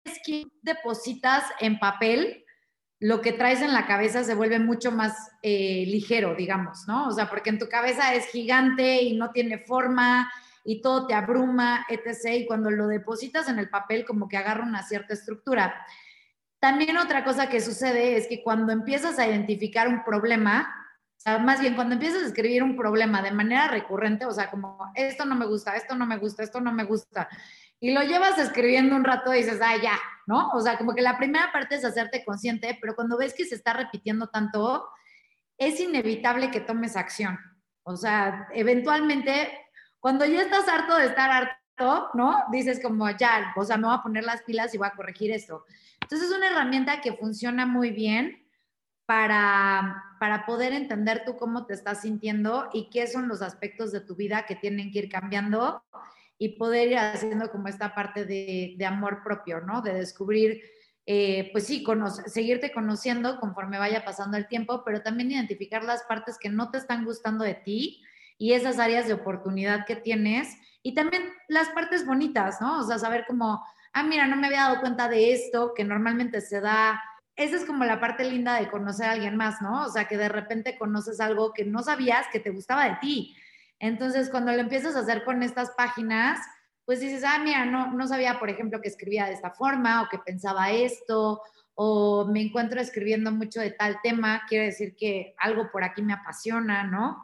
es 0.06 0.20
que 0.26 0.46
depositas 0.62 1.44
en 1.60 1.78
papel 1.78 2.46
lo 3.00 3.22
que 3.22 3.32
traes 3.32 3.62
en 3.62 3.74
la 3.74 3.88
cabeza 3.88 4.24
se 4.24 4.36
vuelve 4.36 4.60
mucho 4.60 4.92
más 4.92 5.32
eh, 5.42 5.86
ligero, 5.88 6.36
digamos, 6.36 6.86
¿no? 6.88 7.08
O 7.08 7.12
sea, 7.12 7.30
porque 7.30 7.50
en 7.50 7.58
tu 7.58 7.70
cabeza 7.70 8.14
es 8.14 8.28
gigante 8.28 9.02
y 9.02 9.16
no 9.16 9.32
tiene 9.32 9.60
forma 9.60 10.30
y 10.66 10.82
todo 10.82 11.08
te 11.08 11.14
abruma, 11.14 11.86
etc. 11.90 12.42
Y 12.42 12.46
cuando 12.46 12.70
lo 12.70 12.88
depositas 12.88 13.48
en 13.48 13.58
el 13.58 13.70
papel, 13.70 14.06
como 14.06 14.28
que 14.28 14.38
agarra 14.38 14.66
una 14.66 14.84
cierta 14.84 15.14
estructura. 15.14 15.86
También 16.60 16.98
otra 16.98 17.24
cosa 17.24 17.48
que 17.48 17.62
sucede 17.62 18.18
es 18.18 18.28
que 18.28 18.44
cuando 18.44 18.74
empiezas 18.74 19.18
a 19.18 19.28
identificar 19.28 19.88
un 19.88 20.04
problema, 20.04 20.76
o 21.18 21.22
sea, 21.22 21.38
más 21.38 21.62
bien 21.62 21.76
cuando 21.76 21.94
empiezas 21.94 22.24
a 22.24 22.28
escribir 22.28 22.64
un 22.64 22.76
problema 22.76 23.22
de 23.22 23.32
manera 23.32 23.70
recurrente, 23.70 24.26
o 24.26 24.34
sea, 24.34 24.50
como 24.52 24.78
esto 24.94 25.24
no 25.24 25.36
me 25.36 25.46
gusta, 25.46 25.78
esto 25.78 25.96
no 25.96 26.06
me 26.06 26.18
gusta, 26.18 26.44
esto 26.44 26.60
no 26.60 26.74
me 26.74 26.84
gusta, 26.84 27.30
y 27.80 27.94
lo 27.94 28.02
llevas 28.04 28.38
escribiendo 28.38 28.96
un 28.96 29.04
rato 29.04 29.34
y 29.34 29.38
dices, 29.38 29.60
ah, 29.64 29.78
ya, 29.82 29.98
¿no? 30.28 30.50
O 30.50 30.62
sea, 30.62 30.78
como 30.78 30.94
que 30.94 31.02
la 31.02 31.18
primera 31.18 31.52
parte 31.52 31.76
es 31.76 31.86
hacerte 31.86 32.26
consciente, 32.26 32.78
pero 32.82 32.96
cuando 32.96 33.18
ves 33.18 33.34
que 33.34 33.46
se 33.46 33.56
está 33.56 33.74
repitiendo 33.74 34.28
tanto, 34.28 34.88
es 35.58 35.80
inevitable 35.80 36.52
que 36.52 36.60
tomes 36.60 36.98
acción. 36.98 37.40
O 37.84 37.96
sea, 37.96 38.48
eventualmente, 38.54 39.50
cuando 40.00 40.26
ya 40.26 40.42
estás 40.42 40.68
harto 40.68 40.96
de 40.96 41.06
estar 41.06 41.32
harto, 41.32 42.10
¿no? 42.14 42.44
Dices 42.52 42.82
como, 42.82 43.10
ya, 43.12 43.54
o 43.56 43.64
sea, 43.64 43.78
me 43.78 43.88
voy 43.88 43.96
a 43.96 44.04
poner 44.04 44.26
las 44.26 44.44
pilas 44.44 44.74
y 44.74 44.78
voy 44.78 44.88
a 44.88 44.96
corregir 44.96 45.32
esto. 45.32 45.66
Entonces 46.02 46.30
es 46.30 46.36
una 46.36 46.48
herramienta 46.48 47.00
que 47.02 47.14
funciona 47.14 47.66
muy 47.66 47.92
bien 47.92 48.46
para, 49.06 50.04
para 50.20 50.46
poder 50.46 50.74
entender 50.74 51.24
tú 51.26 51.38
cómo 51.38 51.66
te 51.66 51.74
estás 51.74 52.02
sintiendo 52.02 52.70
y 52.74 52.90
qué 52.90 53.08
son 53.08 53.28
los 53.28 53.42
aspectos 53.42 53.92
de 53.92 54.02
tu 54.02 54.16
vida 54.16 54.46
que 54.46 54.56
tienen 54.56 54.92
que 54.92 55.00
ir 55.00 55.10
cambiando 55.10 55.84
y 56.42 56.58
poder 56.58 56.88
ir 56.88 56.98
haciendo 56.98 57.52
como 57.52 57.68
esta 57.68 57.94
parte 57.94 58.26
de, 58.26 58.76
de 58.78 58.86
amor 58.86 59.22
propio, 59.24 59.60
¿no? 59.60 59.82
De 59.82 59.94
descubrir, 59.94 60.64
eh, 61.06 61.50
pues 61.52 61.68
sí, 61.68 61.86
seguirte 62.28 62.72
conociendo 62.72 63.40
conforme 63.42 63.78
vaya 63.78 64.06
pasando 64.06 64.38
el 64.38 64.48
tiempo, 64.48 64.84
pero 64.86 65.04
también 65.04 65.32
identificar 65.32 65.84
las 65.84 66.04
partes 66.04 66.38
que 66.40 66.50
no 66.50 66.72
te 66.72 66.78
están 66.78 67.04
gustando 67.04 67.44
de 67.44 67.56
ti 67.56 68.02
y 68.38 68.54
esas 68.54 68.80
áreas 68.80 69.06
de 69.06 69.14
oportunidad 69.14 69.86
que 69.86 69.98
tienes 69.98 70.56
y 70.82 70.94
también 70.94 71.24
las 71.50 71.68
partes 71.70 72.06
bonitas, 72.06 72.62
¿no? 72.62 72.80
O 72.80 72.84
sea, 72.84 72.98
saber 72.98 73.26
como, 73.28 73.62
ah, 73.92 74.04
mira, 74.04 74.26
no 74.26 74.38
me 74.38 74.48
había 74.48 74.62
dado 74.62 74.80
cuenta 74.80 75.10
de 75.10 75.34
esto, 75.34 75.74
que 75.76 75.84
normalmente 75.84 76.40
se 76.40 76.62
da. 76.62 77.04
Esa 77.36 77.58
es 77.58 77.66
como 77.66 77.84
la 77.84 78.00
parte 78.00 78.24
linda 78.24 78.58
de 78.58 78.70
conocer 78.70 79.08
a 79.08 79.12
alguien 79.12 79.36
más, 79.36 79.62
¿no? 79.62 79.84
O 79.84 79.90
sea, 79.90 80.08
que 80.08 80.16
de 80.16 80.30
repente 80.30 80.78
conoces 80.78 81.20
algo 81.20 81.52
que 81.52 81.66
no 81.66 81.84
sabías 81.84 82.28
que 82.32 82.40
te 82.40 82.50
gustaba 82.50 82.86
de 82.86 82.96
ti 83.02 83.36
entonces, 83.80 84.30
cuando 84.30 84.52
lo 84.52 84.60
empiezas 84.60 84.96
a 84.96 85.00
hacer 85.00 85.24
con 85.24 85.42
estas 85.42 85.72
páginas, 85.72 86.40
pues 86.86 87.00
dices, 87.00 87.24
ah, 87.26 87.40
mira, 87.44 87.66
no, 87.66 87.94
no 87.94 88.08
sabía, 88.08 88.40
por 88.40 88.50
ejemplo, 88.50 88.82
que 88.82 88.90
escribía 88.90 89.26
de 89.26 89.34
esta 89.34 89.52
forma 89.52 90.02
o 90.02 90.10
que 90.10 90.18
pensaba 90.20 90.72
esto, 90.72 91.42
o 91.76 92.26
me 92.26 92.42
encuentro 92.42 92.82
escribiendo 92.82 93.32
mucho 93.32 93.62
de 93.62 93.72
tal 93.72 94.00
tema, 94.04 94.42
quiere 94.50 94.66
decir 94.66 94.96
que 94.98 95.34
algo 95.38 95.72
por 95.72 95.84
aquí 95.84 96.02
me 96.02 96.14
apasiona, 96.14 96.84
¿no? 96.84 97.24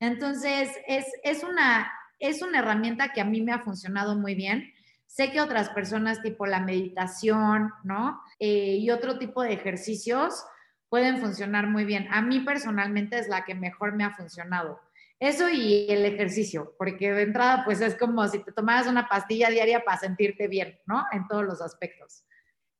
Entonces, 0.00 0.70
es, 0.88 1.06
es, 1.22 1.44
una, 1.44 1.92
es 2.18 2.42
una 2.42 2.58
herramienta 2.58 3.12
que 3.12 3.20
a 3.20 3.24
mí 3.24 3.42
me 3.42 3.52
ha 3.52 3.60
funcionado 3.60 4.16
muy 4.16 4.34
bien. 4.34 4.72
Sé 5.06 5.30
que 5.30 5.40
otras 5.40 5.68
personas, 5.68 6.20
tipo 6.22 6.46
la 6.46 6.58
meditación, 6.58 7.70
¿no? 7.84 8.20
Eh, 8.40 8.76
y 8.80 8.90
otro 8.90 9.18
tipo 9.18 9.42
de 9.42 9.52
ejercicios 9.52 10.44
pueden 10.88 11.18
funcionar 11.18 11.68
muy 11.68 11.84
bien. 11.84 12.08
A 12.10 12.22
mí 12.22 12.40
personalmente 12.40 13.18
es 13.18 13.28
la 13.28 13.44
que 13.44 13.54
mejor 13.54 13.94
me 13.94 14.04
ha 14.04 14.10
funcionado 14.10 14.80
eso 15.22 15.48
y 15.48 15.86
el 15.88 16.04
ejercicio, 16.04 16.74
porque 16.76 17.12
de 17.12 17.22
entrada 17.22 17.64
pues 17.64 17.80
es 17.80 17.94
como 17.94 18.26
si 18.26 18.40
te 18.40 18.50
tomaras 18.50 18.88
una 18.88 19.08
pastilla 19.08 19.50
diaria 19.50 19.84
para 19.84 19.98
sentirte 19.98 20.48
bien, 20.48 20.76
¿no? 20.84 21.04
En 21.12 21.28
todos 21.28 21.44
los 21.44 21.62
aspectos. 21.62 22.24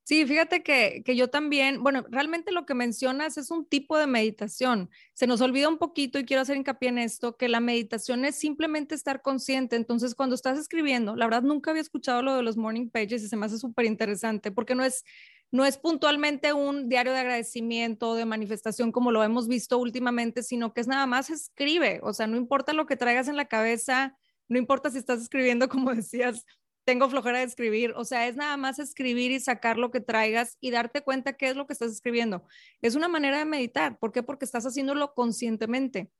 Sí, 0.04 0.26
fíjate 0.26 0.64
que, 0.64 1.04
que, 1.04 1.14
yo 1.14 1.28
también, 1.28 1.80
bueno, 1.84 2.04
realmente 2.10 2.50
lo 2.50 2.66
que 2.66 2.74
mencionas 2.74 3.38
es 3.38 3.52
un 3.52 3.64
tipo 3.64 3.96
de 3.96 4.08
meditación. 4.08 4.90
Se 5.12 5.28
nos 5.28 5.40
olvida 5.40 5.68
un 5.68 5.78
poquito 5.78 6.18
y 6.18 6.24
quiero 6.24 6.42
hacer 6.42 6.56
hincapié 6.56 6.88
en 6.88 6.98
esto, 6.98 7.36
que 7.36 7.48
la 7.48 7.60
meditación 7.60 8.24
es 8.24 8.34
simplemente 8.34 8.96
estar 8.96 9.22
consciente. 9.22 9.76
Entonces, 9.76 10.16
cuando 10.16 10.34
estás 10.34 10.58
escribiendo, 10.58 11.14
la 11.14 11.26
verdad 11.26 11.42
nunca 11.42 11.70
había 11.70 11.82
escuchado 11.82 12.22
lo 12.22 12.34
de 12.34 12.42
los 12.42 12.56
morning 12.56 12.90
pages 12.90 13.22
y 13.22 13.28
se 13.28 13.36
me 13.36 13.46
hace 13.46 13.58
súper 13.58 13.84
interesante 13.84 14.50
porque 14.50 14.74
no 14.74 14.84
es, 14.84 15.04
no 15.52 15.66
es 15.66 15.76
puntualmente 15.76 16.54
un 16.54 16.88
diario 16.88 17.12
de 17.12 17.20
agradecimiento, 17.20 18.14
de 18.14 18.24
manifestación 18.24 18.90
como 18.90 19.12
lo 19.12 19.22
hemos 19.22 19.48
visto 19.48 19.78
últimamente, 19.78 20.42
sino 20.42 20.72
que 20.72 20.80
es 20.80 20.88
nada 20.88 21.06
más 21.06 21.28
escribe, 21.28 22.00
o 22.02 22.14
sea, 22.14 22.26
no 22.26 22.38
importa 22.38 22.72
lo 22.72 22.86
que 22.86 22.96
traigas 22.96 23.28
en 23.28 23.36
la 23.36 23.44
cabeza, 23.44 24.16
no 24.48 24.58
importa 24.58 24.90
si 24.90 24.98
estás 24.98 25.20
escribiendo, 25.20 25.68
como 25.68 25.94
decías, 25.94 26.46
tengo 26.84 27.08
flojera 27.08 27.38
de 27.38 27.44
escribir, 27.44 27.92
o 27.96 28.04
sea, 28.04 28.26
es 28.26 28.34
nada 28.34 28.56
más 28.56 28.78
escribir 28.78 29.30
y 29.30 29.40
sacar 29.40 29.76
lo 29.76 29.90
que 29.90 30.00
traigas 30.00 30.56
y 30.58 30.70
darte 30.70 31.02
cuenta 31.02 31.34
qué 31.34 31.50
es 31.50 31.56
lo 31.56 31.66
que 31.66 31.74
estás 31.74 31.92
escribiendo. 31.92 32.44
Es 32.80 32.96
una 32.96 33.06
manera 33.06 33.38
de 33.38 33.44
meditar, 33.44 33.98
¿por 33.98 34.10
qué? 34.10 34.22
Porque 34.22 34.46
estás 34.46 34.64
haciéndolo 34.64 35.14
conscientemente. 35.14 36.10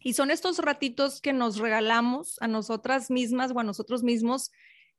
Y 0.00 0.14
son 0.14 0.30
estos 0.30 0.58
ratitos 0.58 1.20
que 1.20 1.34
nos 1.34 1.58
regalamos 1.58 2.38
a 2.40 2.48
nosotras 2.48 3.10
mismas 3.10 3.52
o 3.54 3.60
a 3.60 3.64
nosotros 3.64 4.02
mismos 4.02 4.50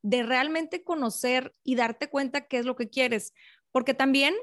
de 0.04 0.24
realmente 0.24 0.84
conocer 0.84 1.54
y 1.64 1.76
darte 1.76 2.10
cuenta 2.10 2.48
qué 2.48 2.60
es 2.60 2.66
lo 2.66 2.76
que 2.76 2.90
quieres. 2.90 3.34
Porque 3.72 3.94
también 3.94 4.36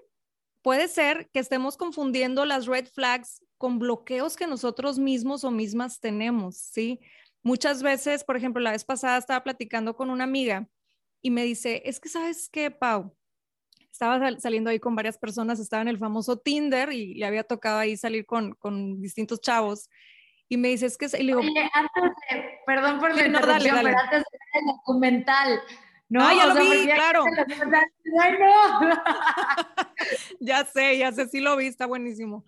puede 0.63 0.89
ser 0.89 1.29
que 1.33 1.41
estemos 1.41 1.77
confundiendo 1.77 2.45
las 2.45 2.67
red 2.67 2.87
flags 2.87 3.45
con 3.57 3.79
bloqueos 3.79 4.37
que 4.37 4.47
nosotros 4.47 4.99
mismos 4.99 5.45
o 5.45 5.51
mismas 5.51 6.01
tenemos, 6.01 6.57
¿sí? 6.57 7.01
Muchas 7.43 7.83
veces, 7.83 8.25
por 8.25 8.37
ejemplo, 8.37 8.63
la 8.63 8.73
vez 8.73 8.85
pasada 8.85 9.19
estaba 9.19 9.43
platicando 9.43 9.97
con 9.97 10.11
una 10.11 10.25
amiga 10.25 10.69
y 11.23 11.31
me 11.31 11.45
dice, 11.45 11.83
es 11.85 12.01
que 12.01 12.09
sabes 12.09 12.49
qué, 12.49 12.71
Pau, 12.71 13.17
estaba 13.91 14.39
saliendo 14.39 14.71
ahí 14.71 14.79
con 14.79 14.95
varias 14.95 15.19
personas, 15.19 15.59
estaba 15.59 15.83
en 15.83 15.89
el 15.89 15.99
famoso 15.99 16.39
Tinder 16.39 16.93
y 16.93 17.15
le 17.15 17.27
había 17.27 17.43
tocado 17.43 17.79
ahí 17.79 17.97
salir 17.97 18.27
con, 18.27 18.53
con 18.55 19.01
distintos 19.01 19.41
chavos. 19.41 19.89
Y 20.49 20.57
me 20.57 20.69
dice, 20.69 20.87
es 20.87 20.97
que... 20.97 21.07
Y 21.07 21.25
le 21.25 21.33
digo, 21.33 21.41
Oye, 21.41 21.71
antes 21.73 22.03
de, 22.31 22.45
perdón 22.65 23.01
por 23.01 23.15
la 23.15 23.27
interrupción, 23.27 23.77
pero 23.83 23.99
antes 23.99 24.23
de 24.23 24.39
ver 24.39 24.63
el 24.63 24.67
documental, 24.67 25.61
no, 26.09 26.23
ah, 26.23 26.35
ya 26.35 26.47
lo 26.47 26.61
vi, 26.61 26.85
claro. 26.85 27.25
ya 30.41 30.65
sé, 30.65 30.99
ya 30.99 31.13
sé, 31.13 31.29
sí 31.29 31.41
lo 31.41 31.57
vi, 31.57 31.67
está 31.67 31.87
buenísimo. 31.87 32.45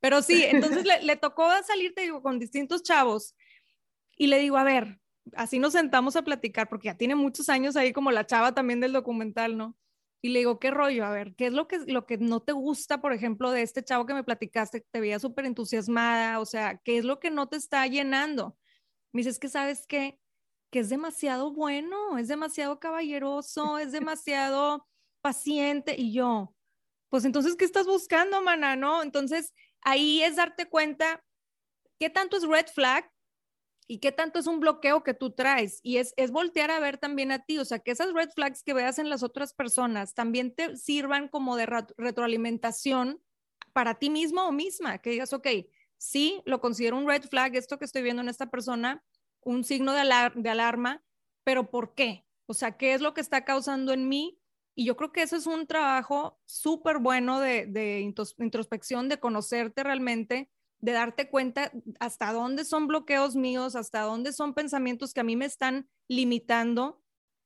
Pero 0.00 0.22
sí, 0.22 0.44
entonces 0.44 0.84
le, 1.02 1.16
tocó 1.16 1.48
salir, 1.62 1.94
te 1.94 2.02
digo, 2.02 2.22
con 2.22 2.38
distintos 2.38 2.82
chavos 2.82 3.36
y 4.16 4.28
le 4.28 4.38
digo, 4.38 4.56
a 4.56 4.64
ver, 4.64 4.98
así 5.36 5.58
nos 5.58 5.74
sentamos 5.74 6.16
a 6.16 6.22
platicar, 6.22 6.68
porque 6.68 6.86
ya 6.86 6.96
tiene 6.96 7.14
muchos 7.14 7.48
años 7.48 7.76
ahí 7.76 7.92
como 7.92 8.10
la 8.10 8.26
chava 8.26 8.52
también 8.52 8.80
del 8.80 8.92
documental, 8.92 9.56
¿no? 9.56 9.76
Y 10.22 10.30
le 10.30 10.38
digo, 10.38 10.58
¿qué 10.58 10.70
rollo? 10.70 11.04
A 11.04 11.10
ver, 11.10 11.34
¿qué 11.34 11.46
es 11.46 11.52
lo 11.52 11.68
que, 11.68 11.80
lo 11.86 12.06
que 12.06 12.16
no 12.16 12.40
te 12.40 12.52
gusta, 12.52 13.00
por 13.00 13.12
ejemplo, 13.12 13.50
de 13.50 13.62
este 13.62 13.84
chavo 13.84 14.06
que 14.06 14.14
me 14.14 14.24
platicaste, 14.24 14.84
te 14.90 15.00
veía 15.00 15.18
súper 15.18 15.44
entusiasmada? 15.44 16.40
O 16.40 16.46
sea, 16.46 16.78
¿qué 16.78 16.98
es 16.98 17.04
lo 17.04 17.20
que 17.20 17.30
no 17.30 17.48
te 17.48 17.56
está 17.56 17.86
llenando? 17.86 18.56
Me 19.12 19.20
dice, 19.20 19.30
es 19.30 19.38
que 19.38 19.48
sabes 19.48 19.86
qué, 19.86 20.18
que 20.72 20.78
es 20.78 20.88
demasiado 20.88 21.52
bueno, 21.52 22.16
es 22.16 22.28
demasiado 22.28 22.80
caballeroso, 22.80 23.78
es 23.78 23.92
demasiado 23.92 24.88
paciente. 25.20 25.94
Y 25.98 26.14
yo, 26.14 26.56
pues 27.10 27.26
entonces, 27.26 27.56
¿qué 27.56 27.66
estás 27.66 27.86
buscando, 27.86 28.40
mana? 28.40 28.74
¿No? 28.74 29.02
Entonces, 29.02 29.52
ahí 29.82 30.22
es 30.22 30.36
darte 30.36 30.70
cuenta 30.70 31.22
qué 32.00 32.08
tanto 32.08 32.38
es 32.38 32.48
red 32.48 32.66
flag 32.68 33.04
y 33.86 33.98
qué 33.98 34.12
tanto 34.12 34.38
es 34.38 34.46
un 34.46 34.60
bloqueo 34.60 35.02
que 35.02 35.12
tú 35.12 35.32
traes. 35.32 35.78
Y 35.82 35.98
es, 35.98 36.14
es 36.16 36.30
voltear 36.30 36.70
a 36.70 36.80
ver 36.80 36.96
también 36.96 37.32
a 37.32 37.44
ti, 37.44 37.58
o 37.58 37.66
sea, 37.66 37.80
que 37.80 37.90
esas 37.90 38.14
red 38.14 38.30
flags 38.30 38.62
que 38.62 38.72
veas 38.72 38.98
en 38.98 39.10
las 39.10 39.22
otras 39.22 39.52
personas 39.52 40.14
también 40.14 40.54
te 40.54 40.78
sirvan 40.78 41.28
como 41.28 41.56
de 41.56 41.66
retroalimentación 41.98 43.22
para 43.74 43.98
ti 43.98 44.08
mismo 44.08 44.46
o 44.46 44.52
misma, 44.52 44.96
que 44.98 45.10
digas, 45.10 45.34
ok, 45.34 45.48
sí, 45.98 46.40
lo 46.46 46.62
considero 46.62 46.96
un 46.96 47.06
red 47.06 47.24
flag, 47.24 47.56
esto 47.56 47.78
que 47.78 47.84
estoy 47.84 48.00
viendo 48.00 48.22
en 48.22 48.30
esta 48.30 48.50
persona, 48.50 49.04
un 49.44 49.64
signo 49.64 49.92
de, 49.92 50.00
alarma, 50.00 51.02
pero 51.44 51.70
¿por 51.70 51.94
qué? 51.94 52.26
O 52.46 52.54
sea, 52.54 52.76
¿qué 52.76 52.94
es 52.94 53.00
lo 53.00 53.14
que 53.14 53.20
está 53.20 53.44
causando 53.44 53.92
en 53.92 54.08
mí? 54.08 54.38
Y 54.74 54.86
yo 54.86 54.96
creo 54.96 55.12
que 55.12 55.22
eso 55.22 55.36
es 55.36 55.46
un 55.46 55.66
trabajo 55.66 56.40
súper 56.46 56.98
bueno 56.98 57.40
de, 57.40 57.66
de 57.66 58.00
introspección, 58.00 59.08
de 59.08 59.20
conocerte 59.20 59.82
realmente, 59.82 60.50
de 60.80 60.92
darte 60.92 61.28
cuenta 61.28 61.70
hasta 62.00 62.32
dónde 62.32 62.64
son 62.64 62.86
bloqueos 62.86 63.36
míos, 63.36 63.76
hasta 63.76 64.00
dónde 64.00 64.32
son 64.32 64.54
pensamientos 64.54 65.12
que 65.12 65.20
a 65.20 65.24
mí 65.24 65.36
me 65.36 65.44
están 65.44 65.88
limitando, 66.08 67.02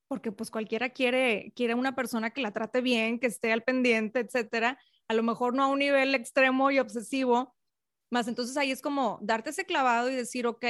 porque 0.08 0.32
pues 0.32 0.50
cualquiera 0.50 0.90
quiere, 0.90 1.52
quiere 1.56 1.74
una 1.74 1.94
persona 1.94 2.30
que 2.30 2.40
la 2.40 2.52
trate 2.52 2.80
bien, 2.80 3.18
que 3.18 3.26
esté 3.26 3.52
al 3.52 3.62
pendiente, 3.62 4.20
etcétera. 4.20 4.78
A 5.08 5.14
lo 5.14 5.22
mejor 5.22 5.54
no 5.54 5.64
a 5.64 5.66
un 5.66 5.80
nivel 5.80 6.14
extremo 6.14 6.70
y 6.70 6.78
obsesivo, 6.78 7.56
más 8.10 8.28
entonces 8.28 8.56
ahí 8.56 8.70
es 8.70 8.82
como 8.82 9.18
darte 9.20 9.50
ese 9.50 9.66
clavado 9.66 10.10
y 10.10 10.14
decir, 10.14 10.46
ok, 10.46 10.64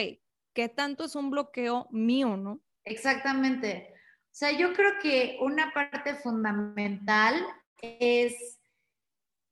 ¿qué 0.57 0.71
tanto 0.71 1.05
es 1.05 1.15
un 1.15 1.31
bloqueo 1.31 1.87
mío, 1.91 2.39
no? 2.39 2.61
Exactamente. 2.85 3.93
O 3.93 4.29
sea, 4.33 4.53
yo 4.53 4.73
creo 4.73 4.93
que 5.03 5.37
una 5.43 5.71
parte 5.75 6.15
fundamental 6.15 7.35
es 7.83 8.59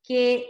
que 0.03 0.47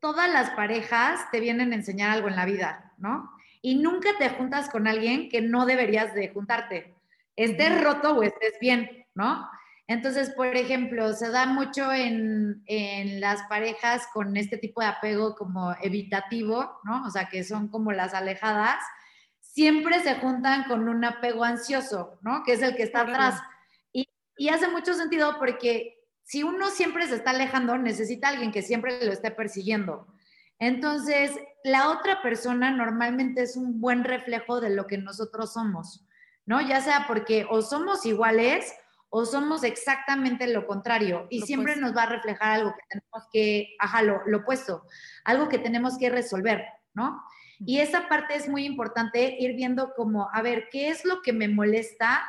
todas 0.00 0.32
las 0.32 0.50
parejas 0.50 1.30
te 1.30 1.40
vienen 1.40 1.72
a 1.72 1.76
enseñar 1.76 2.10
algo 2.10 2.28
en 2.28 2.36
la 2.36 2.46
vida, 2.46 2.94
¿no? 2.96 3.30
Y 3.60 3.74
nunca 3.74 4.08
te 4.18 4.30
juntas 4.30 4.70
con 4.70 4.88
alguien 4.88 5.28
que 5.28 5.42
no 5.42 5.66
deberías 5.66 6.14
de 6.14 6.30
juntarte, 6.30 6.94
estés 7.36 7.78
roto 7.82 8.16
o 8.16 8.22
estés 8.22 8.54
bien, 8.62 9.06
¿no? 9.14 9.46
Entonces, 9.88 10.30
por 10.30 10.56
ejemplo, 10.56 11.12
se 11.12 11.28
da 11.30 11.44
mucho 11.44 11.92
en, 11.92 12.62
en, 12.66 13.20
las 13.20 13.42
parejas 13.42 14.06
con 14.14 14.38
este 14.38 14.56
tipo 14.56 14.80
de 14.80 14.86
apego 14.86 15.34
como 15.34 15.74
evitativo, 15.82 16.80
¿no? 16.84 17.04
O 17.04 17.10
sea, 17.10 17.28
que 17.28 17.44
son 17.44 17.68
como 17.68 17.92
las 17.92 18.14
alejadas, 18.14 18.78
siempre 19.58 19.98
se 20.04 20.14
juntan 20.14 20.62
con 20.68 20.88
un 20.88 21.04
apego 21.04 21.42
ansioso, 21.42 22.20
¿no? 22.22 22.44
Que 22.44 22.52
es 22.52 22.62
el 22.62 22.76
que 22.76 22.84
está 22.84 23.00
atrás. 23.00 23.42
Y, 23.92 24.08
y 24.36 24.50
hace 24.50 24.68
mucho 24.68 24.94
sentido 24.94 25.36
porque 25.36 25.98
si 26.22 26.44
uno 26.44 26.68
siempre 26.68 27.08
se 27.08 27.16
está 27.16 27.30
alejando, 27.30 27.76
necesita 27.76 28.28
alguien 28.28 28.52
que 28.52 28.62
siempre 28.62 29.04
lo 29.04 29.10
esté 29.10 29.32
persiguiendo. 29.32 30.06
Entonces, 30.60 31.32
la 31.64 31.90
otra 31.90 32.22
persona 32.22 32.70
normalmente 32.70 33.42
es 33.42 33.56
un 33.56 33.80
buen 33.80 34.04
reflejo 34.04 34.60
de 34.60 34.70
lo 34.70 34.86
que 34.86 34.98
nosotros 34.98 35.54
somos, 35.54 36.06
¿no? 36.46 36.60
Ya 36.60 36.80
sea 36.80 37.06
porque 37.08 37.44
o 37.50 37.60
somos 37.60 38.06
iguales 38.06 38.72
o 39.10 39.24
somos 39.24 39.64
exactamente 39.64 40.46
lo 40.46 40.68
contrario 40.68 41.26
y 41.30 41.40
siempre 41.42 41.74
nos 41.74 41.96
va 41.96 42.04
a 42.04 42.10
reflejar 42.10 42.60
algo 42.60 42.74
que 42.76 42.84
tenemos 42.90 43.28
que, 43.32 43.76
ajá, 43.80 44.02
lo, 44.02 44.22
lo 44.24 44.38
opuesto, 44.38 44.84
algo 45.24 45.48
que 45.48 45.58
tenemos 45.58 45.98
que 45.98 46.10
resolver, 46.10 46.64
¿no? 46.94 47.20
Y 47.60 47.80
esa 47.80 48.08
parte 48.08 48.36
es 48.36 48.48
muy 48.48 48.64
importante, 48.64 49.36
ir 49.38 49.54
viendo 49.54 49.92
como, 49.94 50.28
a 50.32 50.42
ver, 50.42 50.68
¿qué 50.70 50.88
es 50.88 51.04
lo 51.04 51.22
que 51.22 51.32
me 51.32 51.48
molesta 51.48 52.22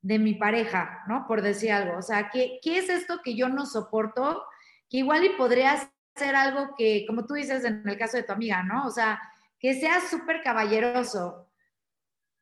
de 0.00 0.18
mi 0.18 0.34
pareja, 0.34 1.02
¿no? 1.08 1.26
Por 1.26 1.42
decir 1.42 1.72
algo. 1.72 1.98
O 1.98 2.02
sea, 2.02 2.30
¿qué, 2.30 2.58
¿qué 2.62 2.78
es 2.78 2.88
esto 2.88 3.20
que 3.22 3.34
yo 3.34 3.48
no 3.48 3.66
soporto? 3.66 4.44
Que 4.88 4.98
igual 4.98 5.24
y 5.24 5.30
podría 5.30 5.90
ser 6.14 6.34
algo 6.36 6.74
que, 6.76 7.04
como 7.06 7.26
tú 7.26 7.34
dices 7.34 7.64
en 7.64 7.86
el 7.86 7.98
caso 7.98 8.16
de 8.16 8.22
tu 8.22 8.32
amiga, 8.32 8.62
¿no? 8.62 8.86
O 8.86 8.90
sea, 8.90 9.20
que 9.58 9.74
sea 9.74 10.00
súper 10.00 10.42
caballeroso. 10.42 11.50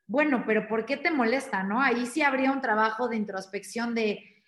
Bueno, 0.06 0.44
pero 0.46 0.68
¿por 0.68 0.84
qué 0.84 0.96
te 0.96 1.10
molesta, 1.10 1.62
no? 1.62 1.80
Ahí 1.80 2.06
sí 2.06 2.22
habría 2.22 2.52
un 2.52 2.60
trabajo 2.60 3.08
de 3.08 3.16
introspección 3.16 3.94
de 3.94 4.44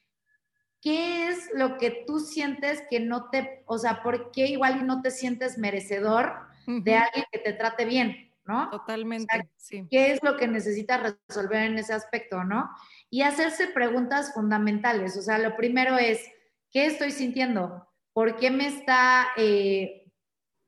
qué 0.81 1.29
es 1.29 1.51
lo 1.55 1.79
que 1.79 2.05
tú 2.07 2.21
sientes 2.21 2.83
que 2.91 3.01
no 3.01 3.31
te, 3.31 3.65
o 3.67 3.79
sea, 3.79 4.03
¿por 4.03 4.31
qué 4.31 4.47
igual 4.47 4.81
y 4.81 4.85
no 4.85 5.03
te 5.03 5.11
sientes 5.11 5.59
merecedor 5.59 6.47
de 6.67 6.97
alguien 6.97 7.25
que 7.31 7.39
te 7.39 7.53
trate 7.53 7.85
bien, 7.85 8.33
¿no? 8.45 8.69
Totalmente, 8.71 9.51
sí. 9.57 9.87
¿Qué 9.91 10.13
es 10.13 10.23
lo 10.23 10.37
que 10.37 10.49
necesitas 10.49 11.17
resolver 11.29 11.63
en 11.63 11.79
ese 11.79 11.95
aspecto, 11.95 12.45
no? 12.45 12.71
y 13.11 13.23
hacerse 13.23 13.69
preguntas 13.69 14.33
fundamentales. 14.35 15.17
O 15.17 15.23
sea, 15.23 15.39
lo 15.39 15.57
primero 15.57 15.97
es, 15.97 16.21
¿qué 16.71 16.87
estoy 16.87 17.13
sintiendo? 17.13 17.89
¿Por 18.13 18.37
qué 18.37 18.51
me 18.51 18.67
está 18.67 19.29
eh, 19.37 20.11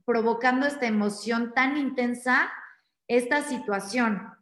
provocando 0.04 0.66
esta 0.66 0.86
emoción 0.86 1.52
tan 1.54 1.76
intensa, 1.76 2.50
esta 3.08 3.42
situación? 3.42 4.32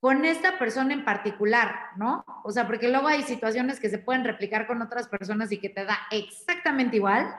Con 0.00 0.26
esta 0.26 0.58
persona 0.58 0.92
en 0.92 1.04
particular, 1.04 1.74
¿no? 1.96 2.24
O 2.44 2.50
sea, 2.52 2.66
porque 2.66 2.90
luego 2.90 3.08
hay 3.08 3.22
situaciones 3.22 3.80
que 3.80 3.88
se 3.88 3.98
pueden 3.98 4.24
replicar 4.24 4.66
con 4.66 4.82
otras 4.82 5.08
personas 5.08 5.50
y 5.50 5.58
que 5.58 5.70
te 5.70 5.84
da 5.84 5.98
exactamente 6.10 6.96
igual, 6.96 7.34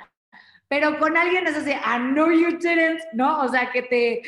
pero 0.67 0.99
con 0.99 1.15
alguien 1.17 1.47
es 1.47 1.55
así, 1.57 1.71
I 1.71 2.11
know 2.13 2.31
you 2.31 2.57
didn't, 2.57 3.01
¿no? 3.13 3.41
O 3.41 3.47
sea, 3.47 3.71
que 3.71 3.83
te, 3.83 4.21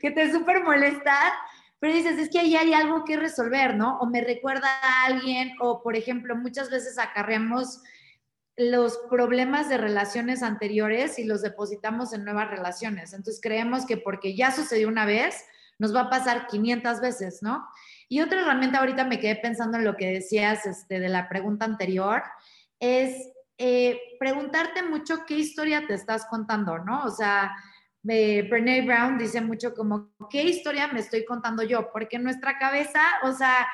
que 0.00 0.10
te 0.10 0.30
súper 0.32 0.62
molesta 0.62 1.34
pero 1.82 1.94
dices, 1.94 2.16
es 2.16 2.30
que 2.30 2.38
ahí 2.38 2.54
hay 2.54 2.74
algo 2.74 3.04
que 3.04 3.16
resolver, 3.16 3.74
¿no? 3.74 3.98
O 3.98 4.06
me 4.06 4.20
recuerda 4.20 4.68
a 4.84 5.06
alguien, 5.06 5.50
o 5.58 5.82
por 5.82 5.96
ejemplo, 5.96 6.36
muchas 6.36 6.70
veces 6.70 6.96
acarreamos 6.96 7.82
los 8.56 8.98
problemas 9.10 9.68
de 9.68 9.78
relaciones 9.78 10.44
anteriores 10.44 11.18
y 11.18 11.24
los 11.24 11.42
depositamos 11.42 12.12
en 12.12 12.24
nuevas 12.24 12.48
relaciones. 12.48 13.12
Entonces 13.12 13.40
creemos 13.42 13.84
que 13.84 13.96
porque 13.96 14.36
ya 14.36 14.52
sucedió 14.52 14.86
una 14.86 15.06
vez, 15.06 15.44
nos 15.80 15.92
va 15.92 16.02
a 16.02 16.08
pasar 16.08 16.46
500 16.46 17.00
veces, 17.00 17.42
¿no? 17.42 17.66
Y 18.08 18.20
otra 18.20 18.42
herramienta, 18.42 18.78
ahorita 18.78 19.04
me 19.04 19.18
quedé 19.18 19.34
pensando 19.34 19.76
en 19.76 19.84
lo 19.84 19.96
que 19.96 20.06
decías 20.06 20.64
este, 20.64 21.00
de 21.00 21.08
la 21.08 21.28
pregunta 21.28 21.64
anterior, 21.64 22.22
es 22.78 23.31
eh, 23.58 23.98
preguntarte 24.18 24.82
mucho 24.82 25.24
qué 25.26 25.34
historia 25.34 25.86
te 25.86 25.94
estás 25.94 26.26
contando, 26.26 26.78
¿no? 26.78 27.04
O 27.04 27.10
sea, 27.10 27.52
eh, 28.08 28.46
Brene 28.50 28.82
Brown 28.82 29.18
dice 29.18 29.40
mucho 29.40 29.74
como, 29.74 30.12
¿qué 30.30 30.42
historia 30.42 30.88
me 30.88 31.00
estoy 31.00 31.24
contando 31.24 31.62
yo? 31.62 31.90
Porque 31.92 32.18
nuestra 32.18 32.58
cabeza, 32.58 33.00
o 33.22 33.32
sea, 33.32 33.68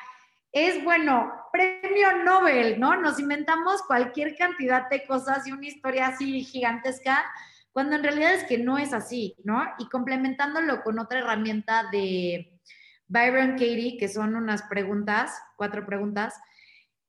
es 0.51 0.83
bueno, 0.83 1.31
premio 1.51 2.23
Nobel, 2.23 2.79
¿no? 2.79 2.95
Nos 2.95 3.19
inventamos 3.19 3.81
cualquier 3.83 4.35
cantidad 4.35 4.89
de 4.89 5.05
cosas 5.05 5.47
y 5.47 5.51
una 5.51 5.67
historia 5.67 6.07
así 6.07 6.43
gigantesca, 6.43 7.25
cuando 7.71 7.95
en 7.95 8.03
realidad 8.03 8.33
es 8.33 8.43
que 8.45 8.57
no 8.57 8.77
es 8.77 8.93
así, 8.93 9.35
¿no? 9.43 9.63
Y 9.77 9.87
complementándolo 9.89 10.81
con 10.81 10.99
otra 10.99 11.19
herramienta 11.19 11.85
de 11.91 12.59
Byron 13.07 13.51
Katie, 13.51 13.97
que 13.97 14.07
son 14.07 14.35
unas 14.35 14.63
preguntas, 14.63 15.39
cuatro 15.55 15.85
preguntas, 15.85 16.35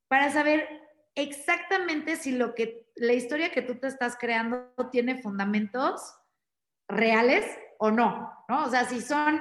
para 0.09 0.31
saber 0.31 0.67
exactamente 1.15 2.17
si 2.17 2.33
lo 2.33 2.55
que 2.55 2.91
la 2.97 3.13
historia 3.13 3.51
que 3.51 3.63
tú 3.63 3.77
te 3.77 3.87
estás 3.87 4.17
creando 4.19 4.73
tiene 4.91 5.23
fundamentos 5.23 6.15
reales 6.89 7.45
o 7.79 7.91
no, 7.91 8.33
¿no? 8.49 8.65
O 8.65 8.71
sea, 8.71 8.85
si 8.85 9.01
son 9.01 9.41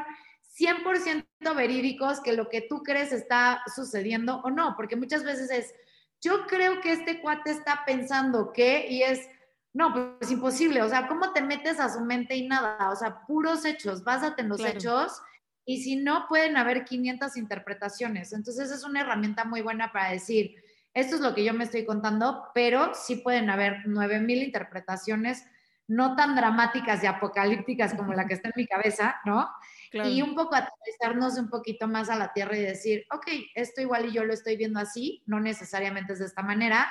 100% 0.57 1.25
verídicos 1.55 2.21
que 2.21 2.33
lo 2.33 2.49
que 2.49 2.61
tú 2.61 2.83
crees 2.83 3.11
está 3.11 3.61
sucediendo 3.75 4.41
o 4.43 4.49
no, 4.49 4.75
porque 4.75 4.95
muchas 4.95 5.23
veces 5.23 5.49
es, 5.51 5.73
yo 6.21 6.47
creo 6.47 6.81
que 6.81 6.91
este 6.91 7.21
cuate 7.21 7.51
está 7.51 7.83
pensando 7.85 8.51
que, 8.51 8.87
y 8.89 9.03
es, 9.03 9.27
no, 9.73 10.17
pues 10.17 10.31
imposible, 10.31 10.81
o 10.81 10.89
sea, 10.89 11.07
¿cómo 11.07 11.31
te 11.33 11.41
metes 11.41 11.79
a 11.79 11.89
su 11.89 12.01
mente 12.01 12.35
y 12.35 12.47
nada? 12.47 12.89
O 12.89 12.95
sea, 12.95 13.25
puros 13.25 13.65
hechos, 13.65 14.03
básate 14.03 14.41
en 14.41 14.49
los 14.49 14.61
hechos, 14.61 15.21
y 15.65 15.83
si 15.83 15.97
no, 15.97 16.25
pueden 16.27 16.57
haber 16.57 16.83
500 16.83 17.37
interpretaciones. 17.37 18.33
Entonces 18.33 18.71
es 18.71 18.83
una 18.83 19.01
herramienta 19.01 19.45
muy 19.45 19.61
buena 19.61 19.91
para 19.91 20.09
decir, 20.09 20.55
esto 20.93 21.15
es 21.15 21.21
lo 21.21 21.35
que 21.35 21.43
yo 21.43 21.53
me 21.53 21.63
estoy 21.63 21.85
contando, 21.85 22.47
pero 22.53 22.93
sí 22.93 23.17
pueden 23.17 23.49
haber 23.49 23.87
9000 23.87 24.43
interpretaciones 24.43 25.45
no 25.89 26.15
tan 26.15 26.35
dramáticas 26.35 27.03
y 27.03 27.07
apocalípticas 27.07 27.95
como 27.95 28.13
la 28.13 28.27
que 28.27 28.35
está 28.35 28.49
en 28.49 28.53
mi 28.55 28.67
cabeza, 28.67 29.19
¿no? 29.25 29.49
Y 29.91 30.21
un 30.21 30.35
poco 30.35 30.55
aterrizarnos 30.55 31.39
un 31.39 31.49
poquito 31.49 31.87
más 31.87 32.11
a 32.11 32.15
la 32.15 32.31
tierra 32.31 32.55
y 32.55 32.61
decir, 32.61 33.07
ok, 33.11 33.27
esto 33.55 33.81
igual 33.81 34.05
y 34.05 34.13
yo 34.13 34.23
lo 34.23 34.33
estoy 34.33 34.55
viendo 34.55 34.79
así, 34.79 35.23
no 35.25 35.39
necesariamente 35.39 36.13
es 36.13 36.19
de 36.19 36.25
esta 36.25 36.43
manera, 36.43 36.87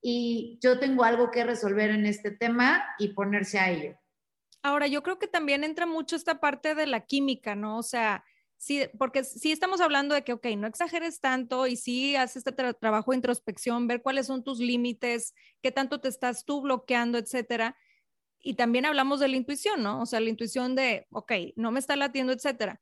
y 0.00 0.60
yo 0.62 0.78
tengo 0.78 1.02
algo 1.02 1.32
que 1.32 1.42
resolver 1.42 1.90
en 1.90 2.06
este 2.06 2.30
tema 2.30 2.84
y 2.98 3.14
ponerse 3.14 3.58
a 3.58 3.68
ello. 3.70 3.98
Ahora, 4.62 4.86
yo 4.86 5.02
creo 5.02 5.18
que 5.18 5.26
también 5.26 5.64
entra 5.64 5.86
mucho 5.86 6.14
esta 6.14 6.38
parte 6.38 6.76
de 6.76 6.86
la 6.86 7.00
química, 7.00 7.56
¿no? 7.56 7.78
O 7.78 7.82
sea, 7.82 8.24
sí, 8.58 8.82
porque 8.98 9.24
sí 9.24 9.52
estamos 9.52 9.80
hablando 9.80 10.14
de 10.14 10.24
que, 10.24 10.32
ok, 10.32 10.46
no 10.56 10.66
exageres 10.66 11.20
tanto 11.20 11.66
y 11.66 11.76
sí 11.76 12.16
haces 12.16 12.44
este 12.46 12.52
trabajo 12.74 13.10
de 13.10 13.16
introspección, 13.16 13.86
ver 13.86 14.02
cuáles 14.02 14.26
son 14.26 14.44
tus 14.44 14.58
límites, 14.58 15.34
qué 15.62 15.72
tanto 15.72 16.00
te 16.00 16.08
estás 16.08 16.44
tú 16.44 16.62
bloqueando, 16.62 17.18
etcétera 17.18 17.76
y 18.46 18.54
también 18.54 18.86
hablamos 18.86 19.18
de 19.18 19.26
la 19.26 19.36
intuición, 19.36 19.82
¿no? 19.82 20.00
O 20.00 20.06
sea, 20.06 20.20
la 20.20 20.30
intuición 20.30 20.76
de, 20.76 21.08
ok, 21.10 21.32
no 21.56 21.72
me 21.72 21.80
está 21.80 21.96
latiendo, 21.96 22.32
etcétera. 22.32 22.80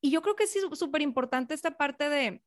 Y 0.00 0.10
yo 0.10 0.20
creo 0.20 0.34
que 0.34 0.48
sí 0.48 0.58
es 0.58 0.78
súper 0.78 1.00
importante 1.00 1.54
esta 1.54 1.76
parte 1.76 2.08
de, 2.08 2.42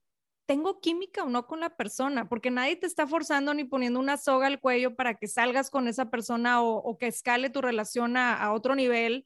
¿tengo 0.45 0.81
química 0.81 1.23
o 1.23 1.29
no 1.29 1.47
con 1.47 1.61
la 1.61 1.77
persona? 1.77 2.27
Porque 2.27 2.51
nadie 2.51 2.75
te 2.75 2.85
está 2.85 3.07
forzando 3.07 3.53
ni 3.53 3.63
poniendo 3.63 3.97
una 3.97 4.17
soga 4.17 4.47
al 4.47 4.59
cuello 4.59 4.93
para 4.93 5.15
que 5.15 5.27
salgas 5.27 5.69
con 5.69 5.87
esa 5.87 6.09
persona 6.09 6.61
o, 6.61 6.97
que 6.97 7.07
escale 7.07 7.49
tu 7.49 7.61
relación 7.61 8.17
a, 8.17 8.51
otro 8.51 8.75
nivel. 8.75 9.25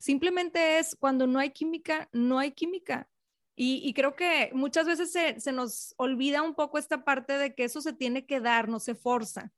Simplemente 0.00 0.78
es 0.78 0.96
cuando 0.96 1.26
no 1.26 1.38
hay 1.38 1.50
química, 1.50 2.08
no 2.10 2.38
hay 2.38 2.52
química. 2.52 3.06
Y, 3.54 3.92
creo 3.92 4.16
que 4.16 4.50
muchas 4.54 4.86
veces 4.86 5.12
se, 5.12 5.38
se, 5.38 5.52
nos 5.52 5.92
olvida 5.98 6.40
un 6.40 6.54
poco 6.54 6.78
esta 6.78 7.04
parte 7.04 7.36
de 7.36 7.54
que 7.54 7.64
eso 7.64 7.82
se 7.82 7.92
tiene 7.92 8.24
que 8.24 8.40
dar, 8.40 8.70
no 8.70 8.80
se 8.80 8.94
forza. 8.94 9.52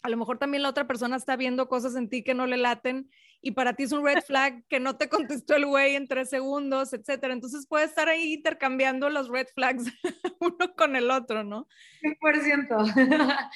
a 0.00 0.08
lo 0.08 0.16
mejor 0.16 0.38
también 0.38 0.62
la 0.62 0.70
otra 0.70 0.86
persona 0.86 1.16
está 1.16 1.36
viendo 1.36 1.68
cosas 1.68 1.94
en 1.94 2.08
ti 2.08 2.24
que 2.24 2.32
no 2.32 2.46
le 2.46 2.56
laten 2.56 3.10
y 3.42 3.50
para 3.50 3.74
ti 3.74 3.82
es 3.82 3.92
un 3.92 4.04
red 4.04 4.22
flag 4.26 4.64
que 4.68 4.80
no 4.80 4.96
te 4.96 5.10
contestó 5.10 5.54
el 5.54 5.66
güey 5.66 5.96
en 5.96 6.08
tres 6.08 6.30
segundos, 6.30 6.94
etcétera. 6.94 7.34
Entonces 7.34 7.66
puede 7.66 7.84
estar 7.84 8.08
ahí 8.08 8.32
intercambiando 8.32 9.10
los 9.10 9.28
red 9.28 9.48
flags 9.54 9.84
uno 10.40 10.74
con 10.74 10.96
el 10.96 11.10
otro, 11.10 11.44
¿no? 11.44 11.68
100%. 12.00 13.50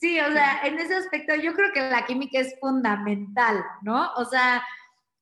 Sí, 0.00 0.18
o 0.18 0.32
sea, 0.32 0.62
en 0.64 0.78
ese 0.80 0.96
aspecto 0.96 1.36
yo 1.36 1.54
creo 1.54 1.72
que 1.72 1.88
la 1.88 2.04
química 2.04 2.40
es 2.40 2.58
fundamental, 2.58 3.62
¿no? 3.82 4.12
O 4.14 4.24
sea, 4.24 4.64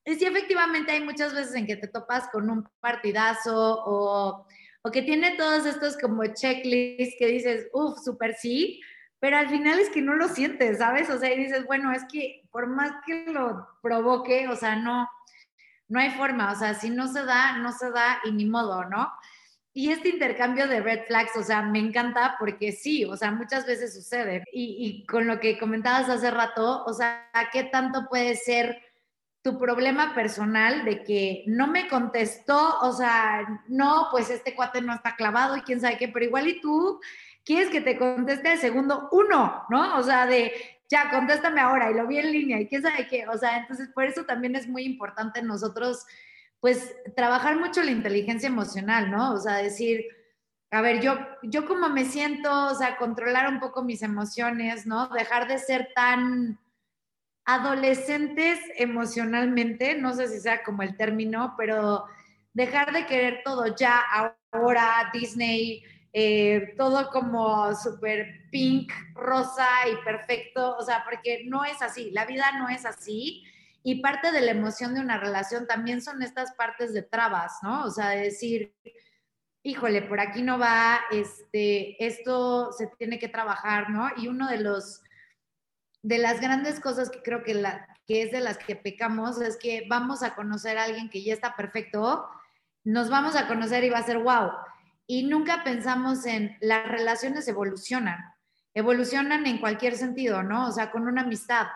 sí, 0.04 0.24
efectivamente 0.24 0.92
hay 0.92 1.02
muchas 1.02 1.34
veces 1.34 1.54
en 1.54 1.66
que 1.66 1.76
te 1.76 1.88
topas 1.88 2.28
con 2.28 2.50
un 2.50 2.68
partidazo 2.80 3.82
o, 3.84 4.46
o 4.82 4.90
que 4.90 5.02
tiene 5.02 5.36
todos 5.36 5.64
estos 5.66 5.96
como 5.96 6.24
checklists 6.26 7.16
que 7.18 7.26
dices, 7.26 7.68
uff, 7.72 7.98
súper 8.04 8.34
sí, 8.34 8.80
pero 9.18 9.38
al 9.38 9.48
final 9.48 9.78
es 9.78 9.88
que 9.88 10.02
no 10.02 10.14
lo 10.16 10.28
sientes, 10.28 10.78
¿sabes? 10.78 11.08
O 11.08 11.18
sea, 11.18 11.32
y 11.32 11.38
dices, 11.38 11.64
bueno, 11.66 11.92
es 11.92 12.04
que 12.12 12.42
por 12.50 12.66
más 12.66 12.92
que 13.06 13.24
lo 13.32 13.66
provoque, 13.80 14.48
o 14.48 14.56
sea, 14.56 14.76
no, 14.76 15.08
no 15.88 15.98
hay 16.00 16.10
forma, 16.10 16.52
o 16.52 16.54
sea, 16.54 16.74
si 16.74 16.90
no 16.90 17.08
se 17.10 17.24
da, 17.24 17.56
no 17.56 17.72
se 17.72 17.90
da 17.90 18.20
y 18.24 18.32
ni 18.32 18.44
modo, 18.44 18.84
¿no? 18.84 19.10
Y 19.72 19.90
este 19.90 20.10
intercambio 20.10 20.68
de 20.68 20.80
red 20.80 21.06
flags, 21.06 21.34
o 21.36 21.42
sea, 21.42 21.62
me 21.62 21.78
encanta 21.78 22.36
porque 22.38 22.70
sí, 22.70 23.06
o 23.06 23.16
sea, 23.16 23.30
muchas 23.30 23.66
veces 23.66 23.94
sucede. 23.94 24.44
Y, 24.52 24.76
y 24.78 25.06
con 25.06 25.26
lo 25.26 25.40
que 25.40 25.58
comentabas 25.58 26.10
hace 26.10 26.30
rato, 26.30 26.84
o 26.84 26.92
sea, 26.92 27.26
¿qué 27.50 27.64
tanto 27.64 28.06
puede 28.10 28.36
ser 28.36 28.78
tu 29.44 29.58
problema 29.58 30.14
personal 30.14 30.86
de 30.86 31.04
que 31.04 31.44
no 31.46 31.66
me 31.66 31.86
contestó, 31.86 32.78
o 32.80 32.92
sea, 32.94 33.62
no, 33.68 34.08
pues 34.10 34.30
este 34.30 34.54
cuate 34.54 34.80
no 34.80 34.94
está 34.94 35.16
clavado 35.16 35.54
y 35.54 35.60
quién 35.60 35.82
sabe 35.82 35.98
qué, 35.98 36.08
pero 36.08 36.24
igual 36.24 36.48
y 36.48 36.62
tú 36.62 36.98
quieres 37.44 37.68
que 37.68 37.82
te 37.82 37.98
conteste 37.98 38.54
el 38.54 38.58
segundo 38.58 39.10
uno, 39.12 39.64
¿no? 39.68 39.98
O 39.98 40.02
sea, 40.02 40.24
de 40.24 40.50
ya, 40.88 41.10
contéstame 41.10 41.60
ahora 41.60 41.90
y 41.90 41.94
lo 41.94 42.06
vi 42.06 42.20
en 42.20 42.32
línea 42.32 42.58
y 42.58 42.68
quién 42.68 42.80
sabe 42.80 43.06
qué, 43.06 43.28
o 43.28 43.36
sea, 43.36 43.58
entonces 43.58 43.90
por 43.94 44.04
eso 44.04 44.24
también 44.24 44.56
es 44.56 44.66
muy 44.66 44.84
importante 44.84 45.42
nosotros, 45.42 46.06
pues, 46.60 46.96
trabajar 47.14 47.58
mucho 47.58 47.82
la 47.82 47.90
inteligencia 47.90 48.46
emocional, 48.46 49.10
¿no? 49.10 49.34
O 49.34 49.38
sea, 49.38 49.56
decir, 49.56 50.06
a 50.70 50.80
ver, 50.80 51.02
yo, 51.02 51.18
yo 51.42 51.66
como 51.66 51.90
me 51.90 52.06
siento, 52.06 52.50
o 52.68 52.74
sea, 52.74 52.96
controlar 52.96 53.52
un 53.52 53.60
poco 53.60 53.84
mis 53.84 54.00
emociones, 54.00 54.86
¿no? 54.86 55.08
Dejar 55.08 55.48
de 55.48 55.58
ser 55.58 55.90
tan 55.94 56.58
adolescentes 57.44 58.58
emocionalmente, 58.76 59.94
no 59.96 60.14
sé 60.14 60.28
si 60.28 60.40
sea 60.40 60.62
como 60.62 60.82
el 60.82 60.96
término, 60.96 61.54
pero 61.58 62.04
dejar 62.52 62.92
de 62.92 63.06
querer 63.06 63.42
todo 63.44 63.74
ya, 63.74 64.02
ahora, 64.50 65.10
Disney, 65.12 65.82
eh, 66.12 66.74
todo 66.78 67.10
como 67.10 67.74
súper 67.74 68.48
pink, 68.50 68.92
rosa 69.14 69.66
y 69.90 70.04
perfecto, 70.04 70.76
o 70.76 70.82
sea, 70.82 71.02
porque 71.04 71.42
no 71.46 71.64
es 71.64 71.82
así, 71.82 72.10
la 72.12 72.24
vida 72.24 72.52
no 72.58 72.68
es 72.68 72.86
así. 72.86 73.44
Y 73.82 74.00
parte 74.00 74.32
de 74.32 74.40
la 74.40 74.52
emoción 74.52 74.94
de 74.94 75.00
una 75.00 75.18
relación 75.18 75.66
también 75.66 76.00
son 76.00 76.22
estas 76.22 76.54
partes 76.54 76.94
de 76.94 77.02
trabas, 77.02 77.58
¿no? 77.62 77.84
O 77.84 77.90
sea, 77.90 78.10
de 78.10 78.22
decir, 78.22 78.72
híjole, 79.62 80.02
por 80.02 80.20
aquí 80.20 80.40
no 80.40 80.58
va, 80.58 81.00
este, 81.10 82.02
esto 82.02 82.72
se 82.72 82.86
tiene 82.98 83.18
que 83.18 83.28
trabajar, 83.28 83.90
¿no? 83.90 84.08
Y 84.16 84.28
uno 84.28 84.48
de 84.48 84.60
los, 84.60 85.02
de 86.04 86.18
las 86.18 86.38
grandes 86.38 86.80
cosas 86.80 87.08
que 87.08 87.22
creo 87.22 87.42
que, 87.42 87.52
es 88.08 88.30
de 88.30 88.40
las 88.40 88.58
que 88.58 88.76
pecamos 88.76 89.40
es 89.40 89.56
que 89.56 89.86
vamos 89.88 90.22
a 90.22 90.34
conocer 90.34 90.76
a 90.76 90.84
alguien 90.84 91.08
que 91.08 91.24
ya 91.24 91.32
está 91.32 91.56
perfecto, 91.56 92.28
nos 92.84 93.08
vamos 93.08 93.34
a 93.36 93.48
conocer 93.48 93.84
y 93.84 93.88
va 93.88 93.98
a 93.98 94.06
ser 94.06 94.18
wow 94.18 94.50
y 95.06 95.24
nunca 95.24 95.64
pensamos 95.64 96.26
en 96.26 96.58
las 96.60 96.86
relaciones 96.86 97.48
evolucionan, 97.48 98.18
evolucionan 98.74 99.46
en 99.46 99.56
cualquier 99.56 99.96
sentido, 99.96 100.42
¿no? 100.42 100.68
O 100.68 100.72
sea, 100.72 100.90
con 100.90 101.08
una 101.08 101.22
amistad. 101.22 101.68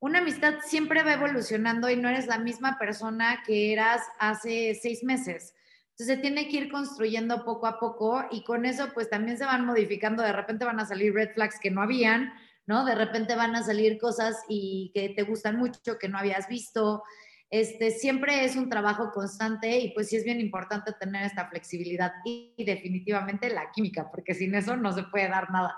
Una 0.00 0.18
amistad 0.18 0.54
siempre 0.64 1.04
va 1.04 1.12
evolucionando 1.12 1.88
y 1.88 1.96
no 1.96 2.08
eres 2.08 2.26
la 2.26 2.38
misma 2.38 2.76
persona 2.76 3.44
que 3.46 3.72
eras 3.72 4.02
hace 4.18 4.76
seis 4.82 5.04
meses. 5.04 5.54
Entonces 5.90 6.16
se 6.16 6.16
tiene 6.16 6.48
que 6.48 6.56
ir 6.56 6.72
construyendo 6.72 7.44
poco 7.44 7.68
a 7.68 7.78
poco 7.78 8.24
y 8.32 8.42
con 8.42 8.64
eso 8.64 8.88
pues 8.92 9.08
también 9.08 9.38
se 9.38 9.44
van 9.44 9.64
modificando, 9.64 10.24
de 10.24 10.32
repente 10.32 10.64
van 10.64 10.80
a 10.80 10.86
salir 10.86 11.14
red 11.14 11.34
flags 11.34 11.60
que 11.60 11.70
no 11.70 11.82
habían, 11.82 12.32
¿no? 12.66 12.84
De 12.84 12.94
repente 12.94 13.36
van 13.36 13.54
a 13.56 13.62
salir 13.62 13.98
cosas 13.98 14.36
y 14.48 14.90
que 14.94 15.10
te 15.10 15.22
gustan 15.22 15.56
mucho, 15.56 15.98
que 15.98 16.08
no 16.08 16.18
habías 16.18 16.48
visto, 16.48 17.02
este, 17.50 17.90
siempre 17.90 18.44
es 18.44 18.54
un 18.54 18.68
trabajo 18.68 19.10
constante 19.12 19.80
y 19.80 19.92
pues 19.92 20.08
sí 20.08 20.16
es 20.16 20.24
bien 20.24 20.40
importante 20.40 20.92
tener 20.92 21.24
esta 21.24 21.48
flexibilidad 21.48 22.12
y, 22.24 22.54
definitivamente 22.64 23.50
la 23.50 23.72
química, 23.72 24.08
porque 24.08 24.34
sin 24.34 24.54
eso 24.54 24.76
no 24.76 24.92
se 24.92 25.02
puede 25.02 25.28
dar 25.28 25.50
nada. 25.50 25.76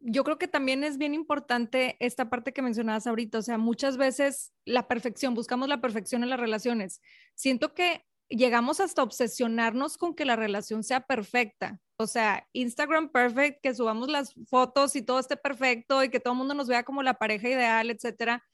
Yo 0.00 0.22
creo 0.22 0.38
que 0.38 0.48
también 0.48 0.84
es 0.84 0.98
bien 0.98 1.14
importante 1.14 1.96
esta 1.98 2.28
parte 2.28 2.52
que 2.52 2.62
mencionabas 2.62 3.06
ahorita, 3.06 3.38
o 3.38 3.42
sea, 3.42 3.56
muchas 3.56 3.96
veces 3.96 4.52
la 4.66 4.86
perfección, 4.86 5.34
buscamos 5.34 5.68
la 5.68 5.80
perfección 5.80 6.22
en 6.22 6.30
las 6.30 6.38
relaciones. 6.38 7.00
Siento 7.34 7.72
que 7.72 8.04
llegamos 8.28 8.80
hasta 8.80 9.02
obsesionarnos 9.02 9.96
con 9.98 10.14
que 10.14 10.24
la 10.24 10.36
relación 10.36 10.82
sea 10.84 11.00
perfecta. 11.00 11.80
O 11.96 12.06
sea, 12.06 12.46
Instagram 12.52 13.10
perfect, 13.10 13.60
que 13.62 13.74
subamos 13.74 14.08
las 14.08 14.34
fotos 14.48 14.94
y 14.96 15.02
todo 15.02 15.18
esté 15.18 15.36
perfecto 15.36 16.04
y 16.04 16.10
que 16.10 16.20
todo 16.20 16.34
el 16.34 16.38
mundo 16.38 16.54
nos 16.54 16.68
vea 16.68 16.84
como 16.84 17.02
la 17.02 17.14
pareja 17.14 17.48
ideal, 17.48 17.90
etcétera 17.90 18.44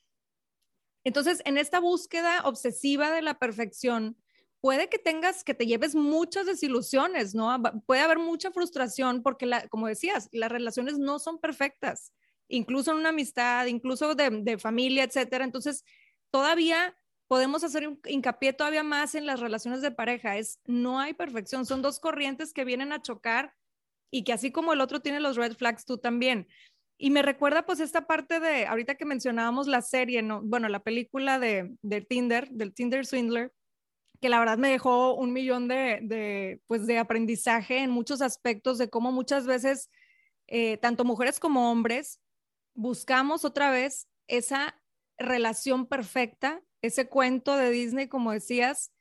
entonces, 1.05 1.43
en 1.45 1.59
esta 1.59 1.81
búsqueda 1.81 2.41
obsesiva 2.45 3.11
de 3.11 3.21
la 3.21 3.39
perfección, 3.39 4.17
puede 4.61 4.89
que 4.89 4.99
tengas, 4.99 5.45
que 5.45 5.53
te 5.53 5.67
lleves 5.67 5.95
muchas 5.95 6.47
desilusiones, 6.47 7.35
¿no? 7.35 7.63
Puede 7.87 8.01
haber 8.01 8.19
mucha 8.19 8.51
frustración 8.51 9.23
porque, 9.23 9.49
como 9.69 9.87
decías, 9.87 10.31
las 10.33 10.51
relaciones 10.51 10.99
no 10.99 11.19
son 11.19 11.39
perfectas, 11.39 12.15
incluso 12.49 12.91
en 12.91 12.99
una 12.99 13.11
amistad, 13.11 13.67
incluso 13.67 14.15
de, 14.15 14.59
familia, 14.59 15.05
etcétera. 15.05 15.45
Entonces, 15.45 15.85
todavía 16.31 16.97
podemos 17.29 17.65
hacer 17.65 17.89
hincapié 18.07 18.53
todavía 18.53 18.83
más 18.83 19.15
en 19.15 19.27
las 19.27 19.41
relaciones 19.41 19.83
de 19.83 19.91
pareja. 19.91 20.37
Es, 20.37 20.61
no 20.67 21.01
hay 21.01 21.15
perfección, 21.15 21.67
son 21.67 21.83
dos 21.83 22.01
corrientes 22.01 22.53
que 22.53 22.65
vienen 22.65 22.93
a 22.93 23.03
chocar 23.03 23.55
y 24.11 24.25
que 24.25 24.33
así 24.33 24.53
como 24.53 24.73
el 24.73 24.81
otro 24.81 25.01
tiene 25.01 25.21
los 25.21 25.37
red 25.37 25.55
flags, 25.55 25.85
tú 25.85 25.99
también. 25.99 26.47
Y 26.97 27.11
me 27.11 27.23
recuerda 27.23 27.67
pues 27.67 27.81
esta 27.81 28.07
parte 28.07 28.39
de, 28.39 28.67
ahorita 28.67 28.95
que 28.95 29.05
mencionábamos 29.05 29.67
la 29.67 29.83
serie, 29.83 30.23
¿no? 30.23 30.41
bueno, 30.43 30.69
la 30.69 30.81
película 30.81 31.39
de, 31.39 31.75
de 31.83 32.01
Tinder, 32.01 32.49
del 32.51 32.73
Tinder 32.73 33.05
Swindler, 33.05 33.53
que 34.21 34.29
la 34.29 34.39
verdad 34.39 34.57
me 34.57 34.71
dejó 34.71 35.15
un 35.15 35.33
millón 35.33 35.69
de, 35.69 35.99
de, 36.03 36.61
pues, 36.67 36.87
de 36.87 36.99
aprendizaje 36.99 37.79
en 37.79 37.91
muchos 37.91 38.23
aspectos 38.23 38.79
de 38.79 38.89
cómo 38.89 39.13
muchas 39.13 39.47
veces, 39.47 39.91
eh, 40.47 40.77
tanto 40.79 41.05
mujeres 41.05 41.41
como 41.41 41.71
hombres, 41.71 42.21
buscamos 42.75 43.45
otra 43.45 43.71
vez 43.71 44.09
esa 44.29 44.81
relación 45.19 45.87
perfecta, 45.87 46.63
ese 46.87 47.09
cuento 47.09 47.57
de 47.57 47.71
Disney, 47.71 48.09
como 48.09 48.33
decías, 48.33 48.93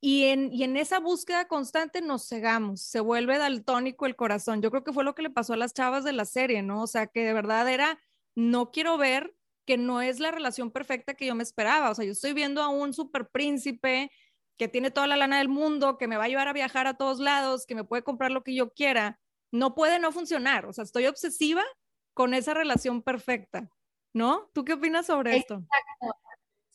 y 0.00 0.24
en, 0.26 0.76
esa 0.76 1.00
búsqueda 1.00 1.48
constante 1.48 2.02
nos 2.02 2.28
cegamos, 2.28 2.82
se 2.82 3.00
vuelve 3.00 3.38
daltónico 3.38 4.04
el 4.04 4.16
corazón. 4.16 4.60
Yo 4.60 4.70
creo 4.70 4.84
que 4.84 4.92
fue 4.92 5.02
lo 5.02 5.14
que 5.14 5.22
le 5.22 5.30
pasó 5.30 5.54
a 5.54 5.56
las 5.56 5.72
chavas 5.72 6.04
de 6.04 6.12
la 6.12 6.26
serie, 6.26 6.62
¿no? 6.62 6.82
O 6.82 6.86
sea, 6.86 7.06
que 7.06 7.24
de 7.24 7.32
verdad 7.32 7.66
era, 7.70 7.98
no 8.34 8.70
quiero 8.70 8.98
ver 8.98 9.34
que 9.64 9.78
no 9.78 10.02
es 10.02 10.20
la 10.20 10.30
relación 10.30 10.70
perfecta 10.70 11.14
que 11.14 11.24
yo 11.24 11.34
me 11.34 11.42
esperaba. 11.42 11.88
O 11.90 11.94
sea, 11.94 12.04
yo 12.04 12.12
estoy 12.12 12.34
viendo 12.34 12.62
a 12.62 12.68
un 12.68 12.92
super 12.92 13.28
príncipe 13.30 14.10
que 14.58 14.68
tiene 14.68 14.90
toda 14.90 15.06
la 15.06 15.16
lana 15.16 15.38
del 15.38 15.48
mundo, 15.48 15.96
que 15.96 16.06
me 16.06 16.18
va 16.18 16.24
a 16.24 16.28
llevar 16.28 16.48
a 16.48 16.52
viajar 16.52 16.86
a 16.86 16.98
todos 16.98 17.18
lados, 17.18 17.64
que 17.64 17.74
me 17.74 17.84
puede 17.84 18.04
comprar 18.04 18.30
lo 18.30 18.44
que 18.44 18.54
yo 18.54 18.74
quiera. 18.74 19.18
No 19.52 19.74
puede 19.74 19.98
no 19.98 20.12
funcionar. 20.12 20.66
O 20.66 20.74
sea, 20.74 20.84
estoy 20.84 21.06
obsesiva 21.06 21.64
con 22.12 22.34
esa 22.34 22.52
relación 22.52 23.00
perfecta, 23.00 23.70
¿no? 24.12 24.50
¿Tú 24.52 24.66
qué 24.66 24.74
opinas 24.74 25.06
sobre 25.06 25.38
esto? 25.38 25.64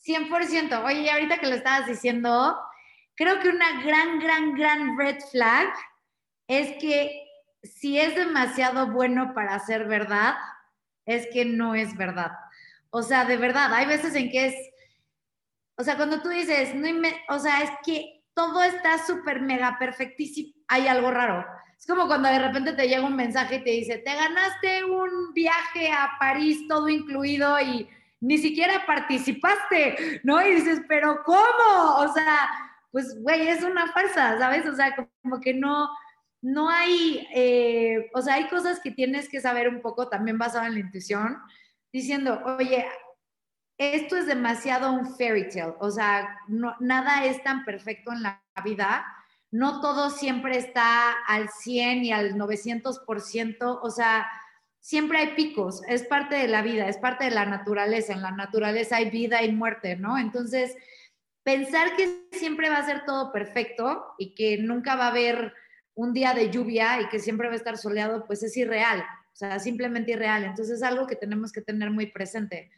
Exacto. 0.04 0.36
100%. 0.36 0.84
Oye, 0.84 1.10
ahorita 1.10 1.38
que 1.38 1.46
lo 1.46 1.54
estabas 1.54 1.86
diciendo, 1.86 2.56
Creo 3.20 3.38
que 3.38 3.50
una 3.50 3.82
gran, 3.82 4.18
gran, 4.18 4.54
gran 4.54 4.96
red 4.96 5.18
flag 5.30 5.68
es 6.48 6.70
que 6.80 7.22
si 7.62 8.00
es 8.00 8.14
demasiado 8.14 8.92
bueno 8.92 9.34
para 9.34 9.58
ser 9.58 9.86
verdad, 9.86 10.36
es 11.04 11.26
que 11.30 11.44
no 11.44 11.74
es 11.74 11.94
verdad. 11.98 12.32
O 12.88 13.02
sea, 13.02 13.26
de 13.26 13.36
verdad, 13.36 13.74
hay 13.74 13.84
veces 13.84 14.14
en 14.14 14.30
que 14.30 14.46
es, 14.46 14.54
o 15.76 15.84
sea, 15.84 15.98
cuando 15.98 16.22
tú 16.22 16.30
dices, 16.30 16.74
no 16.74 16.88
o 17.28 17.38
sea, 17.38 17.62
es 17.62 17.70
que 17.84 18.24
todo 18.32 18.62
está 18.62 19.04
súper 19.04 19.42
mega 19.42 19.78
perfectísimo, 19.78 20.54
hay 20.68 20.88
algo 20.88 21.10
raro. 21.10 21.44
Es 21.78 21.86
como 21.86 22.06
cuando 22.06 22.30
de 22.30 22.38
repente 22.38 22.72
te 22.72 22.88
llega 22.88 23.04
un 23.04 23.16
mensaje 23.16 23.56
y 23.56 23.64
te 23.64 23.70
dice, 23.70 23.98
te 23.98 24.14
ganaste 24.14 24.82
un 24.82 25.34
viaje 25.34 25.92
a 25.92 26.12
París 26.18 26.66
todo 26.66 26.88
incluido 26.88 27.60
y 27.60 27.86
ni 28.20 28.38
siquiera 28.38 28.84
participaste, 28.86 30.20
¿no? 30.24 30.40
Y 30.46 30.54
dices, 30.54 30.82
pero 30.88 31.22
¿cómo? 31.24 31.96
O 31.98 32.12
sea, 32.12 32.48
pues, 32.92 33.20
güey, 33.22 33.48
es 33.48 33.62
una 33.62 33.90
farsa, 33.92 34.38
¿sabes? 34.38 34.66
O 34.66 34.74
sea, 34.74 34.94
como 35.22 35.40
que 35.40 35.54
no, 35.54 35.88
no 36.42 36.68
hay, 36.68 37.26
eh, 37.34 38.10
o 38.14 38.22
sea, 38.22 38.34
hay 38.34 38.48
cosas 38.48 38.80
que 38.80 38.90
tienes 38.90 39.28
que 39.28 39.40
saber 39.40 39.68
un 39.68 39.80
poco 39.80 40.08
también 40.08 40.38
basado 40.38 40.66
en 40.66 40.74
la 40.74 40.80
intuición, 40.80 41.38
diciendo, 41.92 42.42
oye, 42.44 42.86
esto 43.78 44.16
es 44.16 44.26
demasiado 44.26 44.92
un 44.92 45.16
fairy 45.16 45.48
tale, 45.48 45.74
o 45.78 45.90
sea, 45.90 46.38
nada 46.80 47.24
es 47.24 47.42
tan 47.42 47.64
perfecto 47.64 48.12
en 48.12 48.22
la 48.22 48.42
vida, 48.62 49.06
no 49.50 49.80
todo 49.80 50.10
siempre 50.10 50.58
está 50.58 51.12
al 51.26 51.48
100 51.48 52.04
y 52.04 52.12
al 52.12 52.34
900%, 52.34 53.80
o 53.82 53.90
sea, 53.90 54.30
siempre 54.80 55.18
hay 55.18 55.34
picos, 55.34 55.82
es 55.88 56.02
parte 56.04 56.36
de 56.36 56.48
la 56.48 56.62
vida, 56.62 56.88
es 56.88 56.96
parte 56.96 57.24
de 57.26 57.30
la 57.30 57.46
naturaleza, 57.46 58.12
en 58.12 58.22
la 58.22 58.32
naturaleza 58.32 58.96
hay 58.96 59.10
vida 59.10 59.42
y 59.44 59.52
muerte, 59.52 59.96
¿no? 59.96 60.18
Entonces, 60.18 60.74
pensar 61.42 61.96
que 61.96 62.26
siempre 62.32 62.68
va 62.68 62.78
a 62.78 62.86
ser 62.86 63.04
todo 63.04 63.32
perfecto 63.32 64.14
y 64.18 64.34
que 64.34 64.58
nunca 64.58 64.96
va 64.96 65.06
a 65.06 65.10
haber 65.10 65.54
un 65.94 66.12
día 66.12 66.32
de 66.32 66.50
lluvia 66.50 67.00
y 67.00 67.08
que 67.08 67.18
siempre 67.18 67.48
va 67.48 67.54
a 67.54 67.58
estar 67.58 67.76
soleado, 67.76 68.26
pues 68.26 68.42
es 68.42 68.56
irreal, 68.56 69.00
o 69.00 69.36
sea, 69.36 69.58
simplemente 69.58 70.12
irreal. 70.12 70.44
Entonces 70.44 70.76
es 70.76 70.82
algo 70.82 71.06
que 71.06 71.16
tenemos 71.16 71.52
que 71.52 71.60
tener 71.60 71.90
muy 71.90 72.06
presente. 72.06 72.70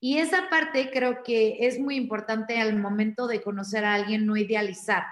Y 0.00 0.18
esa 0.18 0.48
parte 0.48 0.90
creo 0.90 1.22
que 1.22 1.58
es 1.66 1.78
muy 1.78 1.96
importante 1.96 2.58
al 2.58 2.78
momento 2.78 3.26
de 3.26 3.42
conocer 3.42 3.84
a 3.84 3.94
alguien, 3.94 4.24
no 4.24 4.36
idealizar, 4.36 5.04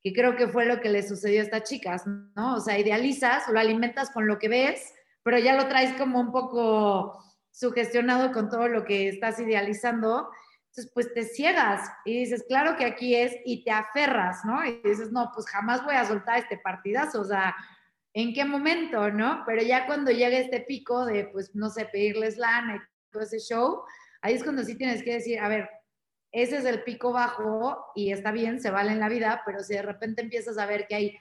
que 0.00 0.12
creo 0.12 0.36
que 0.36 0.46
fue 0.46 0.64
lo 0.64 0.80
que 0.80 0.90
le 0.90 1.02
sucedió 1.02 1.40
a 1.40 1.44
estas 1.44 1.64
chicas, 1.64 2.06
¿no? 2.06 2.54
O 2.54 2.60
sea, 2.60 2.78
idealizas, 2.78 3.48
lo 3.48 3.58
alimentas 3.58 4.10
con 4.10 4.28
lo 4.28 4.38
que 4.38 4.48
ves, 4.48 4.94
pero 5.28 5.44
ya 5.44 5.54
lo 5.54 5.68
traes 5.68 5.92
como 5.98 6.18
un 6.18 6.32
poco 6.32 7.22
sugestionado 7.50 8.32
con 8.32 8.48
todo 8.48 8.66
lo 8.66 8.82
que 8.86 9.10
estás 9.10 9.38
idealizando 9.38 10.30
entonces, 10.70 10.90
pues 10.94 11.12
te 11.12 11.24
ciegas 11.24 11.90
y 12.06 12.20
dices, 12.20 12.46
claro 12.48 12.76
que 12.76 12.86
aquí 12.86 13.14
es, 13.14 13.36
y 13.44 13.62
te 13.62 13.70
aferras, 13.70 14.42
¿no? 14.46 14.64
Y 14.64 14.80
dices, 14.82 15.12
no, 15.12 15.30
pues 15.34 15.46
jamás 15.48 15.84
voy 15.84 15.96
a 15.96 16.06
soltar 16.06 16.38
este 16.38 16.56
partidazo, 16.56 17.20
o 17.20 17.24
sea, 17.24 17.54
¿en 18.14 18.32
qué 18.32 18.46
momento, 18.46 19.10
no? 19.10 19.42
Pero 19.44 19.62
ya 19.62 19.84
cuando 19.84 20.12
llega 20.12 20.38
este 20.38 20.60
pico 20.60 21.04
de, 21.04 21.24
pues, 21.24 21.54
no 21.54 21.68
sé, 21.68 21.84
pedirles 21.86 22.38
lana 22.38 22.76
y 22.76 22.78
todo 23.10 23.24
ese 23.24 23.38
show, 23.38 23.82
ahí 24.22 24.34
es 24.34 24.42
cuando 24.42 24.64
sí 24.64 24.76
tienes 24.78 25.02
que 25.02 25.12
decir, 25.12 25.40
a 25.40 25.48
ver, 25.48 25.68
ese 26.32 26.56
es 26.56 26.64
el 26.64 26.84
pico 26.84 27.12
bajo 27.12 27.92
y 27.94 28.12
está 28.12 28.32
bien, 28.32 28.62
se 28.62 28.70
vale 28.70 28.92
en 28.92 29.00
la 29.00 29.10
vida, 29.10 29.42
pero 29.44 29.62
si 29.62 29.74
de 29.74 29.82
repente 29.82 30.22
empiezas 30.22 30.56
a 30.56 30.64
ver 30.64 30.86
que 30.86 30.94
hay 30.94 31.18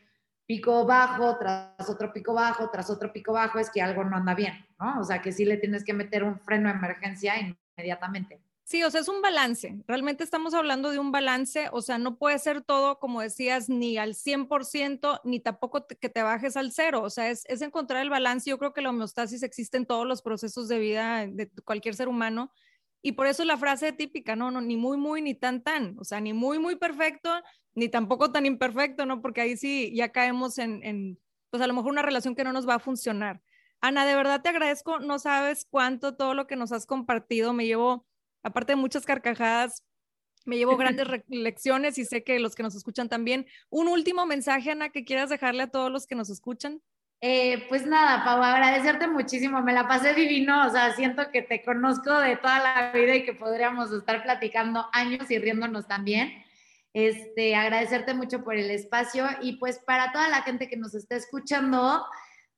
pico 0.47 0.85
bajo, 0.85 1.37
tras 1.37 1.89
otro 1.89 2.11
pico 2.13 2.33
bajo, 2.33 2.69
tras 2.69 2.89
otro 2.89 3.11
pico 3.11 3.33
bajo, 3.33 3.59
es 3.59 3.69
que 3.69 3.81
algo 3.81 4.03
no 4.03 4.15
anda 4.15 4.33
bien, 4.33 4.65
¿no? 4.79 4.99
O 4.99 5.03
sea, 5.03 5.21
que 5.21 5.31
sí 5.31 5.45
le 5.45 5.57
tienes 5.57 5.83
que 5.83 5.93
meter 5.93 6.23
un 6.23 6.39
freno 6.39 6.69
de 6.69 6.75
emergencia 6.75 7.33
inmediatamente. 7.37 8.41
Sí, 8.63 8.83
o 8.83 8.91
sea, 8.91 8.99
es 8.99 9.07
un 9.07 9.21
balance. 9.21 9.81
Realmente 9.87 10.25
estamos 10.25 10.53
hablando 10.53 10.91
de 10.91 10.99
un 10.99 11.11
balance, 11.11 11.69
o 11.71 11.81
sea, 11.81 11.97
no 11.97 12.17
puede 12.17 12.37
ser 12.37 12.61
todo, 12.61 12.99
como 12.99 13.21
decías, 13.21 13.69
ni 13.69 13.97
al 13.97 14.13
100%, 14.13 15.21
ni 15.23 15.39
tampoco 15.39 15.87
que 15.87 16.09
te 16.09 16.21
bajes 16.21 16.57
al 16.57 16.73
cero. 16.73 17.01
O 17.01 17.09
sea, 17.09 17.29
es, 17.29 17.45
encontrar 17.61 18.01
el 18.01 18.09
balance. 18.09 18.49
Yo 18.49 18.57
creo 18.57 18.73
que 18.73 18.81
la 18.81 18.89
homeostasis 18.89 19.41
existe 19.43 19.77
en 19.77 19.85
todos 19.85 20.05
los 20.05 20.21
procesos 20.21 20.67
de 20.67 20.79
vida 20.79 21.27
de 21.27 21.49
cualquier 21.63 21.95
ser 21.95 22.09
humano. 22.09 22.51
Y 23.01 23.13
por 23.13 23.27
eso 23.27 23.45
la 23.45 23.55
frase 23.55 23.93
típica, 23.93 24.35
no, 24.35 24.51
no, 24.51 24.59
ni 24.59 24.75
muy, 24.75 24.97
muy, 24.97 25.21
ni 25.21 25.33
tan, 25.33 25.63
tan. 25.63 25.95
O 25.97 26.03
sea, 26.03 26.19
ni 26.19 26.33
muy, 26.33 26.59
muy 26.59 26.75
perfecto, 26.75 27.31
ni 27.77 27.89
tampoco 27.89 28.31
tan 28.31 28.47
imperfecto, 28.47 29.05
¿no? 29.05 29.21
Porque 29.21 29.41
ahí 29.41 29.55
sí 29.55 29.93
ya 29.95 30.11
caemos 30.11 30.57
en, 30.57 30.83
en 30.83 31.19
pues 31.51 31.61
a 31.61 31.67
lo 31.67 31.75
mejor 31.75 31.91
una 31.91 32.01
relación 32.01 32.33
que 32.33 32.43
no 32.43 32.51
nos 32.51 32.67
va 32.67 32.73
a 32.73 32.79
funcionar. 32.79 33.39
Ana, 33.81 34.03
de 34.07 34.15
verdad 34.15 34.41
te 34.41 34.49
agradezco. 34.49 34.99
No 34.99 35.19
sabes 35.19 35.67
cuánto 35.69 36.15
todo 36.15 36.33
lo 36.33 36.47
que 36.47 36.55
nos 36.55 36.71
has 36.71 36.87
compartido. 36.87 37.53
Me 37.53 37.67
llevo 37.67 38.07
aparte 38.41 38.71
de 38.71 38.77
muchas 38.77 39.05
carcajadas, 39.05 39.83
me 40.43 40.57
llevo 40.57 40.75
grandes 40.77 41.07
lecciones 41.27 41.99
y 41.99 42.05
sé 42.05 42.23
que 42.23 42.39
los 42.39 42.55
que 42.55 42.63
nos 42.63 42.73
escuchan 42.73 43.09
también. 43.09 43.45
Un 43.69 43.87
último 43.87 44.25
mensaje, 44.25 44.71
Ana, 44.71 44.89
que 44.89 45.05
quieras 45.05 45.29
dejarle 45.29 45.61
a 45.61 45.69
todos 45.69 45.91
los 45.91 46.07
que 46.07 46.15
nos 46.15 46.31
escuchan. 46.31 46.81
Eh, 47.21 47.63
pues 47.69 47.85
nada, 47.85 48.23
Pau, 48.25 48.41
agradecerte 48.41 49.07
muchísimo. 49.07 49.61
Me 49.61 49.73
la 49.73 49.87
pasé 49.87 50.15
divino. 50.15 50.65
O 50.65 50.71
sea, 50.71 50.95
siento 50.95 51.29
que 51.31 51.43
te 51.43 51.63
conozco 51.63 52.19
de 52.21 52.37
toda 52.37 52.57
la 52.57 52.91
vida 52.91 53.15
y 53.17 53.23
que 53.23 53.33
podríamos 53.33 53.91
estar 53.91 54.23
platicando 54.23 54.87
años 54.93 55.29
y 55.29 55.37
riéndonos 55.37 55.87
también. 55.87 56.43
Este, 56.99 57.53
agradecerte 57.55 58.15
mucho 58.15 58.43
por 58.43 58.55
el 58.55 58.71
espacio 58.71 59.27
y 59.43 59.57
pues 59.57 59.77
para 59.77 60.11
toda 60.11 60.29
la 60.29 60.41
gente 60.41 60.67
que 60.67 60.77
nos 60.77 60.95
está 60.95 61.15
escuchando, 61.15 62.03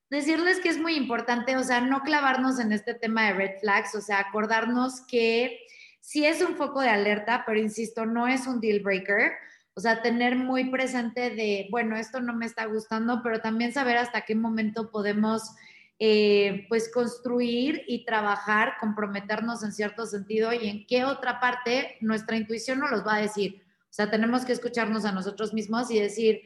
decirles 0.09 0.61
que 0.61 0.69
es 0.69 0.77
muy 0.77 0.95
importante, 0.95 1.57
o 1.57 1.63
sea, 1.65 1.81
no 1.81 2.03
clavarnos 2.03 2.57
en 2.57 2.71
este 2.71 2.93
tema 2.93 3.25
de 3.25 3.33
red 3.33 3.59
flags, 3.59 3.95
o 3.95 3.99
sea, 3.99 4.19
acordarnos 4.19 5.01
que 5.07 5.59
sí 5.99 6.25
es 6.25 6.41
un 6.41 6.55
foco 6.55 6.79
de 6.79 6.87
alerta, 6.87 7.43
pero 7.45 7.59
insisto, 7.59 8.05
no 8.05 8.29
es 8.29 8.47
un 8.47 8.61
deal 8.61 8.79
breaker. 8.79 9.33
O 9.73 9.81
sea, 9.81 10.01
tener 10.01 10.37
muy 10.37 10.69
presente 10.69 11.31
de, 11.31 11.67
bueno, 11.69 11.97
esto 11.97 12.21
no 12.21 12.33
me 12.33 12.45
está 12.45 12.63
gustando, 12.63 13.19
pero 13.21 13.41
también 13.41 13.73
saber 13.73 13.97
hasta 13.97 14.21
qué 14.21 14.35
momento 14.35 14.89
podemos, 14.89 15.53
eh, 15.99 16.65
pues, 16.69 16.89
construir 16.93 17.83
y 17.89 18.05
trabajar, 18.05 18.75
comprometernos 18.79 19.63
en 19.63 19.73
cierto 19.73 20.05
sentido 20.05 20.53
y 20.53 20.69
en 20.69 20.87
qué 20.87 21.03
otra 21.03 21.41
parte 21.41 21.97
nuestra 21.99 22.37
intuición 22.37 22.79
nos 22.79 22.89
los 22.89 23.05
va 23.05 23.15
a 23.15 23.21
decir. 23.21 23.67
O 23.89 23.93
sea, 23.93 24.11
tenemos 24.11 24.45
que 24.45 24.53
escucharnos 24.53 25.05
a 25.05 25.11
nosotros 25.11 25.53
mismos 25.53 25.89
y 25.91 25.99
decir, 25.99 26.41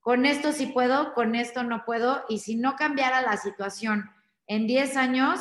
con 0.00 0.26
esto 0.26 0.52
sí 0.52 0.66
puedo, 0.66 1.14
con 1.14 1.34
esto 1.34 1.62
no 1.62 1.84
puedo, 1.84 2.24
y 2.28 2.40
si 2.40 2.56
no 2.56 2.76
cambiara 2.76 3.22
la 3.22 3.36
situación 3.36 4.10
en 4.46 4.66
10 4.66 4.96
años, 4.96 5.40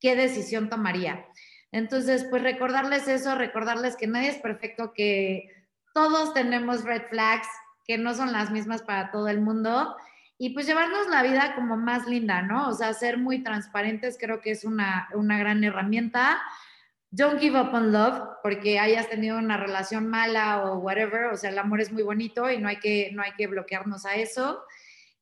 ¿qué 0.00 0.16
decisión 0.16 0.68
tomaría? 0.68 1.24
Entonces, 1.70 2.26
pues 2.28 2.42
recordarles 2.42 3.08
eso, 3.08 3.34
recordarles 3.36 3.96
que 3.96 4.06
nadie 4.06 4.30
es 4.30 4.38
perfecto, 4.38 4.92
que 4.92 5.48
todos 5.94 6.34
tenemos 6.34 6.84
red 6.84 7.02
flags, 7.08 7.48
que 7.86 7.98
no 7.98 8.14
son 8.14 8.32
las 8.32 8.50
mismas 8.50 8.82
para 8.82 9.10
todo 9.10 9.28
el 9.28 9.40
mundo 9.40 9.96
y 10.38 10.50
pues 10.50 10.66
llevarnos 10.66 11.08
la 11.08 11.22
vida 11.22 11.54
como 11.54 11.76
más 11.76 12.08
linda, 12.08 12.42
¿no? 12.42 12.68
O 12.68 12.72
sea, 12.72 12.92
ser 12.94 13.16
muy 13.16 13.44
transparentes 13.44 14.18
creo 14.18 14.40
que 14.40 14.50
es 14.50 14.64
una, 14.64 15.08
una 15.14 15.38
gran 15.38 15.62
herramienta. 15.62 16.42
Don't 17.12 17.38
give 17.38 17.56
up 17.56 17.72
on 17.72 17.92
love, 17.92 18.20
porque 18.42 18.80
hayas 18.80 19.08
tenido 19.08 19.38
una 19.38 19.56
relación 19.56 20.08
mala 20.08 20.64
o 20.64 20.78
whatever, 20.78 21.26
o 21.26 21.36
sea, 21.36 21.50
el 21.50 21.58
amor 21.58 21.80
es 21.80 21.92
muy 21.92 22.02
bonito 22.02 22.50
y 22.50 22.58
no 22.58 22.68
hay 22.68 22.80
que, 22.80 23.10
no 23.12 23.22
hay 23.22 23.32
que 23.36 23.46
bloquearnos 23.46 24.04
a 24.04 24.16
eso. 24.16 24.64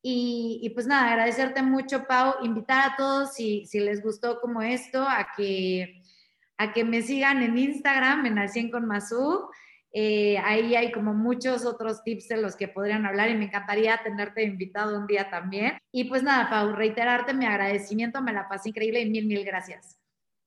Y, 0.02 0.70
pues 0.74 0.86
nada, 0.86 1.10
agradecerte 1.10 1.62
mucho, 1.62 2.06
Pau, 2.06 2.36
invitar 2.42 2.92
a 2.92 2.96
todos, 2.96 3.34
si, 3.34 3.66
si 3.66 3.80
les 3.80 4.02
gustó 4.02 4.40
como 4.40 4.62
esto, 4.62 5.02
a 5.02 5.28
que 5.36 6.00
a 6.60 6.74
que 6.74 6.84
me 6.84 7.00
sigan 7.00 7.42
en 7.42 7.56
Instagram, 7.56 8.26
en 8.26 8.38
Al 8.38 8.50
100 8.50 8.70
con 8.70 8.86
Mazú. 8.86 9.48
Eh, 9.94 10.36
ahí 10.44 10.76
hay 10.76 10.92
como 10.92 11.14
muchos 11.14 11.64
otros 11.64 12.04
tips 12.04 12.28
de 12.28 12.36
los 12.36 12.54
que 12.54 12.68
podrían 12.68 13.06
hablar 13.06 13.30
y 13.30 13.34
me 13.34 13.46
encantaría 13.46 13.98
tenerte 14.04 14.42
invitado 14.44 14.98
un 14.98 15.06
día 15.06 15.30
también. 15.30 15.78
Y 15.90 16.04
pues 16.04 16.22
nada, 16.22 16.50
Pau, 16.50 16.74
reiterarte 16.74 17.32
mi 17.32 17.46
agradecimiento, 17.46 18.20
me 18.20 18.34
la 18.34 18.46
pasé 18.46 18.68
increíble 18.68 19.00
y 19.00 19.08
mil, 19.08 19.26
mil 19.26 19.42
gracias. 19.42 19.99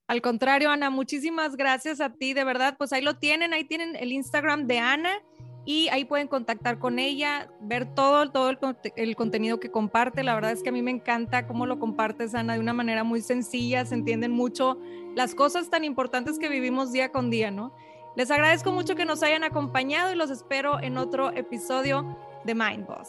Al 0.06 0.20
contrario, 0.20 0.70
Ana, 0.70 0.90
muchísimas 0.90 1.56
gracias 1.56 2.00
a 2.00 2.10
ti, 2.10 2.34
de 2.34 2.44
verdad. 2.44 2.76
Pues 2.76 2.92
ahí 2.92 3.02
lo 3.02 3.16
tienen, 3.16 3.54
ahí 3.54 3.64
tienen 3.64 3.96
el 3.96 4.12
Instagram 4.12 4.66
de 4.66 4.78
Ana 4.78 5.22
y 5.64 5.88
ahí 5.88 6.04
pueden 6.04 6.28
contactar 6.28 6.78
con 6.78 6.98
ella, 6.98 7.48
ver 7.60 7.86
todo, 7.94 8.30
todo 8.30 8.50
el, 8.96 9.16
contenido 9.16 9.60
que 9.60 9.70
comparte. 9.70 10.22
La 10.22 10.34
verdad 10.34 10.52
es 10.52 10.62
que 10.62 10.68
a 10.68 10.72
mí 10.72 10.82
me 10.82 10.90
encanta 10.90 11.46
cómo 11.46 11.64
lo 11.64 11.78
compartes, 11.78 12.34
Ana, 12.34 12.52
de 12.54 12.60
una 12.60 12.74
manera 12.74 13.02
muy 13.02 13.22
sencilla, 13.22 13.86
se 13.86 13.94
entienden 13.94 14.30
mucho 14.32 14.78
las 15.14 15.34
cosas 15.34 15.70
tan 15.70 15.84
importantes 15.84 16.38
que 16.38 16.50
vivimos 16.50 16.92
día 16.92 17.10
con 17.10 17.30
día, 17.30 17.50
¿no? 17.50 17.74
Les 18.14 18.30
agradezco 18.30 18.72
mucho 18.72 18.94
que 18.94 19.06
nos 19.06 19.22
hayan 19.22 19.42
acompañado 19.42 20.12
y 20.12 20.16
los 20.16 20.30
espero 20.30 20.80
en 20.80 20.98
otro 20.98 21.30
episodio 21.30 22.16
de 22.44 22.54
Mind 22.54 22.86
Boss. 22.86 23.08